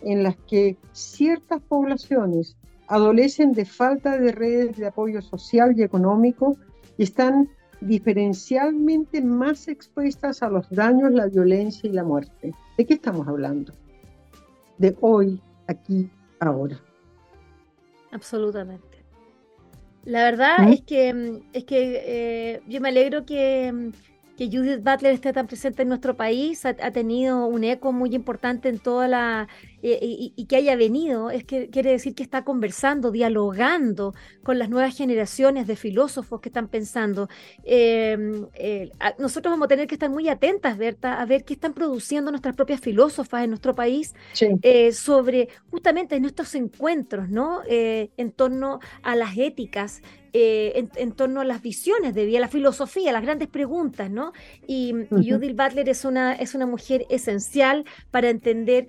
en 0.03 0.23
las 0.23 0.37
que 0.49 0.77
ciertas 0.93 1.61
poblaciones 1.63 2.57
adolecen 2.87 3.53
de 3.53 3.65
falta 3.65 4.19
de 4.19 4.33
redes 4.33 4.77
de 4.77 4.87
apoyo 4.87 5.21
social 5.23 5.75
y 5.77 5.83
económico 5.83 6.57
y 6.97 7.05
están 7.05 7.49
diferencialmente 7.81 9.23
más 9.23 9.69
expuestas 9.69 10.43
a 10.43 10.49
los 10.49 10.69
daños, 10.71 11.13
la 11.13 11.27
violencia 11.27 11.89
y 11.89 11.93
la 11.93 12.05
muerte. 12.05 12.55
¿De 12.77 12.87
qué 12.87 12.95
estamos 12.95 13.29
hablando? 13.29 13.73
De 14.79 14.97
hoy, 15.01 15.41
aquí, 15.67 16.11
ahora. 16.41 16.81
Absolutamente. 18.11 18.99
La 20.05 20.25
verdad 20.25 20.73
es 20.73 20.81
que, 20.81 21.43
es 21.53 21.65
que 21.65 22.03
eh, 22.05 22.63
yo 22.67 22.81
me 22.81 22.89
alegro 22.89 23.27
que, 23.27 23.93
que 24.39 24.47
Judith 24.47 24.83
Butler 24.83 25.13
esté 25.13 25.33
tan 25.33 25.47
presente 25.47 25.83
en 25.83 25.89
nuestro 25.89 26.17
país, 26.17 26.65
ha, 26.65 26.75
tenido 26.93 27.47
un 27.47 27.65
eco 27.65 27.93
muy 27.93 28.15
importante 28.15 28.69
en 28.69 28.79
toda 28.79 29.07
la, 29.07 29.49
eh, 29.81 29.99
y, 30.03 30.45
que 30.47 30.57
haya 30.57 30.75
venido, 30.75 31.31
es 31.31 31.45
que 31.45 31.71
quiere 31.71 31.93
decir 31.93 32.15
que 32.15 32.25
está 32.25 32.43
conversando, 32.43 33.13
dialogando 33.13 34.13
con 34.43 34.59
las 34.59 34.69
nuevas 34.71 34.97
generaciones 34.97 35.69
de 35.69 35.77
filósofos 35.77 36.41
que 36.41 36.49
están 36.49 36.67
pensando. 36.67 37.29
Em, 37.63 38.47
eh, 38.55 38.91
nosotros 39.19 39.53
vamos 39.53 39.67
a 39.67 39.69
tener 39.69 39.87
que 39.87 39.95
estar 39.95 40.11
muy 40.11 40.29
atentas, 40.29 40.77
Berta, 40.79 41.21
a 41.21 41.27
ver 41.27 41.45
qué 41.45 41.55
están 41.55 41.75
produciendo 41.75 42.33
nuestras 42.33 42.57
propias 42.57 42.81
filósofas 42.81 43.45
en 43.45 43.51
nuestro 43.51 43.75
país 43.75 44.15
eh, 44.63 44.93
sobre 44.93 45.49
justamente 45.71 46.17
en 46.17 46.25
estos 46.25 46.55
encuentros, 46.55 47.29
¿no? 47.29 47.61
en 47.69 48.33
torno 48.33 48.81
a 49.03 49.15
las 49.15 49.37
éticas, 49.37 50.03
en, 50.33 51.13
torno 51.13 51.41
a 51.41 51.45
las 51.45 51.63
visiones 51.63 52.15
de 52.15 52.27
vida, 52.27 52.41
la 52.41 52.49
filosofía, 52.49 53.13
las 53.13 53.23
grandes 53.23 53.49
preguntas, 53.49 54.11
¿no? 54.11 54.33
Y, 54.67 54.93
Judith 55.11 55.57
Butler 55.57 55.89
es 55.89 56.05
una, 56.05 56.35
es 56.35 56.55
una 56.55 56.67
mujer 56.67 57.07
esencial 57.11 57.85
para 58.11 58.31
entender 58.31 58.89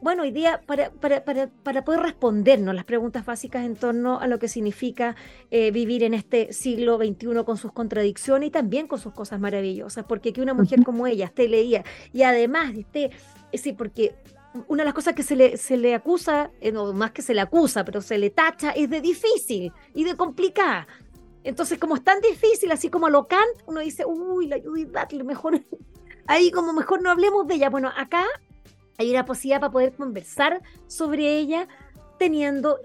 bueno, 0.00 0.22
hoy 0.22 0.30
día 0.30 0.62
para, 0.66 0.90
para, 0.90 1.24
para, 1.24 1.48
para, 1.48 1.84
poder 1.84 2.00
respondernos 2.00 2.74
las 2.74 2.84
preguntas 2.84 3.24
básicas 3.24 3.64
en 3.64 3.76
torno 3.76 4.18
a 4.18 4.26
lo 4.26 4.38
que 4.38 4.48
significa 4.48 5.14
eh, 5.50 5.70
vivir 5.70 6.02
en 6.04 6.14
este 6.14 6.52
siglo 6.52 6.96
XXI 6.96 7.44
con 7.44 7.56
sus 7.56 7.72
contradicciones 7.72 8.48
y 8.48 8.50
también 8.50 8.86
con 8.86 8.98
sus 8.98 9.12
cosas 9.12 9.40
maravillosas, 9.40 10.04
porque 10.06 10.32
que 10.32 10.40
una 10.40 10.54
mujer 10.54 10.82
como 10.84 11.06
ella 11.06 11.26
esté 11.26 11.48
leía 11.48 11.84
y 12.12 12.22
además 12.22 12.74
esté, 12.76 13.10
sí, 13.52 13.72
porque 13.72 14.14
una 14.68 14.82
de 14.82 14.86
las 14.86 14.94
cosas 14.94 15.14
que 15.14 15.22
se 15.22 15.36
le, 15.36 15.56
se 15.56 15.76
le 15.76 15.94
acusa, 15.94 16.50
eh, 16.60 16.72
no 16.72 16.92
más 16.92 17.12
que 17.12 17.22
se 17.22 17.34
le 17.34 17.40
acusa, 17.40 17.84
pero 17.84 18.00
se 18.00 18.18
le 18.18 18.30
tacha, 18.30 18.70
es 18.70 18.88
de 18.88 19.00
difícil 19.00 19.72
y 19.94 20.04
de 20.04 20.16
complicada. 20.16 20.86
Entonces, 21.44 21.78
como 21.78 21.96
es 21.96 22.04
tan 22.04 22.20
difícil, 22.20 22.70
así 22.72 22.90
como 22.90 23.08
lo 23.08 23.26
Kant, 23.26 23.62
uno 23.66 23.80
dice, 23.80 24.04
uy, 24.04 24.46
la 24.46 24.60
Judith 24.60 24.92
Butler, 24.92 25.24
mejor, 25.24 25.60
ahí 26.26 26.50
como 26.50 26.72
mejor 26.72 27.02
no 27.02 27.10
hablemos 27.10 27.46
de 27.46 27.54
ella. 27.54 27.70
Bueno, 27.70 27.90
acá 27.96 28.24
hay 29.00 29.10
una 29.10 29.24
posibilidad 29.24 29.60
para 29.60 29.72
poder 29.72 29.92
conversar 29.94 30.62
sobre 30.86 31.38
ella 31.38 31.66
teniendo, 32.18 32.76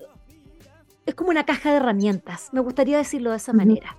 es 1.05 1.13
como 1.13 1.29
una 1.29 1.45
caja 1.45 1.71
de 1.71 1.77
herramientas, 1.77 2.49
me 2.53 2.61
gustaría 2.61 2.97
decirlo 2.97 3.31
de 3.31 3.37
esa 3.37 3.51
manera. 3.51 3.97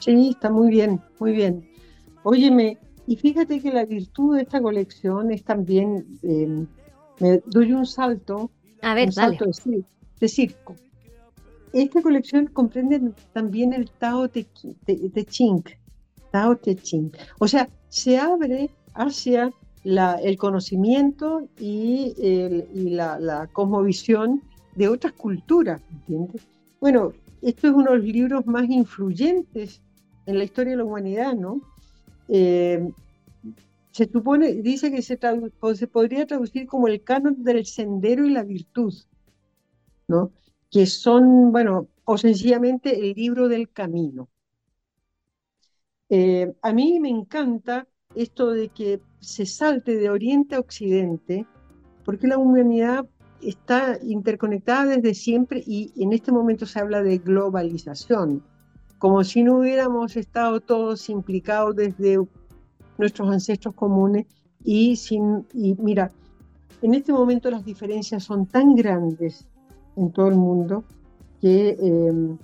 Sí, 0.00 0.30
está 0.30 0.50
muy 0.50 0.70
bien, 0.70 1.00
muy 1.20 1.30
bien. 1.30 1.70
Óyeme, 2.24 2.78
y 3.06 3.14
fíjate 3.14 3.60
que 3.60 3.70
la 3.70 3.84
virtud 3.84 4.36
de 4.36 4.42
esta 4.42 4.60
colección 4.60 5.30
es 5.30 5.44
también, 5.44 6.04
em, 6.24 6.66
me 7.20 7.38
doy 7.46 7.72
un 7.72 7.86
salto, 7.86 8.50
a 8.80 8.94
ver, 8.94 9.06
un 9.06 9.12
salto 9.12 9.44
de, 9.44 10.28
circo. 10.28 10.74
Esta 11.72 12.02
colección 12.02 12.48
comprende 12.48 13.12
también 13.32 13.72
el 13.72 13.88
Tao 13.88 14.28
Te, 14.28 14.44
Ching, 15.26 15.62
Tao 16.32 16.56
Te 16.56 16.74
Ching. 16.74 17.12
O 17.38 17.46
sea, 17.46 17.68
se 17.88 18.18
abre 18.18 18.68
hacia 18.94 19.52
el 19.84 20.36
conocimiento 20.36 21.48
y, 21.58 22.14
la, 22.72 23.18
la, 23.18 23.46
cosmovisión 23.48 24.42
de 24.74 24.88
otras 24.88 25.12
culturas, 25.12 25.80
¿entiendes? 25.90 26.42
Bueno, 26.80 27.12
esto 27.42 27.68
es 27.68 27.74
uno 27.74 27.90
de 27.90 27.98
los 27.98 28.06
libros 28.06 28.46
más 28.46 28.68
influyentes 28.68 29.80
en 30.26 30.38
la 30.38 30.44
historia 30.44 30.72
de 30.72 30.76
la 30.78 30.84
humanidad, 30.84 31.34
¿no? 31.34 31.60
Eh, 32.28 32.90
se 33.90 34.10
supone, 34.10 34.54
dice 34.54 34.90
que 34.90 35.02
se, 35.02 35.18
se, 35.74 35.86
podría 35.86 36.26
traducir 36.26 36.66
como 36.66 36.88
el 36.88 37.02
canon 37.02 37.42
del 37.42 37.66
sendero 37.66 38.24
y 38.24 38.30
la 38.30 38.42
virtud, 38.42 38.94
¿no? 40.08 40.30
Que 40.70 40.86
son, 40.86 41.52
bueno, 41.52 41.88
o 42.04 42.16
sencillamente 42.16 42.98
el 42.98 43.14
libro 43.14 43.48
del 43.48 43.70
camino. 43.70 44.28
Eh, 46.08 46.54
a 46.62 46.72
mí 46.72 47.00
me 47.00 47.10
encanta 47.10 47.86
esto 48.14 48.50
de 48.50 48.68
que 48.68 49.00
se 49.22 49.46
salte 49.46 49.96
de 49.96 50.10
Oriente 50.10 50.56
a 50.56 50.60
Occidente, 50.60 51.46
porque 52.04 52.26
la 52.26 52.38
humanidad 52.38 53.06
está 53.40 53.98
interconectada 54.02 54.96
desde 54.96 55.14
siempre 55.14 55.62
y 55.66 55.92
en 55.96 56.12
este 56.12 56.32
momento 56.32 56.66
se 56.66 56.80
habla 56.80 57.02
de 57.02 57.18
globalización, 57.18 58.42
como 58.98 59.24
si 59.24 59.42
no 59.42 59.58
hubiéramos 59.58 60.16
estado 60.16 60.60
todos 60.60 61.08
implicados 61.08 61.76
desde 61.76 62.18
nuestros 62.98 63.30
ancestros 63.30 63.74
comunes 63.74 64.26
y 64.64 64.96
sin 64.96 65.46
y 65.52 65.74
mira, 65.74 66.10
en 66.82 66.94
este 66.94 67.12
momento 67.12 67.50
las 67.50 67.64
diferencias 67.64 68.24
son 68.24 68.46
tan 68.46 68.74
grandes 68.74 69.46
en 69.96 70.12
todo 70.12 70.28
el 70.28 70.36
mundo 70.36 70.84
que 71.40 71.76
em, 71.80 72.38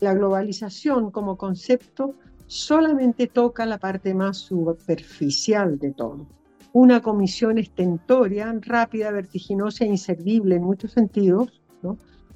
la 0.00 0.14
globalización 0.14 1.10
como 1.10 1.36
concepto 1.36 2.14
solamente 2.52 3.28
toca 3.28 3.64
la 3.64 3.78
parte 3.78 4.12
más 4.12 4.36
superficial 4.36 5.78
de 5.78 5.92
todo. 5.92 6.26
Una 6.74 7.00
comisión 7.00 7.56
estentoria, 7.56 8.54
rápida, 8.60 9.10
vertiginosa 9.10 9.84
e 9.84 9.88
inservible 9.88 10.56
en 10.56 10.62
muchos 10.62 10.92
sentidos, 10.92 11.62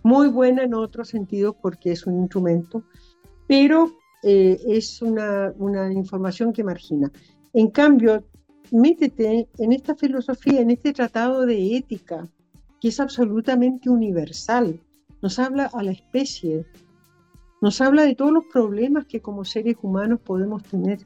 muy 0.03 0.29
buena 0.29 0.63
en 0.63 0.73
otros 0.73 1.09
sentidos 1.09 1.55
porque 1.61 1.93
es 1.93 2.07
un 2.07 2.19
instrumento, 2.21 2.83
pero 3.47 3.93
eh, 4.23 4.59
es 4.67 5.03
una, 5.03 5.53
una 5.59 5.93
información 5.93 6.51
que 6.51 6.65
margina. 6.65 7.13
En 7.53 7.69
cambio, 7.69 8.25
métete 8.71 9.49
en 9.59 9.73
esta 9.73 9.95
filosofía, 9.95 10.63
en 10.63 10.71
este 10.71 10.95
tratado 10.95 11.45
de 11.45 11.77
ética, 11.77 12.27
que 12.81 12.89
es 12.89 13.01
absolutamente 13.01 13.91
universal. 13.91 14.81
Nos 15.21 15.39
habla 15.39 15.71
a 15.75 15.83
la 15.83 15.93
especie, 15.93 16.65
nos 17.61 17.81
habla 17.81 18.05
de 18.05 18.15
todos 18.15 18.33
los 18.33 18.45
problemas 18.45 19.07
que 19.07 19.21
como 19.21 19.45
seres 19.45 19.77
humanos 19.83 20.21
podemos 20.21 20.63
tener. 20.63 20.99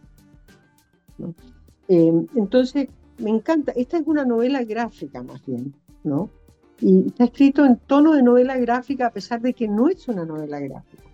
Eh, 1.89 2.27
entonces, 2.35 2.89
me 3.19 3.31
encanta, 3.31 3.73
esta 3.73 3.99
es 3.99 4.07
una 4.07 4.25
novela 4.25 4.65
gráfica 4.65 5.23
más 5.23 5.45
bien, 5.45 5.75
¿no? 6.03 6.31
Y 6.81 7.09
está 7.09 7.25
escrito 7.25 7.65
en 7.65 7.77
tono 7.77 8.13
de 8.13 8.23
novela 8.23 8.57
gráfica 8.57 9.07
a 9.07 9.11
pesar 9.11 9.41
de 9.43 9.53
que 9.53 9.69
no 9.69 9.89
es 9.89 10.09
una 10.09 10.25
novela 10.25 10.61
gráfica. 10.61 11.05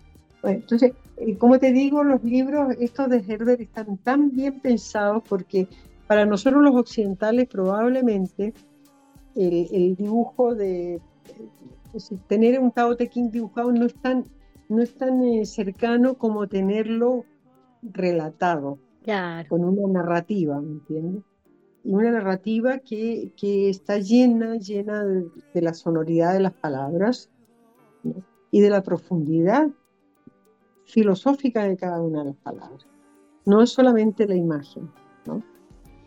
entonces, 0.43 0.93
eh, 1.17 1.37
como 1.37 1.59
te 1.59 1.71
digo, 1.73 2.03
los 2.03 2.23
libros 2.23 2.75
estos 2.79 3.09
de 3.09 3.23
Herder 3.27 3.61
están 3.61 3.97
tan 3.97 4.31
bien 4.31 4.59
pensados 4.59 5.23
porque 5.27 5.67
para 6.07 6.25
nosotros 6.25 6.63
los 6.63 6.75
occidentales 6.75 7.47
probablemente 7.49 8.53
el, 9.35 9.95
dibujo 9.95 10.55
de, 10.55 10.99
tener 12.27 12.59
un 12.59 12.71
Tao 12.71 12.95
Te 12.95 13.07
Ching 13.07 13.29
dibujado 13.29 13.71
no 13.71 13.85
es 13.85 13.93
tan 13.95 14.23
no 14.69 14.81
es 14.81 14.95
tan 14.95 15.23
eh, 15.23 15.45
cercano 15.45 16.17
como 16.17 16.47
tenerlo 16.47 17.25
relatado, 17.81 18.79
con 19.47 19.63
una 19.63 20.01
narrativa, 20.01 20.59
¿me 20.59 20.71
entiendes? 20.71 21.23
Y 21.83 21.93
una 21.93 22.11
narrativa 22.11 22.79
que, 22.79 23.31
que 23.37 23.69
está 23.69 23.99
llena, 23.99 24.57
llena 24.57 25.05
de, 25.05 25.61
la 25.61 25.73
sonoridad 25.73 26.33
de 26.33 26.41
las 26.41 26.51
palabras 26.51 27.29
y 28.51 28.59
de 28.59 28.69
la 28.69 28.83
profundidad 28.83 29.69
filosófica 30.83 31.63
de 31.63 31.77
cada 31.77 32.01
una 32.01 32.19
de 32.19 32.25
las 32.31 32.35
palabras. 32.37 32.85
No 33.45 33.61
es 33.61 33.69
solamente 33.69 34.27
la 34.27 34.35
imagen. 34.35 34.91
¿no? 35.25 35.41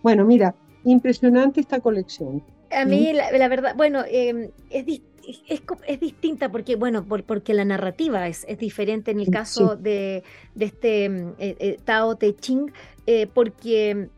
Bueno, 0.03 0.27
mira, 0.27 0.55
impresionante 0.85 1.61
esta 1.61 1.81
colección. 1.81 2.43
A 2.71 2.85
mí, 2.85 3.13
la, 3.13 3.49
verdad, 3.49 3.75
bueno, 3.77 4.03
eh, 4.07 4.53
es, 4.69 5.01
es, 5.87 6.01
distinta 6.01 6.51
porque, 6.51 6.77
bueno, 6.77 7.05
porque 7.05 7.55
la 7.55 7.65
narrativa 7.65 8.29
es, 8.29 8.47
diferente 8.59 9.11
en 9.11 9.21
el 9.21 9.31
caso 9.31 9.77
de, 9.77 10.23
este 10.59 11.09
mm, 11.09 11.29
eh, 11.39 11.57
eh, 11.59 11.79
Tao 11.85 12.17
Te 12.17 12.35
Ching, 12.35 12.73
eh, 13.07 13.27
porque 13.33 14.09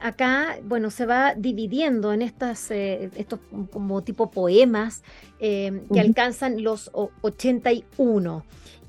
acá, 0.00 0.58
bueno, 0.64 0.90
se 0.90 1.06
va 1.06 1.34
dividiendo 1.34 2.12
en 2.12 2.20
estas, 2.20 2.70
estos 2.70 3.40
como 3.72 4.02
tipo 4.02 4.30
poemas 4.30 5.02
que 5.38 6.00
alcanzan 6.00 6.62
los 6.62 6.90
81. 7.22 8.44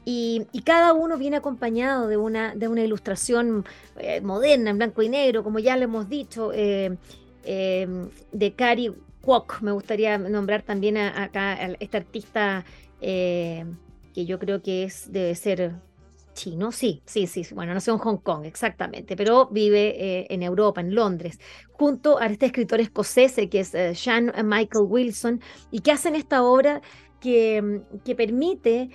Y, 0.08 0.46
y, 0.52 0.62
cada 0.62 0.94
uno 0.94 1.18
viene 1.18 1.38
acompañado 1.38 2.08
de 2.08 2.18
una, 2.18 2.54
de 2.54 2.68
una 2.68 2.84
ilustración 2.84 3.66
moderna, 4.22 4.70
en 4.70 4.78
blanco 4.78 5.02
y 5.02 5.10
negro, 5.10 5.44
como 5.44 5.58
ya 5.60 5.78
le 5.78 5.86
hemos 5.86 6.10
dicho, 6.10 6.50
de 6.52 6.98
Cari 8.56 8.94
me 9.62 9.72
gustaría 9.72 10.18
nombrar 10.18 10.62
también 10.62 10.98
acá 10.98 11.54
a 11.54 11.66
este 11.80 11.98
artista 11.98 12.66
eh, 13.02 13.66
que 14.14 14.26
yo 14.26 14.40
creo 14.40 14.62
que 14.62 14.84
es 14.84 15.12
debe 15.12 15.36
ser 15.36 15.76
chino, 16.34 16.72
sí, 16.72 17.02
sí, 17.06 17.28
sí, 17.28 17.46
bueno, 17.54 17.74
nació 17.74 17.94
en 17.94 18.00
Hong 18.00 18.18
Kong, 18.18 18.46
exactamente, 18.46 19.16
pero 19.16 19.48
vive 19.48 19.96
eh, 19.98 20.28
en 20.30 20.44
Europa, 20.44 20.82
en 20.82 20.94
Londres, 20.94 21.40
junto 21.72 22.20
a 22.20 22.26
este 22.26 22.48
escritor 22.48 22.82
escocés 22.82 23.36
que 23.50 23.60
es 23.62 23.74
eh, 23.74 23.96
Sean 23.96 24.34
Michael 24.44 24.86
Wilson, 24.88 25.42
y 25.72 25.80
que 25.80 25.92
hacen 25.92 26.14
esta 26.16 26.44
obra 26.44 26.82
que, 27.22 27.82
que 28.04 28.16
permite, 28.16 28.90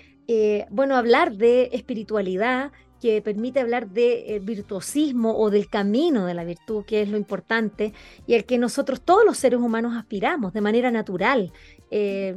bueno, 0.70 0.96
hablar 0.96 1.32
de 1.32 1.70
espiritualidad, 1.72 2.72
que 3.00 3.22
permite 3.22 3.60
hablar 3.60 3.88
de 3.88 4.36
eh, 4.36 4.38
virtuosismo 4.40 5.36
o 5.36 5.50
del 5.50 5.68
camino 5.68 6.26
de 6.26 6.34
la 6.34 6.44
virtud, 6.44 6.84
que 6.84 7.02
es 7.02 7.08
lo 7.08 7.16
importante, 7.16 7.92
y 8.26 8.34
el 8.34 8.44
que 8.44 8.58
nosotros 8.58 9.00
todos 9.00 9.24
los 9.24 9.38
seres 9.38 9.60
humanos 9.60 9.96
aspiramos 9.96 10.52
de 10.52 10.60
manera 10.60 10.90
natural. 10.90 11.52
Eh, 11.90 12.36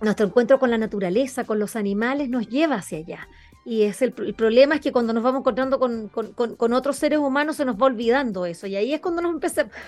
nuestro 0.00 0.26
encuentro 0.26 0.58
con 0.58 0.70
la 0.70 0.78
naturaleza, 0.78 1.44
con 1.44 1.58
los 1.58 1.76
animales, 1.76 2.28
nos 2.28 2.48
lleva 2.48 2.76
hacia 2.76 2.98
allá. 2.98 3.28
Y 3.66 3.84
es 3.84 4.02
el, 4.02 4.12
problema 4.12 4.74
es 4.74 4.82
que 4.82 4.92
cuando 4.92 5.14
nos 5.14 5.22
vamos 5.22 5.40
encontrando 5.40 5.78
con, 5.78 6.08
con, 6.08 6.72
otros 6.74 6.96
seres 6.96 7.18
humanos 7.18 7.56
se 7.56 7.64
nos 7.64 7.76
va 7.76 7.86
olvidando 7.86 8.44
eso. 8.44 8.66
Y 8.66 8.76
ahí 8.76 8.92
es 8.92 9.00
cuando 9.00 9.22
nos, 9.22 9.40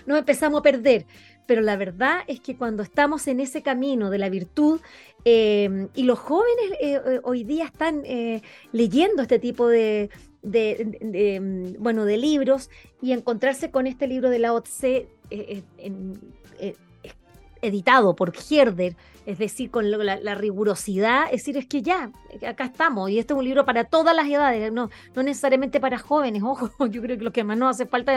nos 0.06 0.18
empezamos 0.18 0.60
a 0.60 0.62
perder. 0.62 1.04
Pero 1.44 1.60
la 1.60 1.76
verdad 1.76 2.20
es 2.26 2.40
que 2.40 2.56
cuando 2.56 2.82
estamos 2.82 3.28
en 3.28 3.38
ese 3.38 3.62
camino 3.62 4.08
de 4.08 4.18
la 4.18 4.30
virtud, 4.30 4.80
eh, 5.28 5.88
y 5.96 6.04
los 6.04 6.20
jóvenes 6.20 6.70
eh, 6.80 7.00
eh, 7.04 7.20
hoy 7.24 7.42
día 7.42 7.64
están 7.64 8.04
leyendo 8.70 9.22
este 9.22 9.40
tipo 9.40 9.66
de, 9.66 10.08
mm, 10.44 11.82
bueno, 11.82 12.04
de 12.04 12.16
libros 12.16 12.70
y 13.02 13.10
encontrarse 13.10 13.72
con 13.72 13.88
este 13.88 14.06
libro 14.06 14.30
de 14.30 14.38
Lao 14.38 14.60
Tse 14.60 15.08
editado 17.60 18.14
por 18.14 18.32
Herder, 18.48 18.94
es 19.24 19.38
decir, 19.38 19.72
con 19.72 19.90
la, 19.90 20.34
rigurosidad, 20.36 21.24
es 21.24 21.40
decir, 21.40 21.56
es 21.56 21.66
que 21.66 21.82
ya, 21.82 22.12
acá 22.46 22.66
estamos, 22.66 23.10
y 23.10 23.18
este 23.18 23.32
es 23.32 23.38
un 23.38 23.44
libro 23.44 23.64
para 23.64 23.82
todas 23.82 24.14
las 24.14 24.28
edades, 24.28 24.72
no, 24.72 24.90
no 25.16 25.22
necesariamente 25.24 25.80
para 25.80 25.98
jóvenes, 25.98 26.42
ojo, 26.44 26.70
yo 26.86 27.02
creo 27.02 27.18
que 27.18 27.24
lo 27.24 27.32
que 27.32 27.42
más 27.42 27.58
nos 27.58 27.74
hace 27.74 27.86
falta 27.86 28.12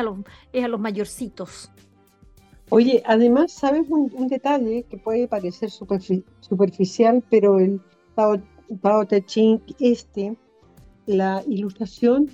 es 0.53 0.63
a 0.63 0.67
los 0.67 0.79
mayorcitos. 0.79 1.71
Oye, 2.69 3.01
además, 3.05 3.51
¿sabes 3.51 3.87
un, 3.89 4.27
detalle 4.27 4.83
que 4.83 4.97
puede 4.97 5.27
parecer 5.27 5.71
superficial, 5.71 7.23
pero 7.29 7.59
el 7.59 7.81
Tao, 8.15 9.05
Te 9.07 9.25
Ching, 9.25 9.59
este, 9.79 10.37
la 11.07 11.43
ilustración 11.47 12.29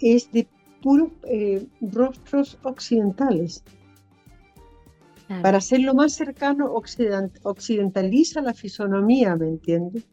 es 0.00 0.32
de 0.32 0.48
puros 0.82 1.10
eh, 1.24 1.66
rostros 1.80 2.58
occidentales. 2.62 3.62
Para 5.42 5.58
hacerlo 5.58 5.92
más 5.92 6.14
cercano, 6.14 6.72
occidentaliza 6.72 8.40
la 8.40 8.54
fisonomía, 8.54 9.36
¿me 9.36 9.48
entiendes? 9.48 10.06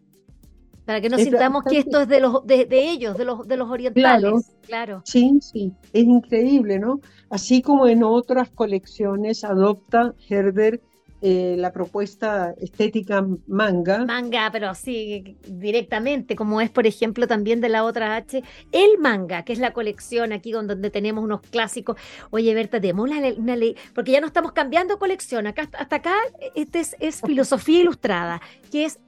Para 0.85 1.01
que 1.01 1.09
no 1.09 1.17
sintamos 1.17 1.63
que 1.63 1.79
esto 1.79 2.01
es 2.01 2.07
de 2.07 2.19
los 2.19 2.45
de, 2.45 2.67
ellos, 2.71 3.17
de 3.17 3.25
los 3.25 3.47
de 3.47 3.57
los 3.57 3.69
orientales. 3.69 4.51
Claro, 4.61 5.01
Sí, 5.03 5.39
sí, 5.41 5.73
es 5.93 6.03
increíble, 6.03 6.79
¿no? 6.79 6.99
Así 7.29 7.61
como 7.61 7.87
en 7.87 8.03
otras 8.03 8.49
colecciones 8.49 9.43
adopta 9.43 10.13
Herder 10.29 10.81
eh, 11.27 11.55
la 11.57 11.71
propuesta 11.71 12.53
estética 12.61 13.25
manga. 13.47 14.05
Manga, 14.05 14.47
pero 14.51 14.75
sí, 14.75 15.35
directamente, 15.47 16.35
como 16.35 16.61
es, 16.61 16.69
por 16.69 16.85
ejemplo, 16.85 17.25
también 17.25 17.61
de 17.61 17.69
la 17.69 17.83
otra 17.83 18.15
H, 18.15 18.43
el 18.71 18.99
manga, 18.99 19.43
que 19.43 19.51
es 19.51 19.57
la 19.57 19.73
colección 19.73 20.33
aquí 20.33 20.51
donde 20.51 20.91
tenemos 20.91 21.23
unos 21.23 21.41
clásicos. 21.41 21.97
Oye, 22.29 22.53
Berta, 22.53 22.79
tenemos 22.79 23.09
una, 23.09 23.55
ley, 23.55 23.75
porque 23.95 24.11
ya 24.11 24.21
no 24.21 24.27
estamos 24.27 24.51
cambiando 24.51 24.99
colección, 24.99 25.47
acá, 25.47 25.67
hasta 25.79 25.95
acá 25.95 26.13
este 26.53 26.83
es, 26.99 27.21
filosofía 27.21 27.79
ilustrada, 27.79 28.39
que 28.71 28.85
es 28.85 28.99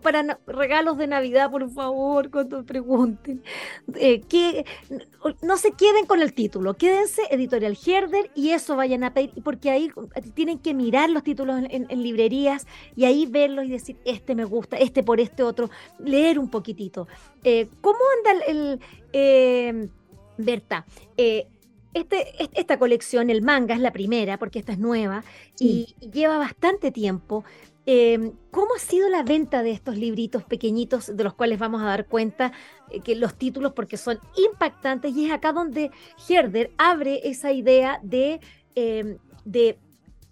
para 0.00 0.38
regalos 0.46 0.96
de 0.96 1.08
Navidad, 1.08 1.50
por 1.50 1.68
favor, 1.70 2.30
cuando 2.30 2.64
pregunten. 2.64 3.42
Eh, 3.96 4.22
que 4.22 4.64
no 5.42 5.58
se 5.58 5.72
queden 5.72 6.06
con 6.06 6.22
el 6.22 6.32
título, 6.32 6.72
quédense 6.72 7.20
editorial 7.30 7.76
Herder 7.84 8.30
y 8.34 8.52
eso 8.52 8.76
vayan 8.76 9.04
a 9.04 9.12
pedir, 9.12 9.42
porque 9.42 9.70
ahí 9.70 9.90
tienen 10.32 10.58
que 10.58 10.72
mirar 10.72 11.10
los 11.10 11.22
títulos 11.34 11.62
en, 11.68 12.02
librerías 12.02 12.66
y 12.94 13.04
ahí 13.04 13.26
verlos 13.26 13.64
y 13.64 13.70
decir, 13.70 13.96
este 14.04 14.34
me 14.34 14.44
gusta, 14.44 14.76
este 14.76 15.02
por 15.02 15.20
este 15.20 15.42
otro, 15.42 15.68
leer 15.98 16.38
un 16.38 16.48
poquitito. 16.48 17.08
Eh, 17.42 17.68
¿Cómo 17.80 17.98
anda 18.18 18.44
el, 18.46 18.80
eh, 19.12 19.88
Berta? 20.38 20.86
Eh, 21.16 21.48
este, 21.92 22.26
esta 22.58 22.78
colección, 22.78 23.30
el 23.30 23.42
manga, 23.42 23.74
es 23.74 23.80
la 23.80 23.92
primera, 23.92 24.38
porque 24.38 24.58
esta 24.58 24.72
es 24.72 24.78
nueva 24.78 25.24
y, 25.58 25.94
lleva 26.12 26.38
bastante 26.38 26.90
tiempo. 26.90 27.44
Em, 27.86 28.32
¿Cómo 28.50 28.74
ha 28.76 28.78
sido 28.78 29.08
la 29.08 29.22
venta 29.22 29.62
de 29.62 29.72
estos 29.72 29.96
libritos 29.96 30.42
pequeñitos 30.42 31.16
de 31.16 31.22
los 31.22 31.34
cuales 31.34 31.58
vamos 31.58 31.82
a 31.82 31.86
dar 31.86 32.06
cuenta 32.06 32.52
eh, 32.90 33.00
que 33.00 33.14
los 33.14 33.34
títulos 33.34 33.72
porque 33.74 33.96
son 33.96 34.18
impactantes 34.36 35.14
y 35.14 35.26
es 35.26 35.32
acá 35.32 35.52
donde 35.52 35.90
Herder 36.28 36.70
abre 36.78 37.20
esa 37.28 37.52
idea 37.52 38.00
de, 38.02 38.40
em, 38.74 39.18
de 39.44 39.78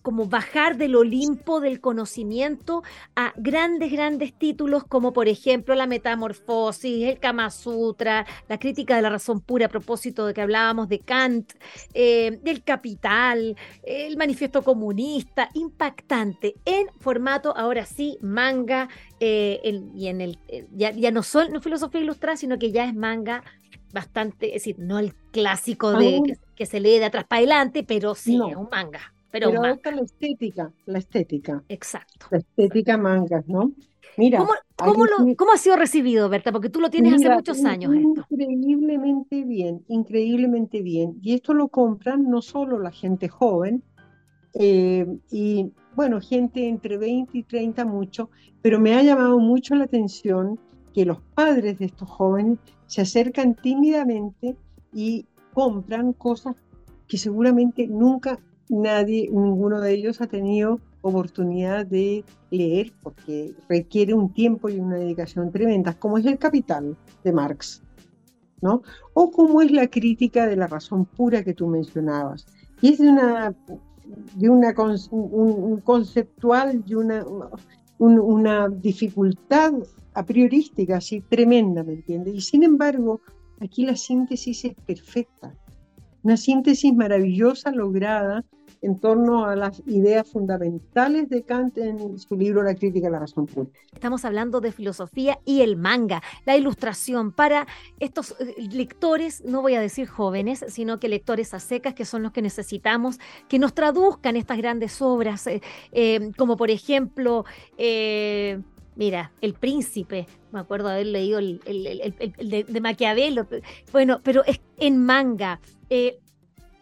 como 0.03 0.27
bajar 0.27 0.77
del 0.77 0.97
Olimpo 0.97 1.61
del 1.61 1.81
conocimiento 1.81 2.83
a 3.17 3.33
grandes, 3.37 3.91
grandes 3.91 4.33
títulos 4.35 4.85
como 4.85 5.13
por 5.13 5.29
ejemplo 5.29 5.75
la 5.75 5.87
Metamorfosis, 5.87 7.09
el 7.09 7.19
Kama 7.19 7.51
Sutra, 7.51 8.27
la 8.49 8.59
crítica 8.59 8.97
de 8.97 9.03
la 9.03 9.11
razón 9.11 9.41
pura 9.41 9.67
a 9.67 9.69
propósito 9.69 10.27
de 10.27 10.35
que 10.35 10.41
hablábamos 10.41 10.89
de 10.89 11.01
Kant, 11.01 11.53
eh, 11.95 12.39
del 12.43 12.63
Capital, 12.65 13.57
el 13.83 14.17
Manifiesto 14.17 14.63
Comunista, 14.63 15.49
impactante 15.55 16.55
en 16.65 16.89
formato, 16.99 17.57
ahora 17.57 17.87
sí, 17.87 18.19
manga, 18.21 18.89
eh, 19.21 19.81
y 19.95 20.09
en 20.09 20.21
el, 20.21 20.39
eh, 20.49 20.67
ya, 20.73 21.11
no, 21.11 21.23
son, 21.23 21.53
no 21.53 21.61
filosofía 21.61 22.01
ilustrada, 22.01 22.37
sino 22.37 22.59
que 22.59 22.73
ya 22.73 22.85
es 22.85 22.95
manga 22.95 23.45
bastante, 23.93 24.49
es 24.49 24.65
decir, 24.65 24.77
no 24.79 24.99
el 24.99 25.15
clásico 25.33 25.93
de 25.93 26.37
que, 26.57 26.67
se 26.67 26.81
lee 26.81 26.99
de 26.99 27.07
atrás 27.07 27.25
para 27.29 27.39
adelante, 27.39 27.85
pero 27.85 28.15
sí 28.15 28.39
es 28.49 28.57
un 28.57 28.69
manga. 28.71 29.13
Pero, 29.33 29.51
la 29.51 29.73
estética, 30.03 30.73
la 30.87 30.99
estética. 30.99 31.65
Exacto. 31.69 32.27
La 32.31 32.39
estética 32.39 32.97
mangas, 32.99 33.49
¿no? 33.49 33.73
Mira, 34.19 34.39
¿Cómo, 34.77 35.07
¿Cómo, 35.37 35.53
ha 35.53 35.57
sido 35.57 35.77
recibido, 35.77 36.29
Berta? 36.29 36.53
Porque 36.53 36.69
tú 36.69 36.81
lo 36.81 36.91
tienes 36.91 37.15
hace 37.15 37.31
muchos 37.31 37.65
años. 37.65 37.95
Increíblemente 37.95 39.43
bien, 39.45 39.85
increíblemente 39.89 40.83
bien. 40.83 41.19
Y 41.23 41.35
esto 41.35 41.55
lo 41.55 41.69
compran 41.69 42.29
no 42.29 42.43
solo 42.43 42.79
la 42.79 42.91
gente 42.91 43.29
joven, 43.29 43.83
eh, 44.55 45.07
y 45.31 45.73
bueno, 45.95 46.21
gente 46.21 46.69
entre 46.69 46.99
20 46.99 47.39
y 47.39 47.43
30 47.43 47.85
mucho, 47.85 48.31
pero 48.61 48.79
me 48.79 48.95
ha 48.95 49.03
llamado 49.03 49.39
mucho 49.39 49.75
la 49.75 49.85
atención 49.85 50.59
que 50.93 51.07
los 51.07 51.21
padres 51.35 51.79
de 51.79 51.87
estos 51.87 52.09
jóvenes 52.09 52.59
se 52.87 53.01
acercan 53.01 53.55
tímidamente 53.55 54.57
y 54.93 55.27
compran 55.55 56.13
cosas 56.13 56.55
que 57.09 57.17
seguramente 57.17 57.87
nunca 57.87 58.39
nadie, 58.73 59.29
ninguno 59.31 59.81
de 59.81 59.93
ellos 59.93 60.21
ha 60.21 60.27
tenido 60.27 60.81
oportunidad 61.03 61.87
de 61.87 62.25
leer 62.51 62.93
porque 63.03 63.55
requiere 63.69 64.15
un 64.15 64.33
tiempo 64.33 64.69
y 64.69 64.81
una 64.81 64.97
dedicación 64.97 65.53
tremenda, 65.53 65.95
como 65.95 66.19
es 66.19 66.27
el 66.27 66.39
Capital 66.39 66.97
de 67.23 67.33
Marx, 67.33 67.83
¿no? 68.61 68.83
O 69.15 69.31
como 69.31 69.61
es 69.61 69.71
la 69.71 69.89
crítica 69.89 70.47
de 70.47 70.57
la 70.57 70.69
razón 70.69 71.05
pura 71.05 71.45
que 71.45 71.55
tú 71.55 71.67
mencionabas. 71.67 72.47
Y 72.81 72.93
es 72.93 72.99
de 72.99 73.09
una, 73.09 73.55
de 74.37 74.49
una 74.49 74.75
un, 75.11 75.81
conceptual 75.81 76.83
y 76.87 76.95
una, 76.95 77.25
una 77.99 78.69
dificultad 78.69 79.75
a 80.15 80.25
priorística 80.25 80.97
así 80.97 81.21
tremenda, 81.21 81.83
¿me 81.83 81.95
entiendes? 81.95 82.35
Y 82.35 82.41
sin 82.41 82.63
embargo, 82.63 83.21
aquí 83.61 83.85
la 83.85 83.97
síntesis 83.97 84.65
es 84.65 84.75
perfecta. 84.87 85.55
Una 86.23 86.37
síntesis 86.37 86.95
maravillosa 86.95 87.73
lograda 87.73 88.45
en 88.83 88.99
torno 88.99 89.47
a 89.47 89.55
las 89.55 89.81
ideas 89.87 90.29
fundamentales 90.29 91.29
de 91.31 91.45
Kant 91.45 91.79
en 91.79 92.19
su 92.19 92.35
libro 92.37 92.63
La 92.63 92.75
crítica 92.75 93.07
de 93.07 93.13
la 93.13 93.21
razón 93.21 93.47
pura. 93.47 93.71
Estamos 93.93 94.25
hablando 94.25 94.61
de 94.61 94.73
filosofía 94.73 95.39
y 95.45 95.63
el 95.63 95.77
manga, 95.77 96.21
la 96.45 96.57
ilustración 96.57 97.31
para 97.31 97.67
estos 98.01 98.35
eh, 98.41 98.55
lectores, 98.73 99.45
no 99.45 99.63
voy 99.63 99.77
a 99.77 99.81
decir 99.81 100.09
jóvenes, 100.09 100.65
sino 100.69 100.99
que 100.99 101.09
lectores 101.09 101.55
a 101.55 101.61
secas, 101.61 101.95
que 101.95 102.05
son 102.05 102.25
los 102.25 102.33
que 102.33 102.43
necesitamos, 102.43 103.19
que 103.49 103.61
nos 103.61 103.73
traduzcan 103.73 104.35
estas 104.35 104.59
grandes 104.59 105.01
obras, 105.01 105.47
eh, 105.47 105.63
eh, 105.93 106.33
como 106.37 106.57
por 106.57 106.71
ejemplo... 106.71 107.45
Mira, 108.95 109.33
El 109.41 109.55
Príncipe, 109.55 110.27
me 110.53 110.61
acuerdo 110.61 110.91
haber 110.91 111.07
leído 111.07 111.39
el, 111.39 111.61
de, 111.65 112.81
Maquiavelo, 112.83 113.47
bueno, 113.91 114.21
pero 114.23 114.45
es 114.45 114.61
en 114.77 115.03
manga 115.03 115.61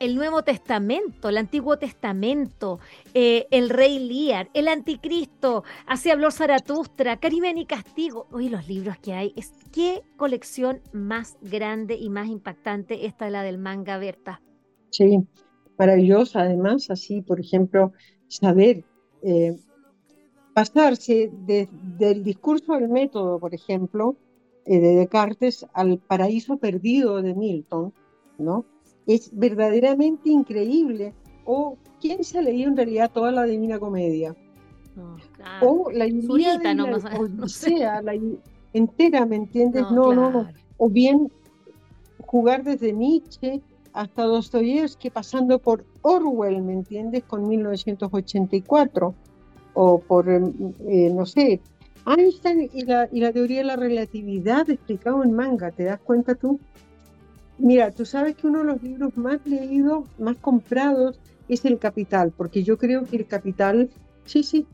el 0.00 0.16
Nuevo 0.16 0.42
Testamento, 0.42 1.28
el 1.28 1.36
Antiguo 1.36 1.78
Testamento, 1.78 2.80
eh, 3.14 3.46
el 3.50 3.68
Rey 3.68 3.98
Lear, 3.98 4.50
el 4.54 4.66
Anticristo, 4.66 5.62
Así 5.86 6.10
habló 6.10 6.30
Zaratustra, 6.30 7.20
Crimen 7.20 7.58
y 7.58 7.66
Castigo. 7.66 8.26
Oye, 8.32 8.50
los 8.50 8.66
libros 8.66 8.96
que 8.98 9.12
hay, 9.12 9.32
es, 9.36 9.52
¿qué 9.72 10.02
colección 10.16 10.80
más 10.92 11.36
grande 11.42 11.94
y 11.94 12.08
más 12.08 12.28
impactante 12.28 13.06
esta 13.06 13.26
de 13.26 13.30
la 13.30 13.42
del 13.42 13.58
manga 13.58 13.98
Berta? 13.98 14.40
Sí, 14.90 15.18
maravillosa 15.78 16.40
además, 16.40 16.90
así, 16.90 17.20
por 17.20 17.38
ejemplo, 17.38 17.92
saber 18.28 18.84
eh, 19.22 19.56
pasarse 20.54 21.30
del 21.32 22.24
discurso 22.24 22.72
del 22.72 22.88
método, 22.88 23.38
por 23.38 23.54
ejemplo, 23.54 24.16
eh, 24.64 24.80
de 24.80 24.94
Descartes 24.96 25.66
al 25.74 25.98
paraíso 25.98 26.56
perdido 26.56 27.20
de 27.20 27.34
Milton, 27.34 27.92
¿no? 28.38 28.64
Es 29.14 29.30
verdaderamente 29.32 30.30
increíble. 30.30 31.14
O 31.44 31.76
quién 32.00 32.22
se 32.22 32.38
ha 32.38 32.42
leído 32.42 32.70
en 32.70 32.76
realidad 32.76 33.10
toda 33.12 33.32
la 33.32 33.44
Divina 33.44 33.78
Comedia. 33.78 34.34
O 35.62 35.90
la 35.90 36.06
Ilíada 36.06 36.74
no, 36.74 36.86
no 36.86 37.48
sea 37.48 38.02
la 38.02 38.14
entera, 38.72 39.26
¿me 39.26 39.36
entiendes? 39.36 39.82
No, 39.90 40.12
no, 40.12 40.30
no, 40.30 40.48
O 40.76 40.88
bien 40.88 41.30
jugar 42.26 42.62
desde 42.62 42.92
Nietzsche 42.92 43.60
hasta 43.92 44.22
Dostoyevsky, 44.22 45.10
pasando 45.10 45.58
por 45.58 45.84
Orwell, 46.02 46.62
¿me 46.62 46.74
entiendes? 46.74 47.24
Con 47.24 47.48
1984. 47.48 49.14
O 49.74 49.98
por, 49.98 50.28
em, 50.28 50.52
eh, 50.86 51.10
no 51.12 51.26
sé, 51.26 51.60
Einstein 52.06 52.70
y 52.72 52.84
la, 52.84 53.08
y 53.12 53.20
la 53.20 53.32
teoría 53.32 53.58
de 53.58 53.64
la 53.64 53.76
relatividad 53.76 54.68
explicado 54.68 55.22
en 55.22 55.32
manga, 55.32 55.70
¿te 55.70 55.84
das 55.84 56.00
cuenta 56.00 56.34
tú? 56.34 56.58
Mira, 57.60 57.90
tú 57.90 58.06
sabes 58.06 58.36
que 58.36 58.46
uno 58.46 58.60
de 58.60 58.64
los 58.64 58.82
libros 58.82 59.16
más 59.16 59.38
leídos, 59.46 60.08
más 60.18 60.36
comprados, 60.36 61.20
es 61.48 61.64
El 61.64 61.78
Capital, 61.78 62.32
porque 62.36 62.62
yo 62.62 62.78
creo 62.78 63.04
que 63.04 63.16
El 63.16 63.26
Capital, 63.26 63.90
sí, 64.24 64.42
sí, 64.42 64.66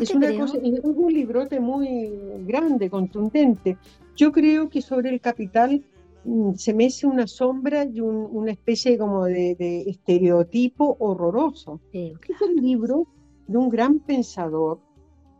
es, 0.00 0.14
una 0.14 0.34
cosa, 0.38 0.58
es 0.62 0.80
un 0.84 1.12
librote 1.12 1.58
muy 1.60 2.10
grande, 2.46 2.88
contundente. 2.88 3.76
Yo 4.16 4.30
creo 4.32 4.68
que 4.70 4.80
sobre 4.80 5.10
El 5.10 5.20
Capital 5.20 5.84
mm, 6.24 6.54
se 6.54 6.72
mece 6.72 7.06
una 7.06 7.26
sombra 7.26 7.84
y 7.84 8.00
una 8.00 8.52
especie 8.52 8.96
como 8.96 9.24
de, 9.24 9.84
estereotipo 9.86 10.96
horroroso. 11.00 11.80
Es 11.92 12.40
el 12.40 12.56
libro 12.56 13.06
de 13.48 13.58
un 13.58 13.68
gran 13.68 13.98
pensador 13.98 14.78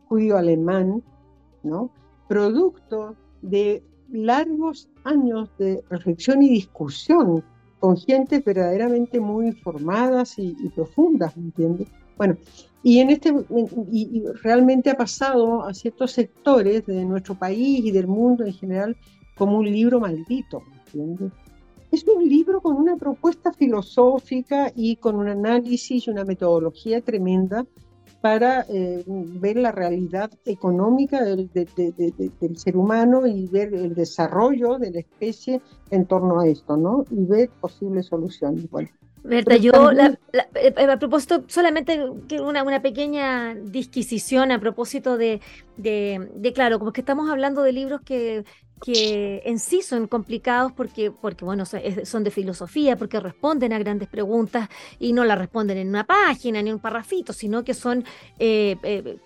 judío 0.07 0.37
alemán, 0.37 1.01
¿no? 1.63 1.89
Producto 2.27 3.15
de 3.41 3.83
largos 4.11 4.89
años 5.03 5.49
de 5.57 5.83
reflexión 5.89 6.41
y 6.41 6.49
discusión 6.49 7.43
con 7.79 7.97
gente 7.97 8.39
verdaderamente 8.39 9.19
muy 9.19 9.47
informadas 9.47 10.37
y, 10.37 10.53
profundas, 10.75 11.35
¿me 11.35 11.45
entiendes? 11.45 11.87
Bueno, 12.15 12.37
y, 12.83 12.99
en 12.99 13.09
este, 13.09 13.33
y, 13.91 14.23
realmente 14.43 14.91
ha 14.91 14.97
pasado 14.97 15.63
a 15.63 15.73
ciertos 15.73 16.11
sectores 16.11 16.85
de 16.85 17.03
nuestro 17.05 17.35
país 17.35 17.83
y 17.83 17.91
del 17.91 18.07
mundo 18.07 18.45
en 18.45 18.53
general 18.53 18.97
como 19.35 19.57
un 19.57 19.65
libro 19.65 19.99
maldito, 19.99 20.61
¿entiendes? 20.85 21.31
Es 21.91 22.05
un 22.05 22.27
libro 22.27 22.61
con 22.61 22.77
una 22.77 22.95
propuesta 22.95 23.51
filosófica 23.51 24.71
y 24.75 24.95
con 24.95 25.15
un 25.15 25.27
análisis 25.27 26.07
y 26.07 26.09
una 26.09 26.23
metodología 26.23 27.01
tremenda 27.01 27.65
para 28.21 28.65
eh, 28.69 29.03
ver 29.07 29.57
la 29.57 29.71
realidad 29.71 30.31
económica 30.45 31.23
del, 31.23 31.49
del, 31.51 32.57
ser 32.57 32.77
humano 32.77 33.25
y 33.25 33.47
ver 33.47 33.73
el 33.73 33.95
desarrollo 33.95 34.77
de 34.77 34.91
la 34.91 34.99
especie 34.99 35.61
en 35.89 36.05
torno 36.05 36.39
a 36.39 36.47
esto, 36.47 36.77
¿no? 36.77 37.03
Y 37.09 37.25
ver 37.25 37.49
posibles 37.59 38.05
soluciones. 38.05 38.69
Bueno, 38.69 38.89
Berta, 39.23 39.55
yo 39.55 39.91
la, 39.91 40.17
eh, 40.55 40.73
a 40.77 40.97
propósito, 40.97 41.43
solamente 41.47 42.03
una, 42.41 42.63
una 42.63 42.81
pequeña 42.81 43.55
disquisición 43.55 44.51
a 44.51 44.59
propósito 44.59 45.17
de, 45.17 45.41
de, 45.77 46.29
de, 46.35 46.53
claro, 46.53 46.79
como 46.79 46.91
que 46.91 47.01
estamos 47.01 47.29
hablando 47.29 47.61
de 47.61 47.71
libros 47.71 48.01
que 48.01 48.45
que 48.83 49.43
en 49.45 49.59
sí 49.59 49.81
son 49.81 50.07
complicados 50.07 50.71
porque, 50.71 51.11
porque 51.11 51.45
bueno, 51.45 51.65
son 51.65 52.23
de 52.23 52.31
filosofía, 52.31 52.95
porque 52.95 53.19
responden 53.19 53.73
a 53.73 53.79
grandes 53.79 54.09
preguntas 54.09 54.69
y 54.99 55.13
no 55.13 55.23
las 55.23 55.37
responden 55.37 55.77
en 55.77 55.89
una 55.89 56.05
página 56.05 56.61
ni 56.61 56.69
en 56.69 56.75
un 56.75 56.81
parrafito, 56.81 57.31
sino 57.31 57.63
que 57.63 57.73
son, 57.75 58.03
eh, 58.39 58.75
eh, 58.83 59.19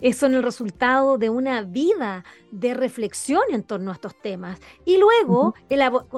eh, 0.00 0.12
son 0.12 0.34
el 0.34 0.42
resultado 0.42 1.18
de 1.18 1.28
una 1.28 1.62
vida 1.62 2.24
de 2.50 2.72
reflexión 2.72 3.42
en 3.50 3.64
torno 3.64 3.90
a 3.90 3.94
estos 3.94 4.20
temas. 4.20 4.60
Y 4.84 4.96
luego 4.96 5.54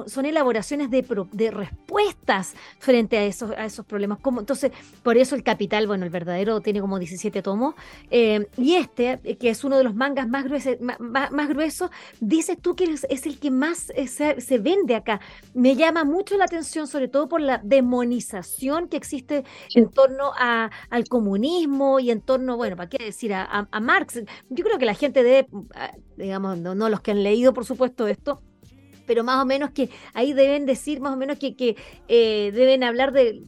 son 0.05 0.25
elaboraciones 0.25 0.89
de, 0.89 1.05
de, 1.31 1.51
respuestas 1.51 2.53
frente 2.79 3.17
a 3.17 3.25
esos, 3.25 3.51
a 3.51 3.65
esos 3.65 3.85
problemas. 3.85 4.19
Como, 4.19 4.39
entonces, 4.39 4.71
por 5.03 5.17
eso 5.17 5.35
el 5.35 5.43
Capital, 5.43 5.87
bueno, 5.87 6.05
el 6.05 6.11
verdadero 6.11 6.61
tiene 6.61 6.79
como 6.79 6.99
17 6.99 7.41
tomos, 7.41 7.75
y 8.11 8.75
este, 8.75 9.19
que 9.39 9.49
es 9.49 9.63
uno 9.63 9.77
de 9.77 9.83
los 9.83 9.95
mangas 9.95 10.27
más, 10.27 10.43
gruesos, 10.43 10.79
más, 10.79 11.31
más 11.31 11.49
gruesos, 11.49 11.89
dices 12.37 12.57
tú 12.61 12.75
que 12.75 12.85
es, 12.85 13.25
el 13.25 13.39
que 13.39 13.51
más 13.51 13.91
eh, 13.95 14.07
se, 14.07 14.57
vende 14.59 14.95
acá. 14.95 15.19
Me 15.53 15.75
llama 15.75 16.03
mucho 16.03 16.37
la 16.37 16.45
atención, 16.45 16.87
sobre 16.87 17.07
todo 17.07 17.27
por 17.27 17.41
la 17.41 17.59
demonización 17.63 18.87
que 18.87 18.97
existe 18.97 19.43
en 19.75 19.89
torno 19.89 20.31
a, 20.37 20.71
al 20.89 21.07
comunismo 21.07 21.99
y 21.99 22.11
en 22.11 22.21
torno, 22.21 22.55
bueno, 22.57 22.75
¿para 22.75 22.89
qué 22.89 23.03
decir? 23.03 23.33
A, 23.33 23.67
Marx. 23.81 24.21
Yo 24.49 24.63
creo 24.63 24.77
que 24.77 24.85
la 24.85 24.93
gente 24.93 25.23
debe, 25.23 25.47
ah, 25.75 25.93
digamos, 26.15 26.57
no, 26.57 26.75
no 26.75 26.89
los 26.89 27.01
que 27.01 27.11
han 27.11 27.23
leído, 27.23 27.53
por 27.53 27.65
supuesto, 27.65 28.07
esto, 28.07 28.41
pero 29.05 29.23
más 29.23 29.41
o 29.41 29.45
menos 29.45 29.71
que 29.71 29.89
ahí 30.13 30.33
deben 30.33 30.65
decir, 30.65 30.99
más 30.99 31.13
o 31.13 31.17
menos 31.17 31.39
que, 31.39 31.55
que 31.55 31.75
eh, 32.07 32.51
deben 32.53 32.83
hablar 32.83 33.13
de 33.13 33.41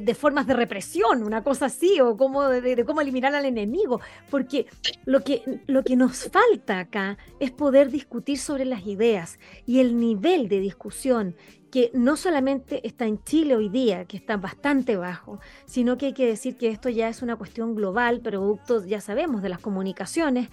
de, 0.00 0.14
formas 0.14 0.46
de 0.46 0.54
represión, 0.54 1.22
una 1.22 1.42
cosa 1.42 1.66
así, 1.66 2.00
o 2.00 2.16
cómo, 2.16 2.48
de, 2.48 2.84
cómo 2.84 3.00
eliminar 3.00 3.34
al 3.34 3.44
enemigo, 3.44 4.00
porque 4.30 4.66
lo 5.04 5.22
que, 5.22 5.42
lo 5.66 5.82
que 5.82 5.96
nos 5.96 6.30
falta 6.30 6.78
acá 6.78 7.18
es 7.40 7.50
poder 7.50 7.90
discutir 7.90 8.38
sobre 8.38 8.64
las 8.64 8.86
ideas 8.86 9.38
y 9.66 9.80
el 9.80 9.98
nivel 9.98 10.48
de 10.48 10.60
discusión 10.60 11.36
que 11.70 11.90
no 11.94 12.16
solamente 12.16 12.86
está 12.86 13.06
en 13.06 13.24
Chile 13.24 13.56
hoy 13.56 13.70
día, 13.70 14.04
que 14.04 14.18
está 14.18 14.36
bastante 14.36 14.96
bajo, 14.96 15.40
sino 15.64 15.96
que 15.96 16.06
hay 16.06 16.12
que 16.12 16.26
decir 16.26 16.58
que 16.58 16.68
esto 16.68 16.90
ya 16.90 17.08
es 17.08 17.22
una 17.22 17.36
cuestión 17.36 17.74
global, 17.74 18.20
producto, 18.20 18.84
ya 18.84 19.00
sabemos, 19.00 19.40
de 19.40 19.48
las 19.48 19.58
comunicaciones, 19.58 20.50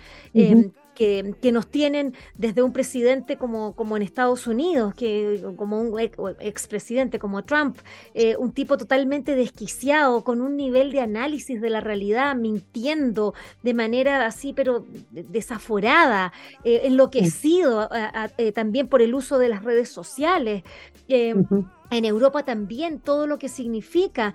que, 0.99 1.51
nos 1.53 1.67
tienen 1.67 2.13
desde 2.37 2.61
un 2.61 2.73
presidente 2.73 3.37
como, 3.37 3.73
como 3.73 3.95
en 3.95 4.03
Estados 4.03 4.47
Unidos, 4.47 4.93
que, 4.93 5.41
como 5.55 5.79
un 5.79 5.97
expresidente 6.39 7.19
como 7.19 7.43
Trump, 7.43 7.77
eh, 8.13 8.35
un 8.35 8.51
tipo 8.51 8.77
totalmente 8.77 9.33
desquiciado, 9.35 10.25
con 10.25 10.41
un 10.41 10.57
nivel 10.57 10.91
de 10.91 10.99
análisis 10.99 11.61
de 11.61 11.69
la 11.69 11.79
realidad, 11.79 12.35
mintiendo 12.35 13.33
de 13.63 13.73
manera 13.73 14.25
así, 14.25 14.51
pero 14.51 14.85
desaforada, 15.11 16.33
eh, 16.65 16.81
enloquecido 16.83 17.89
eh, 18.37 18.51
también 18.51 18.89
por 18.89 19.01
el 19.01 19.15
uso 19.15 19.39
de 19.39 19.47
las 19.47 19.63
redes 19.63 19.87
sociales. 19.87 20.63
En 21.07 22.05
Europa 22.05 22.43
también 22.43 22.99
todo 22.99 23.25
lo 23.25 23.39
que 23.39 23.47
significa 23.47 24.33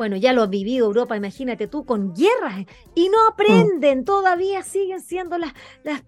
bueno, 0.00 0.16
ya 0.16 0.32
lo 0.32 0.42
ha 0.42 0.46
vivido 0.46 0.86
Europa, 0.86 1.14
imagínate 1.14 1.66
tú, 1.66 1.84
con 1.84 2.14
guerras, 2.14 2.64
y 2.94 3.10
no 3.10 3.18
aprenden, 3.28 4.06
todavía 4.06 4.62
siguen 4.62 5.02
siendo 5.02 5.36
las, 5.36 5.52
las, 5.84 6.02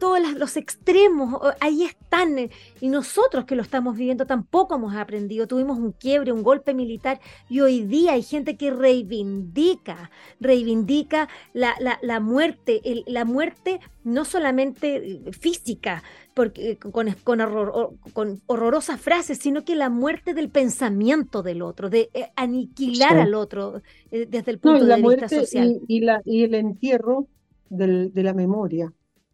todos 0.00 0.18
los 0.34 0.56
extremos, 0.56 1.40
ahí 1.60 1.84
están, 1.84 2.36
eh, 2.40 2.50
y 2.80 2.88
nosotros 2.88 3.44
que 3.44 3.54
lo 3.54 3.62
estamos 3.62 3.96
viviendo 3.96 4.26
tampoco 4.26 4.74
hemos 4.74 4.96
aprendido, 4.96 5.46
tuvimos 5.46 5.78
un 5.78 5.92
quiebre, 5.92 6.32
un 6.32 6.42
golpe 6.42 6.74
militar, 6.74 7.20
y 7.48 7.60
hoy 7.60 7.82
día 7.82 8.14
hay 8.14 8.24
gente 8.24 8.56
que 8.56 8.72
reivindica, 8.72 10.10
reivindica 10.40 11.28
la, 11.52 11.76
la, 12.02 12.18
muerte, 12.18 12.82
la 13.06 13.24
muerte 13.24 13.78
no 14.02 14.24
solamente 14.24 14.96
eh, 14.96 15.32
física, 15.38 16.02
porque, 16.40 16.70
eh, 16.70 16.76
con, 16.78 17.06
con, 17.22 17.40
horror, 17.42 17.90
con, 18.14 18.40
horrorosas 18.46 18.98
frases, 18.98 19.36
sino 19.36 19.62
que 19.62 19.74
la 19.74 19.90
muerte 19.90 20.32
del 20.32 20.48
pensamiento 20.48 21.42
del 21.42 21.60
otro, 21.60 21.90
de 21.90 22.08
aniquilar 22.34 23.18
al 23.18 23.34
otro 23.34 23.82
desde 24.10 24.50
el 24.50 24.58
punto 24.58 24.86
de 24.86 24.96
vista 24.96 25.28
social. 25.28 25.82
Y, 25.86 26.00
la, 26.00 26.22
y 26.24 26.44
el 26.44 26.54
entierro 26.54 27.26
del, 27.68 28.14
de 28.14 28.22
la 28.22 28.32
memoria 28.32 28.90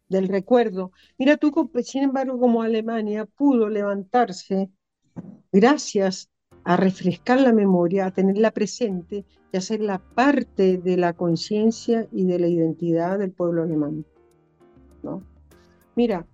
del 0.09 0.27
recuerdo. 0.27 0.91
Mira 1.17 1.37
tú, 1.37 1.71
sin 1.81 2.03
embargo, 2.03 2.37
como 2.41 2.61
Alemania 2.61 3.23
pudo 3.25 3.69
levantarse 3.69 4.69
gracias 5.53 6.29
a 6.65 6.75
refrescar 6.75 7.39
la 7.39 7.53
memoria, 7.53 8.07
a 8.07 8.11
tenerla 8.11 8.51
presente 8.51 9.23
y 9.53 9.57
hacerla 9.57 9.99
parte 9.99 10.77
de 10.77 10.97
la 10.97 11.13
conciencia 11.13 12.05
y 12.11 12.25
de 12.25 12.37
la 12.37 12.47
identidad 12.47 13.17
del 13.17 13.31
pueblo 13.31 13.63
alemán. 13.63 14.03
¿no? 15.03 15.23
Mira, 15.95 16.27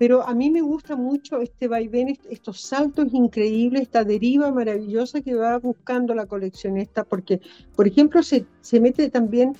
pero 0.00 0.26
a 0.26 0.32
mí 0.32 0.50
me 0.50 0.62
gusta 0.62 0.96
mucho 0.96 1.42
este 1.42 1.68
vaivén, 1.68 2.16
estos 2.30 2.62
saltos 2.62 3.12
increíbles, 3.12 3.82
esta 3.82 4.02
deriva 4.02 4.50
maravillosa 4.50 5.20
que 5.20 5.34
va 5.34 5.58
buscando 5.58 6.14
la 6.14 6.24
coleccionista, 6.24 7.04
porque, 7.04 7.42
por 7.76 7.86
ejemplo, 7.86 8.22
se, 8.22 8.46
se 8.62 8.80
mete 8.80 9.10
también 9.10 9.52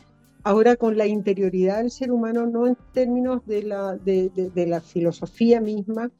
ahora 0.42 0.76
con 0.76 0.96
la 0.96 1.06
interioridad 1.06 1.82
del 1.82 1.90
ser 1.90 2.10
humano, 2.10 2.46
no 2.46 2.66
en 2.66 2.78
términos 2.94 3.44
de 3.44 3.64
la, 3.64 3.98
de, 3.98 4.50
la 4.66 4.80
filosofía 4.80 5.60
misma 5.60 6.10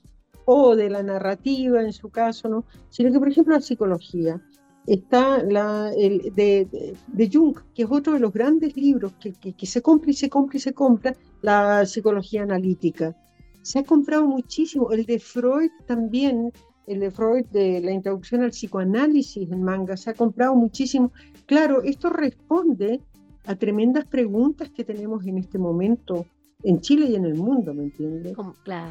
o 0.45 0.77
de 0.77 0.91
la 0.91 1.03
narrativa 1.03 1.81
en 1.81 1.95
su 1.95 2.11
caso, 2.11 2.47
¿no? 2.51 2.67
sino 2.91 3.11
que, 3.11 3.19
por 3.19 3.29
ejemplo, 3.31 3.55
la 3.55 3.63
psicología. 3.63 4.39
Está 4.87 5.43
la, 5.45 5.93
el, 5.97 6.31
de, 6.35 6.95
de, 7.07 7.31
Jung, 7.33 7.57
que 7.75 7.85
es 7.85 7.89
otro 7.91 8.13
de 8.13 8.21
los 8.21 8.35
grandes 8.35 8.77
libros 8.77 9.15
que, 9.19 9.33
que, 9.33 9.67
se 9.67 9.81
compra 9.81 10.11
y 10.11 10.15
se 10.15 10.29
compra 10.29 10.59
y 10.59 10.61
se 10.61 10.75
compra, 10.75 11.15
la 11.41 11.87
psicología 11.87 12.43
analítica. 12.43 13.17
Se 13.63 13.79
ha 13.81 13.85
comprado 13.85 14.27
muchísimo. 14.27 14.91
El 14.91 15.05
de 15.05 15.19
Freud 15.19 15.71
también, 15.87 16.53
el 16.87 17.01
de 17.01 17.11
Freud 17.11 17.45
de 17.47 17.81
la 17.81 17.93
introducción 17.93 18.43
al 18.43 18.51
psicoanálisis 18.51 19.51
en 19.51 19.63
manga, 19.63 19.97
se 19.97 20.11
ha 20.11 20.15
comprado 20.15 20.55
muchísimo. 20.55 21.13
Claro, 21.47 21.83
esto 21.83 22.11
responde 22.11 23.01
a 23.47 23.55
tremendas 23.57 24.07
preguntas 24.07 24.71
que 24.71 24.85
tenemos 24.85 25.27
en 25.27 25.39
este 25.39 25.59
momento 25.59 26.27
en 26.63 26.81
Chile 26.81 27.07
y 27.07 27.17
en 27.17 27.25
el 27.25 27.35
mundo, 27.35 27.73
¿me 27.73 27.85
entiendes? 27.85 28.35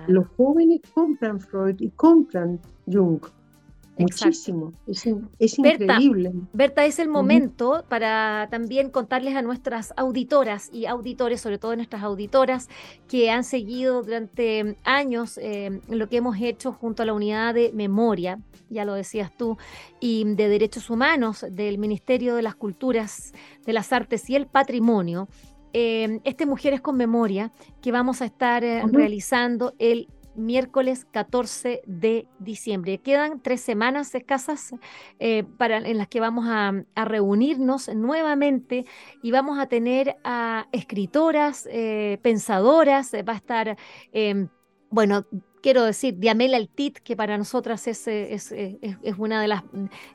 Los 0.07 0.27
jóvenes 0.29 0.81
compran 0.93 1.39
Freud 1.39 1.75
y 1.79 1.89
compran 1.91 2.59
Jung. 2.87 3.21
Muchísimo, 3.99 4.71
es, 4.87 5.05
increíble. 5.57 6.31
Berta, 6.53 6.85
es 6.85 6.99
el 6.99 7.09
momento 7.09 7.83
para 7.89 8.47
también 8.49 8.89
contarles 8.91 9.35
a 9.35 9.41
nuestras 9.41 9.93
auditoras 9.97 10.69
y 10.71 10.85
auditores, 10.85 11.41
sobre 11.41 11.57
todo 11.57 11.75
nuestras 11.75 12.03
auditoras, 12.03 12.69
que 13.09 13.29
han 13.29 13.43
seguido 13.43 14.01
durante 14.01 14.77
años 14.85 15.37
eh, 15.37 15.81
lo 15.89 16.07
que 16.07 16.17
hemos 16.17 16.37
hecho 16.39 16.71
junto 16.71 17.03
a 17.03 17.05
la 17.05 17.13
unidad 17.13 17.53
de 17.53 17.71
memoria, 17.73 18.39
ya 18.69 18.85
lo 18.85 18.93
decías 18.93 19.35
tú, 19.35 19.57
y 19.99 20.23
de 20.23 20.47
derechos 20.47 20.89
humanos 20.89 21.45
del 21.51 21.77
Ministerio 21.77 22.35
de 22.35 22.41
las 22.41 22.55
Culturas, 22.55 23.33
de 23.65 23.73
las 23.73 23.91
Artes 23.91 24.29
y 24.29 24.35
el 24.35 24.47
Patrimonio. 24.47 25.27
Eh, 25.73 26.19
este 26.23 26.47
Mujeres 26.47 26.81
con 26.81 26.97
Memoria 26.97 27.51
que 27.81 27.91
vamos 27.91 28.23
a 28.23 28.25
estar 28.25 28.63
eh, 28.63 28.81
realizando 28.91 29.75
el 29.77 30.07
miércoles 30.35 31.05
14 31.11 31.81
de 31.85 32.27
diciembre. 32.39 32.99
Quedan 32.99 33.41
tres 33.41 33.61
semanas 33.61 34.13
escasas 34.15 34.73
eh, 35.19 35.43
para, 35.57 35.77
en 35.77 35.97
las 35.97 36.07
que 36.07 36.19
vamos 36.19 36.45
a, 36.47 36.73
reunirnos 36.95 37.89
nuevamente 37.89 38.85
y 39.23 39.31
vamos 39.31 39.59
a 39.59 39.67
tener 39.67 40.17
a 40.23 40.67
escritoras, 40.71 41.67
eh, 41.71 42.19
pensadoras, 42.21 43.13
va 43.27 43.33
a 43.33 43.35
estar, 43.35 43.77
bueno, 44.91 45.25
quiero 45.61 45.83
decir, 45.83 46.17
Diamela 46.17 46.57
Altit, 46.57 46.99
que 46.99 47.15
para 47.15 47.37
nosotras 47.37 47.87
es, 47.87 48.07
es, 48.07 48.51
una 49.17 49.41
de 49.41 49.47
las 49.47 49.63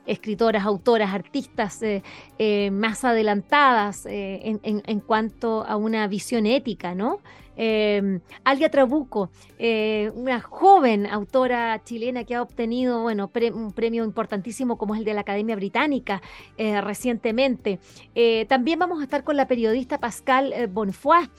escritoras, 0.05 0.65
autoras, 0.65 1.13
artistas 1.13 1.81
eh, 1.81 2.71
más 2.71 3.03
adelantadas 3.03 4.05
en, 4.05 4.59
en, 4.63 4.99
cuanto 5.01 5.63
a 5.65 5.75
una 5.75 6.07
visión 6.07 6.45
ética, 6.45 6.95
¿no? 6.95 7.19
Eh, 7.57 8.19
Alia 8.43 8.69
Trabuco, 8.69 9.29
eh, 9.57 10.11
una 10.15 10.41
joven 10.41 11.05
autora 11.05 11.81
chilena 11.83 12.23
que 12.23 12.35
ha 12.35 12.41
obtenido 12.41 13.01
bueno, 13.01 13.31
un 13.53 13.71
premio 13.71 14.03
importantísimo 14.03 14.77
como 14.77 14.95
es 14.95 14.99
el 14.99 15.05
de 15.05 15.13
la 15.13 15.21
Academia 15.21 15.55
Británica 15.55 16.21
eh, 16.57 16.81
recientemente. 16.81 17.79
Eh, 18.13 18.45
también 18.49 18.79
vamos 18.79 18.99
a 18.99 19.03
estar 19.03 19.23
con 19.23 19.37
la 19.37 19.47
periodista 19.47 19.99
Pascal 19.99 20.53
Bonfoy, 20.69 21.29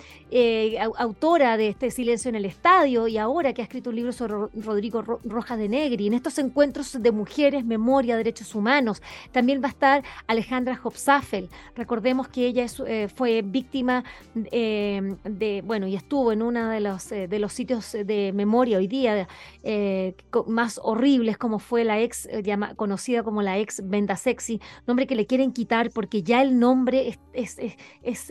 autora 0.97 1.57
de 1.57 1.69
este 1.69 1.91
Silencio 1.91 2.29
en 2.29 2.37
el 2.37 2.45
Estadio 2.45 3.09
y 3.09 3.19
ahora 3.19 3.53
que 3.53 3.63
ha 3.63 3.65
escrito 3.65 3.91
un 3.91 3.97
libro 3.97 4.13
sobre 4.13 4.49
Rodrigo 4.63 5.03
Rojas 5.03 5.59
de 5.59 5.69
Negri. 5.69 6.07
En 6.07 6.15
estos 6.15 6.39
encuentros 6.39 7.01
de 7.01 7.13
mujeres, 7.13 7.65
memoria, 7.65 8.17
derechos 8.17 8.55
humanos, 8.55 9.03
también 9.33 9.63
va 9.63 9.67
a 9.67 9.71
estar 9.71 10.05
Alejandra 10.27 10.79
Hopsafel. 10.83 11.49
Recordemos 11.75 12.29
que 12.29 12.47
ella 12.47 12.67
fue 13.15 13.43
víctima 13.43 14.05
de, 14.35 15.63
bueno, 15.65 15.87
y 15.87 15.97
estuvo 16.07 16.31
en 16.31 16.41
uno 16.41 16.69
de 16.69 16.79
los, 16.79 17.11
eh, 17.11 17.27
de 17.27 17.41
los 17.41 17.53
sitios 17.53 17.91
de 17.91 18.31
memoria 18.33 18.79
hoy 18.79 18.87
día 18.87 19.27
eh, 19.65 20.15
más 20.47 20.79
horribles, 20.81 21.37
como 21.37 21.59
fue 21.59 21.83
la 21.83 21.99
ex, 21.99 22.27
eh, 22.27 22.45
conocida 22.77 23.25
como 23.25 23.43
la 23.43 23.59
ex 23.59 23.83
Venda 23.85 24.15
Sexy, 24.15 24.61
nombre 24.87 25.09
que 25.09 25.17
le 25.17 25.27
quieren 25.27 25.53
quitar 25.53 25.91
porque 25.91 26.23
ya 26.23 26.43
el 26.43 26.61
nombre 26.61 27.19
es, 27.33 27.59
es, 27.59 28.29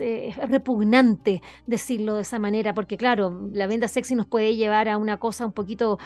repugnante 0.48 1.42
decirlo 1.66 2.14
de 2.14 2.22
esa 2.22 2.38
manera, 2.38 2.72
porque 2.72 2.96
claro, 2.96 3.46
la 3.52 3.66
Venda 3.66 3.88
Sexy 3.88 4.14
nos 4.14 4.26
puede 4.26 4.56
llevar 4.56 4.88
a 4.88 4.96
una 4.96 5.18
cosa 5.18 5.44
un 5.44 5.52
poquito 5.52 5.98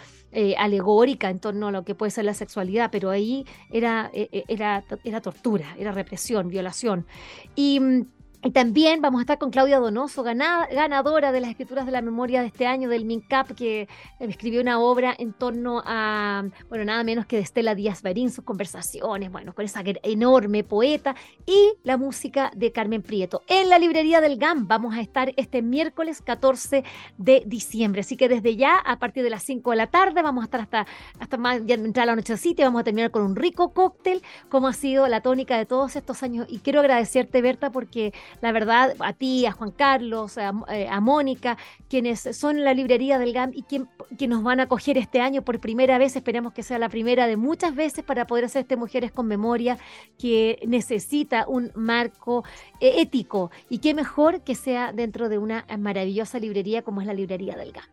alegórica 0.58 1.30
en 1.30 1.38
torno 1.38 1.68
a 1.68 1.70
lo 1.70 1.84
que 1.84 1.94
puede 1.94 2.10
ser 2.10 2.24
la 2.24 2.34
sexualidad, 2.34 2.90
pero 2.90 3.10
ahí 3.10 3.46
era, 3.70 4.10
era, 4.12 4.82
era 5.04 5.20
tortura, 5.20 5.76
era 5.78 5.92
represión, 5.92 6.48
violación. 6.48 7.06
Y 7.54 7.78
mm, 7.78 8.06
Y 8.43 8.53
también 8.53 9.03
vamos 9.03 9.18
a 9.18 9.22
estar 9.22 9.38
con 9.38 9.51
Claudia 9.51 9.78
Donoso, 9.78 10.22
ganadora 10.22 11.30
de 11.30 11.41
las 11.41 11.51
escrituras 11.51 11.84
de 11.84 11.93
la 11.93 12.01
memoria 12.01 12.41
de 12.41 12.47
este 12.47 12.66
año 12.66 12.88
del 12.88 13.05
MINCAP, 13.05 13.51
que 13.51 13.86
escribió 14.18 14.62
una 14.62 14.80
obra 14.80 15.14
en 15.18 15.34
torno 15.34 15.82
a, 15.84 16.45
bueno, 16.70 16.86
nada 16.86 17.05
menos 17.05 17.26
que 17.26 17.36
de 17.36 17.43
Estela 17.43 17.74
Díaz 17.74 18.01
Barín, 18.01 18.30
sus 18.30 18.43
conversaciones, 18.43 19.30
bueno, 19.30 19.55
con 19.55 19.66
esa 19.66 19.82
enorme 19.84 20.64
poeta, 20.64 21.14
y 21.45 21.74
la 21.82 21.99
música 21.99 22.51
de 22.57 22.72
Carmen 22.72 23.03
Prieto. 23.03 23.43
En 23.47 23.68
la 23.68 23.78
librería 23.78 24.22
del 24.22 24.38
GAM 24.38 24.66
vamos 24.66 24.95
a 24.95 25.03
estar 25.03 25.34
este 25.36 25.61
miércoles 25.61 26.22
14 26.22 26.82
de 27.18 27.43
diciembre, 27.45 28.01
así 28.01 28.16
que 28.16 28.30
desde 28.30 28.57
ya, 28.57 28.76
a 28.78 28.99
partir 28.99 29.22
de 29.22 29.28
las 29.28 29.43
5 29.43 29.70
de 29.70 29.76
la 29.76 29.88
tarde, 29.88 30.22
vamos 30.22 30.41
a 30.43 30.45
estar 30.47 30.62
hasta, 30.62 30.86
hasta 31.18 31.36
más, 31.36 31.61
ya 31.66 31.74
entrar 31.74 32.05
a 32.05 32.12
la 32.12 32.16
nochecita 32.16 32.62
y 32.62 32.64
vamos 32.64 32.80
a 32.80 32.84
terminar 32.84 33.11
con 33.11 33.22
un 33.22 33.36
rico 33.36 33.74
cóctel, 33.74 34.22
como 34.49 34.66
ha 34.66 34.72
sido 34.72 35.09
la 35.09 35.20
tónica 35.20 35.59
de 35.59 35.66
todos 35.66 35.95
estos 35.95 36.22
años. 36.22 36.47
Y 36.49 36.61
quiero 36.61 36.80
agradecerte, 36.80 37.43
Berta, 37.43 37.70
porque 37.70 38.14
la 38.41 38.53
verdad, 38.53 38.95
a 38.99 39.12
ti, 39.12 39.47
a 39.47 39.53
Juan 39.53 39.70
Carlos, 39.70 40.39
a, 40.39 40.53
eh, 40.68 40.89
Mónica, 41.01 41.57
quienes 41.89 42.20
son 42.20 42.64
la 42.64 42.74
librería 42.74 43.18
del 43.18 43.33
GAM 43.33 43.53
y 43.55 43.62
quien, 43.62 43.89
que 44.18 44.28
nos 44.28 44.43
van 44.43 44.61
a 44.61 44.64
acoger 44.64 44.99
este 44.99 45.20
año 45.20 45.43
por 45.43 45.61
primera 45.61 45.99
vez, 45.99 46.16
esperemos 46.16 46.53
que 46.53 46.62
sea 46.62 46.78
la 46.78 46.89
primera 46.89 47.26
de 47.26 47.37
muchas 47.37 47.74
veces 47.74 48.05
para 48.05 48.26
poder 48.26 48.45
hacer 48.47 48.62
este 48.62 48.76
Mujeres 48.76 49.12
con 49.12 49.26
Memoria, 49.26 49.78
que 50.18 50.59
necesita 50.66 51.47
un 51.49 51.70
marco 51.74 52.45
eh, 52.81 53.01
ético. 53.01 53.51
Y 53.68 53.78
qué 53.78 53.95
mejor 53.95 54.41
que 54.43 54.55
sea 54.55 54.93
dentro 54.93 55.28
de 55.28 55.39
una 55.39 55.66
maravillosa 55.78 56.39
librería 56.39 56.83
como 56.83 57.01
es 57.01 57.07
la 57.07 57.14
librería 57.14 57.57
del 57.57 57.72
GAM. 57.72 57.85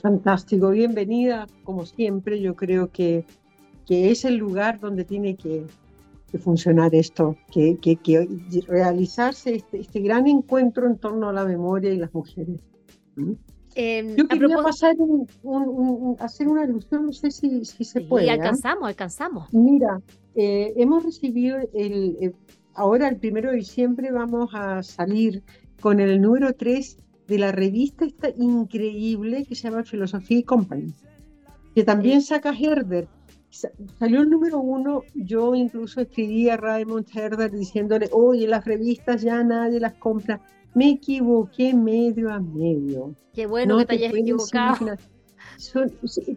Fantástico, 0.00 0.70
bienvenida, 0.70 1.46
como 1.62 1.84
siempre, 1.84 2.40
yo 2.40 2.56
creo 2.56 2.90
que, 2.90 3.24
que 3.86 4.10
es 4.10 4.24
el 4.24 4.36
lugar 4.36 4.80
donde 4.80 5.04
tiene 5.04 5.34
que, 5.36 5.66
funcionar 6.38 6.94
esto, 6.94 7.36
que, 7.50 7.76
que, 7.78 8.28
realizarse 8.66 9.56
este, 9.56 9.80
este, 9.80 10.00
gran 10.00 10.26
encuentro 10.26 10.86
en 10.86 10.98
torno 10.98 11.28
a 11.28 11.32
la 11.32 11.44
memoria 11.44 11.92
y 11.92 11.98
las 11.98 12.12
mujeres. 12.14 12.60
Em, 13.74 14.16
Yo 14.16 14.28
quería 14.28 14.56
pasar 14.58 14.94
un, 14.98 16.16
hacer 16.20 16.48
una 16.48 16.62
alusión, 16.62 17.06
no 17.06 17.12
sé 17.12 17.30
si, 17.30 17.64
si 17.64 17.84
se 17.84 18.00
puede. 18.02 18.26
Y 18.26 18.28
¿ah? 18.28 18.34
alcanzamos, 18.34 18.88
alcanzamos. 18.88 19.52
Mira, 19.52 20.00
eh, 20.34 20.72
hemos 20.76 21.04
recibido 21.04 21.58
el, 21.72 22.16
eh, 22.20 22.32
ahora 22.74 23.08
el 23.08 23.16
primero 23.16 23.50
de 23.50 23.56
diciembre 23.56 24.12
vamos 24.12 24.50
a 24.52 24.82
salir 24.82 25.42
con 25.80 26.00
el 26.00 26.20
número 26.20 26.52
3 26.52 26.98
de 27.26 27.38
la 27.38 27.52
revista 27.52 28.04
esta 28.04 28.28
increíble 28.30 29.44
que 29.44 29.54
se 29.54 29.68
llama 29.68 29.82
Filosofía 29.84 30.38
y 30.38 30.42
Company, 30.42 30.92
que 31.74 31.84
también 31.84 32.22
saca 32.22 32.52
Herder 32.52 33.08
salió 33.98 34.22
el 34.22 34.30
número 34.30 34.58
uno, 34.58 35.02
yo 35.14 35.54
incluso 35.54 36.00
escribí 36.00 36.48
a 36.48 36.56
Raymond 36.56 37.06
Herder 37.14 37.50
diciéndole, 37.50 38.08
oye, 38.12 38.46
las 38.46 38.64
revistas 38.64 39.22
ya 39.22 39.42
nadie 39.42 39.80
las 39.80 39.94
compra. 39.94 40.40
Me 40.74 40.90
equivoqué 40.90 41.72
medio 41.74 42.32
a 42.32 42.40
medio. 42.40 43.14
Qué 43.32 43.46
bueno 43.46 43.78
que 43.78 43.86
te, 43.86 43.94
hayas 43.94 44.14
equivocado. 44.14 44.96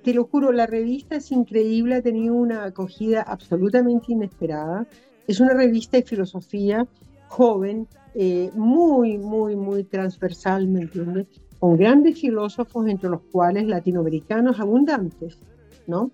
te 0.03 0.13
lo 0.13 0.25
juro, 0.25 0.51
la 0.51 0.67
revista 0.67 1.15
es 1.15 1.31
increíble, 1.31 1.95
ha 1.95 2.01
tenido 2.01 2.35
una 2.35 2.65
acogida 2.65 3.23
absolutamente 3.23 4.11
inesperada. 4.11 4.87
Es 5.27 5.39
una 5.39 5.53
revista 5.53 5.97
de 5.97 6.03
filosofía 6.03 6.87
joven, 7.27 7.87
eh, 8.13 8.51
muy, 8.53 9.17
muy, 9.17 9.55
muy 9.55 9.83
transversal, 9.83 10.67
¿me 10.67 10.81
entiendes? 10.81 11.27
Con 11.59 11.77
grandes 11.77 12.19
filósofos, 12.19 12.87
entre 12.87 13.09
los 13.09 13.21
cuales 13.31 13.67
latinoamericanos 13.67 14.59
abundantes, 14.59 15.39
¿no? 15.87 16.11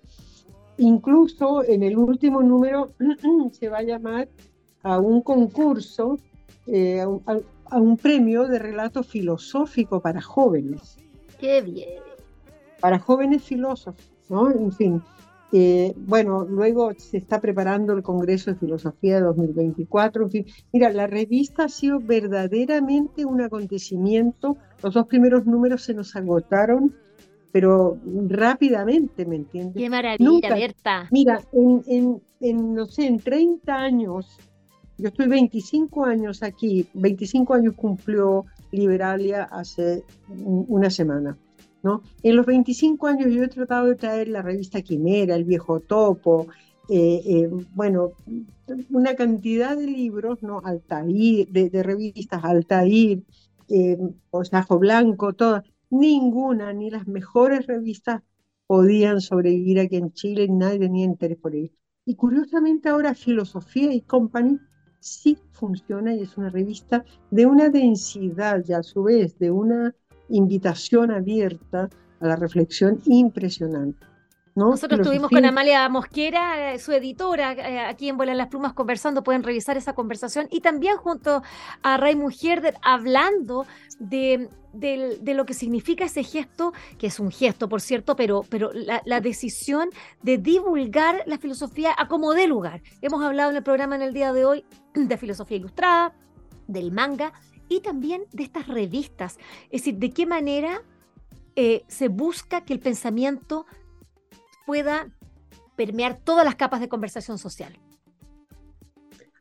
Incluso 0.78 1.62
en 1.64 1.82
el 1.82 1.96
último 1.96 2.42
número 2.42 2.92
se 3.52 3.68
va 3.68 3.78
a 3.78 3.82
llamar 3.82 4.28
a 4.82 4.98
un 4.98 5.22
concurso, 5.22 6.18
eh, 6.66 7.00
a, 7.00 7.78
un, 7.78 7.96
premio 7.96 8.46
de 8.46 8.58
relato 8.58 9.02
filosófico 9.02 10.00
para 10.00 10.20
jóvenes. 10.20 10.98
¡Qué 11.38 11.62
bien! 11.62 12.00
Para 12.80 12.98
jóvenes 12.98 13.42
filósofos, 13.42 14.04
¿no? 14.28 14.50
En 14.50 14.72
fin. 14.72 15.02
Eh, 15.52 15.94
bueno, 15.96 16.44
luego 16.44 16.92
se 16.98 17.16
está 17.16 17.40
preparando 17.40 17.92
el 17.92 18.02
Congreso 18.02 18.50
de 18.50 18.58
Filosofía 18.58 19.16
de 19.16 19.22
2024. 19.22 20.24
En 20.24 20.30
fin, 20.30 20.46
mira, 20.72 20.90
la 20.90 21.06
revista 21.06 21.64
ha 21.64 21.68
sido 21.68 22.00
verdaderamente 22.00 23.24
un 23.24 23.40
acontecimiento. 23.40 24.56
Los 24.82 24.94
dos 24.94 25.06
primeros 25.06 25.46
números 25.46 25.84
se 25.84 25.94
nos 25.94 26.16
agotaron 26.16 26.92
pero 27.54 27.96
rápidamente, 28.30 29.24
¿me 29.24 29.36
entiendes? 29.36 29.80
Qué 29.80 29.88
maravilla, 29.88 30.52
Berta. 30.52 31.08
Mira, 31.12 31.40
en, 31.52 32.20
en, 32.40 32.74
no 32.74 32.84
sé, 32.86 33.06
en 33.06 33.20
30 33.20 33.72
años, 33.72 34.26
yo 34.98 35.06
estoy 35.06 35.28
25 35.28 36.04
años 36.04 36.42
aquí, 36.42 36.84
25 36.94 37.54
años 37.54 37.74
cumplió 37.76 38.44
Liberalia 38.72 39.44
hace 39.44 40.02
una 40.28 40.90
semana. 40.90 41.38
¿no? 41.84 42.02
En 42.24 42.34
los 42.34 42.44
25 42.44 43.06
años 43.06 43.32
yo 43.32 43.44
he 43.44 43.48
tratado 43.48 43.86
de 43.86 43.94
traer 43.94 44.26
la 44.26 44.42
revista 44.42 44.82
Quimera, 44.82 45.36
El 45.36 45.44
Viejo 45.44 45.78
Topo, 45.78 46.48
eh, 46.88 47.22
eh, 47.24 47.50
bueno, 47.72 48.14
una 48.90 49.14
cantidad 49.14 49.76
de 49.76 49.86
libros, 49.86 50.42
¿no? 50.42 50.60
Altair, 50.64 51.46
de, 51.50 51.70
de 51.70 51.82
revistas, 51.84 52.42
Altair, 52.42 53.22
eh, 53.68 53.96
Osajo 54.30 54.80
Blanco, 54.80 55.34
todas 55.34 55.62
ninguna, 55.94 56.72
ni 56.72 56.90
las 56.90 57.06
mejores 57.06 57.66
revistas 57.66 58.22
podían 58.66 59.20
sobrevivir 59.20 59.80
aquí 59.80 59.96
en 59.96 60.12
Chile, 60.12 60.48
nadie 60.48 60.80
tenía 60.80 61.04
interés 61.04 61.38
por 61.38 61.54
ello. 61.54 61.72
Y 62.04 62.16
curiosamente 62.16 62.88
ahora 62.88 63.14
Filosofía 63.14 63.92
y 63.92 64.00
Company 64.02 64.58
sí 65.00 65.38
funciona 65.52 66.14
y 66.14 66.22
es 66.22 66.36
una 66.36 66.50
revista 66.50 67.04
de 67.30 67.46
una 67.46 67.68
densidad 67.68 68.62
y 68.66 68.72
a 68.72 68.82
su 68.82 69.02
vez 69.04 69.38
de 69.38 69.50
una 69.50 69.94
invitación 70.28 71.10
abierta 71.10 71.88
a 72.20 72.26
la 72.26 72.36
reflexión 72.36 73.00
impresionante. 73.04 74.13
Nosotros 74.54 75.00
estuvimos 75.00 75.30
con 75.30 75.44
Amalia 75.44 75.88
Mosquera, 75.88 76.74
eh, 76.74 76.78
su 76.78 76.92
editora, 76.92 77.54
eh, 77.54 77.80
aquí 77.80 78.08
en 78.08 78.16
Vuelan 78.16 78.36
las 78.36 78.46
Plumas 78.46 78.72
conversando, 78.72 79.24
pueden 79.24 79.42
revisar 79.42 79.76
esa 79.76 79.94
conversación, 79.94 80.46
y 80.48 80.60
también 80.60 80.96
junto 80.96 81.42
a 81.82 81.96
Raymond 81.96 82.34
Herder 82.40 82.76
hablando 82.80 83.66
de, 83.98 84.48
lo 85.24 85.44
que 85.44 85.54
significa 85.54 86.04
ese 86.04 86.22
gesto, 86.22 86.72
que 86.98 87.08
es 87.08 87.18
un 87.18 87.32
gesto, 87.32 87.68
por 87.68 87.80
cierto, 87.80 88.14
pero, 88.14 88.44
pero 88.48 88.70
la, 88.72 89.20
decisión 89.20 89.88
de 90.22 90.38
divulgar 90.38 91.24
la 91.26 91.38
filosofía 91.38 91.92
a 91.96 92.06
como 92.06 92.32
dé 92.32 92.46
lugar. 92.46 92.80
Hemos 93.02 93.24
hablado 93.24 93.50
en 93.50 93.56
el 93.56 93.62
programa 93.64 93.96
en 93.96 94.02
el 94.02 94.12
día 94.12 94.32
de 94.32 94.44
hoy 94.44 94.64
de 94.94 95.16
filosofía 95.16 95.56
ilustrada, 95.56 96.14
del 96.68 96.92
manga 96.92 97.32
y 97.68 97.80
también 97.80 98.22
de 98.32 98.44
estas 98.44 98.68
revistas. 98.68 99.36
Es 99.70 99.82
decir, 99.82 99.96
de 99.96 100.10
qué 100.10 100.26
manera 100.26 100.82
eh, 101.56 101.84
se 101.88 102.08
busca 102.08 102.64
que 102.64 102.72
el 102.72 102.80
pensamiento 102.80 103.66
pueda 104.66 105.08
permear 105.76 106.18
todas 106.18 106.44
las 106.44 106.54
capas 106.54 106.80
de 106.80 106.88
conversación 106.88 107.38
social. 107.38 107.72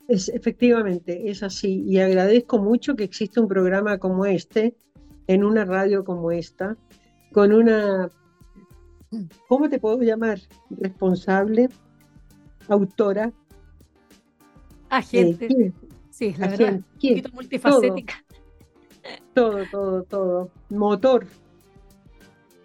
Es, 0.08 0.30
efectivamente, 0.30 1.30
es 1.30 1.44
así. 1.44 1.84
Y 1.86 2.00
agradezco 2.00 2.60
mucho 2.60 2.96
que 2.96 3.04
exista 3.04 3.42
un 3.42 3.48
programa 3.48 3.98
como 3.98 4.26
este, 4.26 4.76
en 5.28 5.44
una 5.44 5.66
radio 5.66 6.04
como 6.04 6.32
esta, 6.32 6.76
con 7.32 7.54
una, 7.54 8.10
¿cómo 9.48 9.70
te 9.70 9.80
puedo 9.80 10.02
llamar? 10.02 10.40
Responsable, 10.70 11.70
autora. 12.68 13.32
Agente. 14.90 15.48
Eh, 15.48 15.74
sí, 16.10 16.36
la 16.38 16.48
verdad, 16.50 16.74
un 16.74 16.84
poquito 16.84 17.30
multifacética. 17.34 18.24
Todo, 19.34 19.66
todo, 19.72 20.04
todo. 20.04 20.52
Motor. 20.70 21.26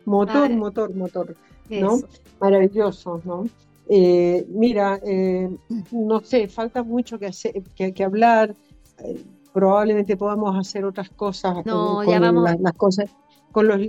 Motor, 0.05 0.51
motor, 0.51 0.95
motor. 0.95 1.37
¿No? 1.71 2.01
Maravilloso, 2.41 3.21
¿no? 3.25 3.47
Eh, 3.89 4.47
mira, 4.49 5.01
eh, 5.03 5.49
no 5.93 6.21
sé, 6.21 6.49
falta 6.49 6.83
mucho 6.83 7.19
que, 7.19 7.27
hacer, 7.27 7.63
que, 7.75 8.05
hablar. 8.05 8.55
Eh, 8.99 9.25
probablemente 9.53 10.17
podamos 10.17 10.57
hacer 10.57 10.85
otras 10.85 11.09
cosas 11.11 11.65
no, 11.65 12.03
con, 12.05 12.45
Las, 12.45 12.61
las, 12.61 12.73
cosas 12.75 13.11
con 13.51 13.67
los, 13.67 13.81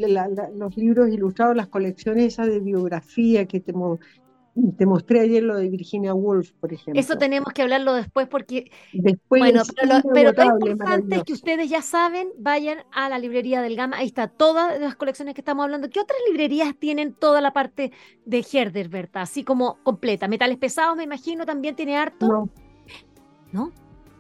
los, 0.56 0.78
libros 0.78 1.10
ilustrados, 1.10 1.56
las 1.56 1.68
colecciones 1.68 2.34
esas 2.34 2.48
de 2.48 2.60
biografía 2.60 3.46
que 3.46 3.60
te, 3.60 3.74
te 4.78 4.86
mostré 4.86 5.22
ayer 5.22 5.44
lo 5.44 5.56
de 5.58 5.70
Virginia 5.70 6.14
Woolf, 6.14 6.52
por 6.60 6.74
ejemplo. 6.74 7.00
Eso 7.00 7.18
tenemos 7.18 7.54
que 7.54 7.62
hablarlo 7.62 7.94
después 7.94 8.28
porque... 8.28 8.72
Después 8.94 9.42
bueno, 9.42 9.62
pero 10.14 10.32
lo, 10.32 10.72
importante 10.72 11.16
es 11.16 11.24
que 11.24 11.34
ustedes 11.34 11.70
ya 11.70 11.82
saben, 11.82 12.30
vayan 12.38 12.80
a 12.92 13.10
la 13.10 13.20
librería 13.20 13.62
del 13.62 13.76
Gama, 13.76 13.98
ahí 13.98 14.08
está 14.08 14.28
todas 14.28 14.80
las 14.80 14.96
colecciones 14.96 15.36
que 15.36 15.42
estamos 15.42 15.64
hablando. 15.64 15.90
¿Qué 15.90 16.00
otras 16.00 16.20
librerías 16.28 16.76
tienen 16.78 17.14
toda 17.14 17.42
la 17.42 17.54
parte 17.54 17.92
de 18.26 18.46
Herder, 18.52 18.90
Berta? 18.90 19.22
Así 19.22 19.44
como 19.44 19.78
completa. 19.84 20.28
Metales 20.28 20.58
pesados, 20.58 20.98
me 20.98 21.04
imagino, 21.04 21.46
también 21.46 21.76
tiene 21.76 21.98
harto. 21.98 22.28
No. 22.28 22.50
¿No? 23.52 23.72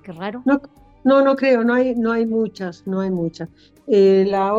Qué 0.04 0.12
raro. 0.12 0.42
No, 0.46 0.62
no, 1.04 1.22
no 1.22 1.36
creo, 1.36 1.64
no 1.64 1.74
hay, 1.74 1.96
no 1.96 2.12
hay 2.12 2.26
muchas, 2.26 2.86
no 2.88 3.02
hay 3.02 3.12
muchas. 3.12 3.50
Eh, 3.88 4.26
la, 4.28 4.54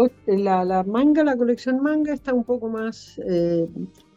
la, 0.64 0.82
manga, 0.82 1.22
la 1.22 1.36
colección 1.36 1.82
manga 1.82 2.12
está 2.12 2.34
un 2.34 2.44
poco 2.44 2.68
más 2.68 3.20
eh, 3.24 3.68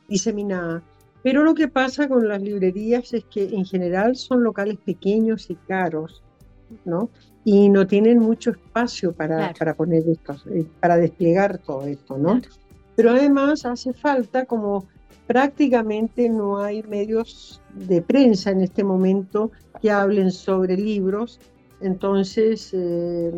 diseminada 0.08 0.84
pero 1.24 1.44
lo 1.44 1.56
que 1.56 1.68
pasa 1.68 2.08
con 2.08 2.28
las 2.28 2.42
librerías 2.42 3.14
es 3.14 3.24
que 3.26 3.56
en 3.56 3.66
general 3.66 4.16
son 4.16 4.44
locales 4.44 4.78
pequeños 4.78 5.50
y 5.50 5.56
caros 5.56 6.22
¿no? 6.86 7.10
Y 7.46 7.70
no 7.70 7.86
tienen 7.88 8.20
mucho 8.20 8.52
espacio 8.52 9.12
para, 9.14 9.54
para 9.54 9.74
poner 9.74 10.08
esto, 10.08 10.36
eh, 10.50 10.66
para 10.80 10.98
desplegar 10.98 11.58
todo 11.58 11.86
esto, 11.86 12.18
¿no? 12.18 12.42
Pero 12.96 13.12
además 13.12 13.66
hace 13.66 13.94
falta 13.94 14.46
como 14.46 14.86
prácticamente 15.28 16.30
no 16.30 16.60
hay 16.60 16.84
medios 16.84 17.62
de 17.74 18.02
prensa 18.02 18.52
en 18.52 18.62
este 18.62 18.84
momento 18.84 19.52
que 19.82 19.92
hablen 19.92 20.32
sobre 20.32 20.78
libros, 20.78 21.40
entonces, 21.82 22.70
eh, 22.74 23.32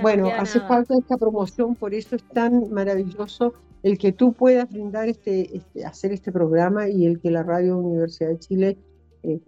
bueno, 0.00 0.28
hace 0.28 0.60
falta 0.60 0.94
esta 0.98 1.18
promoción, 1.18 1.74
por 1.74 1.92
eso 1.92 2.16
es 2.16 2.22
tan 2.28 2.70
maravilloso 2.70 3.52
el 3.82 3.98
que 3.98 4.12
tú 4.12 4.32
puedas 4.32 4.68
brindar 4.70 5.08
este, 5.08 5.56
este 5.56 5.84
hacer 5.84 6.12
este 6.12 6.32
programa 6.32 6.88
y 6.88 7.06
el 7.06 7.20
que 7.20 7.30
la 7.30 7.42
Radio 7.42 7.78
Universidad 7.78 8.30
de 8.30 8.38
Chile 8.38 8.78
eh, 9.22 9.40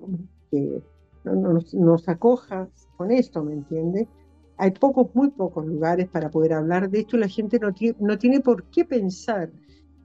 nos, 1.25 1.75
nos, 1.75 2.09
acoja 2.09 2.69
con 2.97 3.11
esto, 3.11 3.43
¿me 3.45 3.53
entiendes? 3.53 4.09
Hay 4.57 4.73
pocos, 4.73 5.15
muy 5.15 5.31
pocos 5.31 5.67
lugares 5.67 6.09
para 6.09 6.31
poder 6.31 6.53
hablar 6.53 6.91
de 6.91 7.01
esto. 7.01 7.17
La 7.17 7.29
gente 7.29 7.59
no 7.59 7.73
tiene, 7.73 7.97
no 7.99 8.19
tiene 8.19 8.41
por 8.41 8.65
qué 8.65 8.85
pensar 8.85 9.51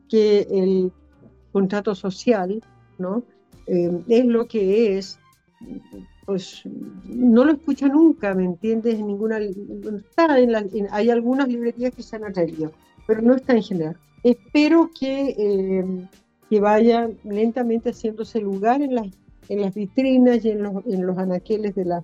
que 0.09 0.47
el 0.49 0.91
contrato 1.51 1.95
social, 1.95 2.61
¿no? 2.97 3.23
Eh, 3.67 4.03
es 4.07 4.26
lo 4.26 4.47
que 4.47 4.97
es, 4.97 5.19
pues 6.26 6.63
no 7.05 7.43
lo 7.43 7.53
escucha 7.53 7.88
nunca, 7.88 8.34
¿me 8.34 8.45
entiendes? 8.45 8.95
En 8.95 9.07
ninguna, 9.07 9.39
está 9.39 10.39
en 10.39 10.53
hay 10.91 11.09
algunas 11.09 11.47
librerías 11.47 11.93
que 11.93 12.03
se 12.03 12.15
han 12.15 12.26
atrevido, 12.26 12.71
pero 13.07 13.21
no 13.21 13.36
está 13.36 13.53
en 13.53 13.63
general. 13.63 13.97
Espero 14.26 14.89
que, 14.99 15.36
eh, 15.38 15.86
que 16.49 16.59
vaya 16.59 17.09
lentamente 17.23 17.91
haciéndose 17.91 18.41
lugar 18.41 18.82
en 18.82 18.95
las, 18.95 19.05
en 19.49 19.61
las 19.61 19.76
vitrinas 19.76 20.43
y 20.43 20.49
en 20.49 20.63
los, 20.63 20.84
en 20.88 21.05
los 21.05 21.15
anaqueles 21.19 21.76
de 21.76 21.86
las 21.86 22.03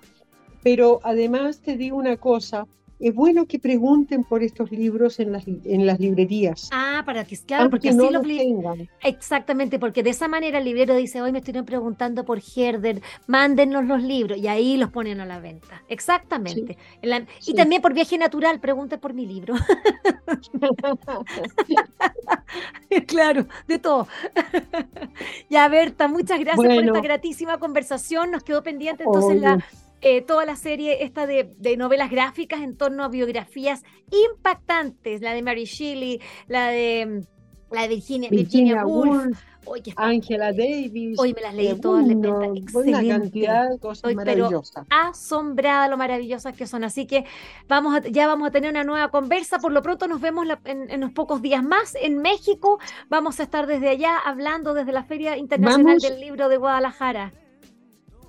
pero 0.64 1.02
además 1.04 1.60
te 1.60 1.76
digo 1.76 1.98
una 1.98 2.16
cosa, 2.16 2.66
es 3.00 3.14
bueno 3.14 3.46
que 3.46 3.60
pregunten 3.60 4.24
por 4.24 4.44
estos 4.44 4.72
libros 4.72 5.20
en 5.20 5.32
las, 5.32 5.46
en 5.48 5.86
las 5.86 6.00
librerías. 6.00 6.70
Ah, 6.72 7.04
para 7.06 7.26
que, 7.26 7.38
claro, 7.38 7.70
porque 7.70 7.92
no 7.92 8.10
los 8.10 8.24
tengan. 8.24 8.90
Exactamente, 9.04 9.80
porque 9.80 10.04
de 10.04 10.12
esa 10.12 10.28
manera 10.28 10.60
el 10.60 10.66
librero 10.66 10.96
dice, 10.96 11.22
hoy 11.22 11.32
me 11.32 11.40
estoy 11.40 11.62
preguntando 11.64 12.26
por 12.26 12.42
Herder, 12.56 13.02
mándenos 13.28 13.86
los 13.86 14.02
libros, 14.02 14.38
y 14.38 14.48
ahí 14.48 14.78
los 14.78 14.92
ponen 14.92 15.20
a 15.20 15.26
la 15.26 15.40
venta. 15.40 15.84
Exactamente. 15.90 16.78
Y 17.46 17.54
también 17.54 17.82
por 17.82 17.94
viaje 17.94 18.18
natural, 18.18 18.60
pregunten 18.60 19.00
por 19.00 19.14
mi 19.14 19.26
libro. 19.26 19.56
claro, 23.08 23.48
de 23.68 23.80
todo. 23.80 24.08
ya, 25.50 25.68
Berta, 25.68 26.08
muchas 26.08 26.40
gracias 26.40 26.56
por 26.56 26.72
esta 26.72 27.02
gratísima 27.02 27.58
conversación. 27.58 28.32
Nos 28.32 28.44
quedó 28.44 28.64
pendiente 28.64 29.04
entonces 29.04 29.42
la 29.42 29.66
eh, 30.02 30.22
toda 30.22 30.46
la 30.46 30.56
serie 30.56 31.04
esta 31.04 31.26
de, 31.28 31.56
novelas 31.78 32.12
gráficas 32.12 32.62
en 32.62 32.78
torno 32.78 33.04
a 33.04 33.10
biografías 33.10 33.84
impactantes, 34.12 35.22
la 35.22 35.34
de 35.34 35.42
Mary 35.42 35.66
Shelley, 35.66 36.22
la 36.48 36.68
de 36.68 37.26
la 37.72 37.82
de 37.82 37.88
Virginia, 37.88 38.30
Virginia, 38.30 38.86
Woolf, 38.86 39.38
Angela 39.96 40.52
Davis. 40.52 41.18
Hoy 41.20 41.34
me 41.34 41.42
las 41.42 41.54
leí 41.54 41.74
todas, 41.80 42.06
Una 42.06 43.08
cantidad 43.08 43.70
de 43.70 43.80
cosas 43.80 44.14
maravillosas. 44.14 44.86
asombrada 44.90 45.88
lo 45.88 45.98
maravillosas 45.98 46.56
que 46.56 46.68
son. 46.68 46.84
Así 46.84 47.08
que 47.08 47.26
vamos 47.68 48.00
ya 48.12 48.28
vamos 48.28 48.48
a 48.48 48.52
tener 48.52 48.70
una 48.70 48.84
nueva 48.84 49.10
conversa. 49.10 49.60
Por 49.60 49.72
lo 49.72 49.82
pronto 49.82 50.08
nos 50.08 50.22
vemos 50.22 50.46
en, 50.66 50.92
unos 50.92 51.12
pocos 51.14 51.42
días 51.42 51.64
más 51.64 51.96
en 51.96 52.20
México. 52.22 52.80
Vamos 53.10 53.40
a 53.40 53.44
estar 53.44 53.68
desde 53.68 53.90
allá 53.90 54.18
hablando 54.18 54.74
desde 54.74 54.92
la 54.92 55.04
Feria 55.04 55.38
Internacional 55.38 56.00
del 56.00 56.20
Libro 56.20 56.50
de 56.50 56.58
Guadalajara. 56.58 57.34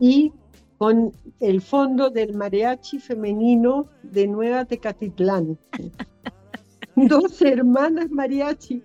Y 0.00 0.32
con 0.78 1.12
el 1.40 1.60
fondo 1.60 2.10
del 2.10 2.34
mariachi 2.34 2.98
femenino 2.98 3.88
de 4.02 4.26
Nueva 4.26 4.64
Tecatitlán. 4.64 5.58
Dos 6.96 7.42
hermanas 7.42 8.10
mariachi. 8.10 8.82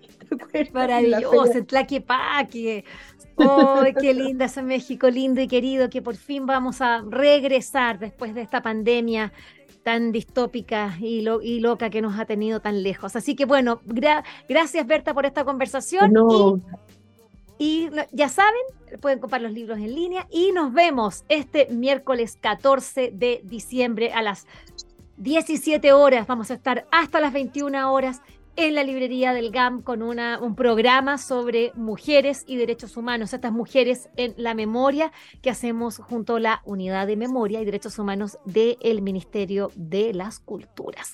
Maravilloso, 0.73 1.63
Tlaquepaque. 1.65 2.85
¡Oh, 3.35 3.81
qué 3.99 4.13
linda 4.13 4.45
ese 4.45 4.61
México 4.61 5.09
lindo 5.09 5.41
y 5.41 5.47
querido! 5.47 5.89
Que 5.89 6.01
por 6.01 6.15
fin 6.15 6.45
vamos 6.45 6.81
a 6.81 7.03
regresar 7.07 7.99
después 7.99 8.35
de 8.35 8.41
esta 8.41 8.61
pandemia 8.61 9.31
tan 9.83 10.11
distópica 10.11 10.95
y, 10.99 11.25
y 11.43 11.59
loca 11.59 11.89
que 11.89 12.01
nos 12.01 12.19
ha 12.19 12.25
tenido 12.25 12.59
tan 12.59 12.83
lejos. 12.83 13.15
Así 13.15 13.35
que 13.35 13.45
bueno, 13.45 13.81
gracias 14.47 14.85
Berta 14.85 15.13
por 15.13 15.25
esta 15.25 15.43
conversación. 15.43 16.11
No. 16.13 16.59
Y 17.61 17.91
ya 18.11 18.27
saben, 18.27 18.59
pueden 19.01 19.19
comprar 19.19 19.39
los 19.39 19.51
libros 19.51 19.77
en 19.77 19.93
línea 19.93 20.25
y 20.31 20.51
nos 20.51 20.73
vemos 20.73 21.25
este 21.29 21.67
miércoles 21.69 22.35
14 22.41 23.11
de 23.13 23.41
diciembre 23.43 24.11
a 24.13 24.23
las 24.23 24.47
17 25.17 25.93
horas. 25.93 26.25
Vamos 26.25 26.49
a 26.49 26.55
estar 26.55 26.87
hasta 26.91 27.19
las 27.19 27.33
21 27.33 27.93
horas 27.93 28.23
en 28.55 28.73
la 28.73 28.83
librería 28.83 29.33
del 29.33 29.51
GAM 29.51 29.83
con 29.83 30.01
un 30.01 30.55
programa 30.55 31.19
sobre 31.19 31.71
mujeres 31.75 32.45
y 32.47 32.57
derechos 32.57 32.97
humanos, 32.97 33.31
estas 33.31 33.51
mujeres 33.51 34.09
en 34.17 34.33
la 34.37 34.55
memoria 34.55 35.11
que 35.43 35.51
hacemos 35.51 35.99
junto 35.99 36.37
a 36.37 36.39
la 36.39 36.61
Unidad 36.65 37.05
de 37.05 37.15
Memoria 37.15 37.61
y 37.61 37.65
Derechos 37.65 37.99
Humanos 37.99 38.39
del 38.43 39.03
Ministerio 39.03 39.71
de 39.75 40.15
las 40.15 40.39
Culturas. 40.39 41.13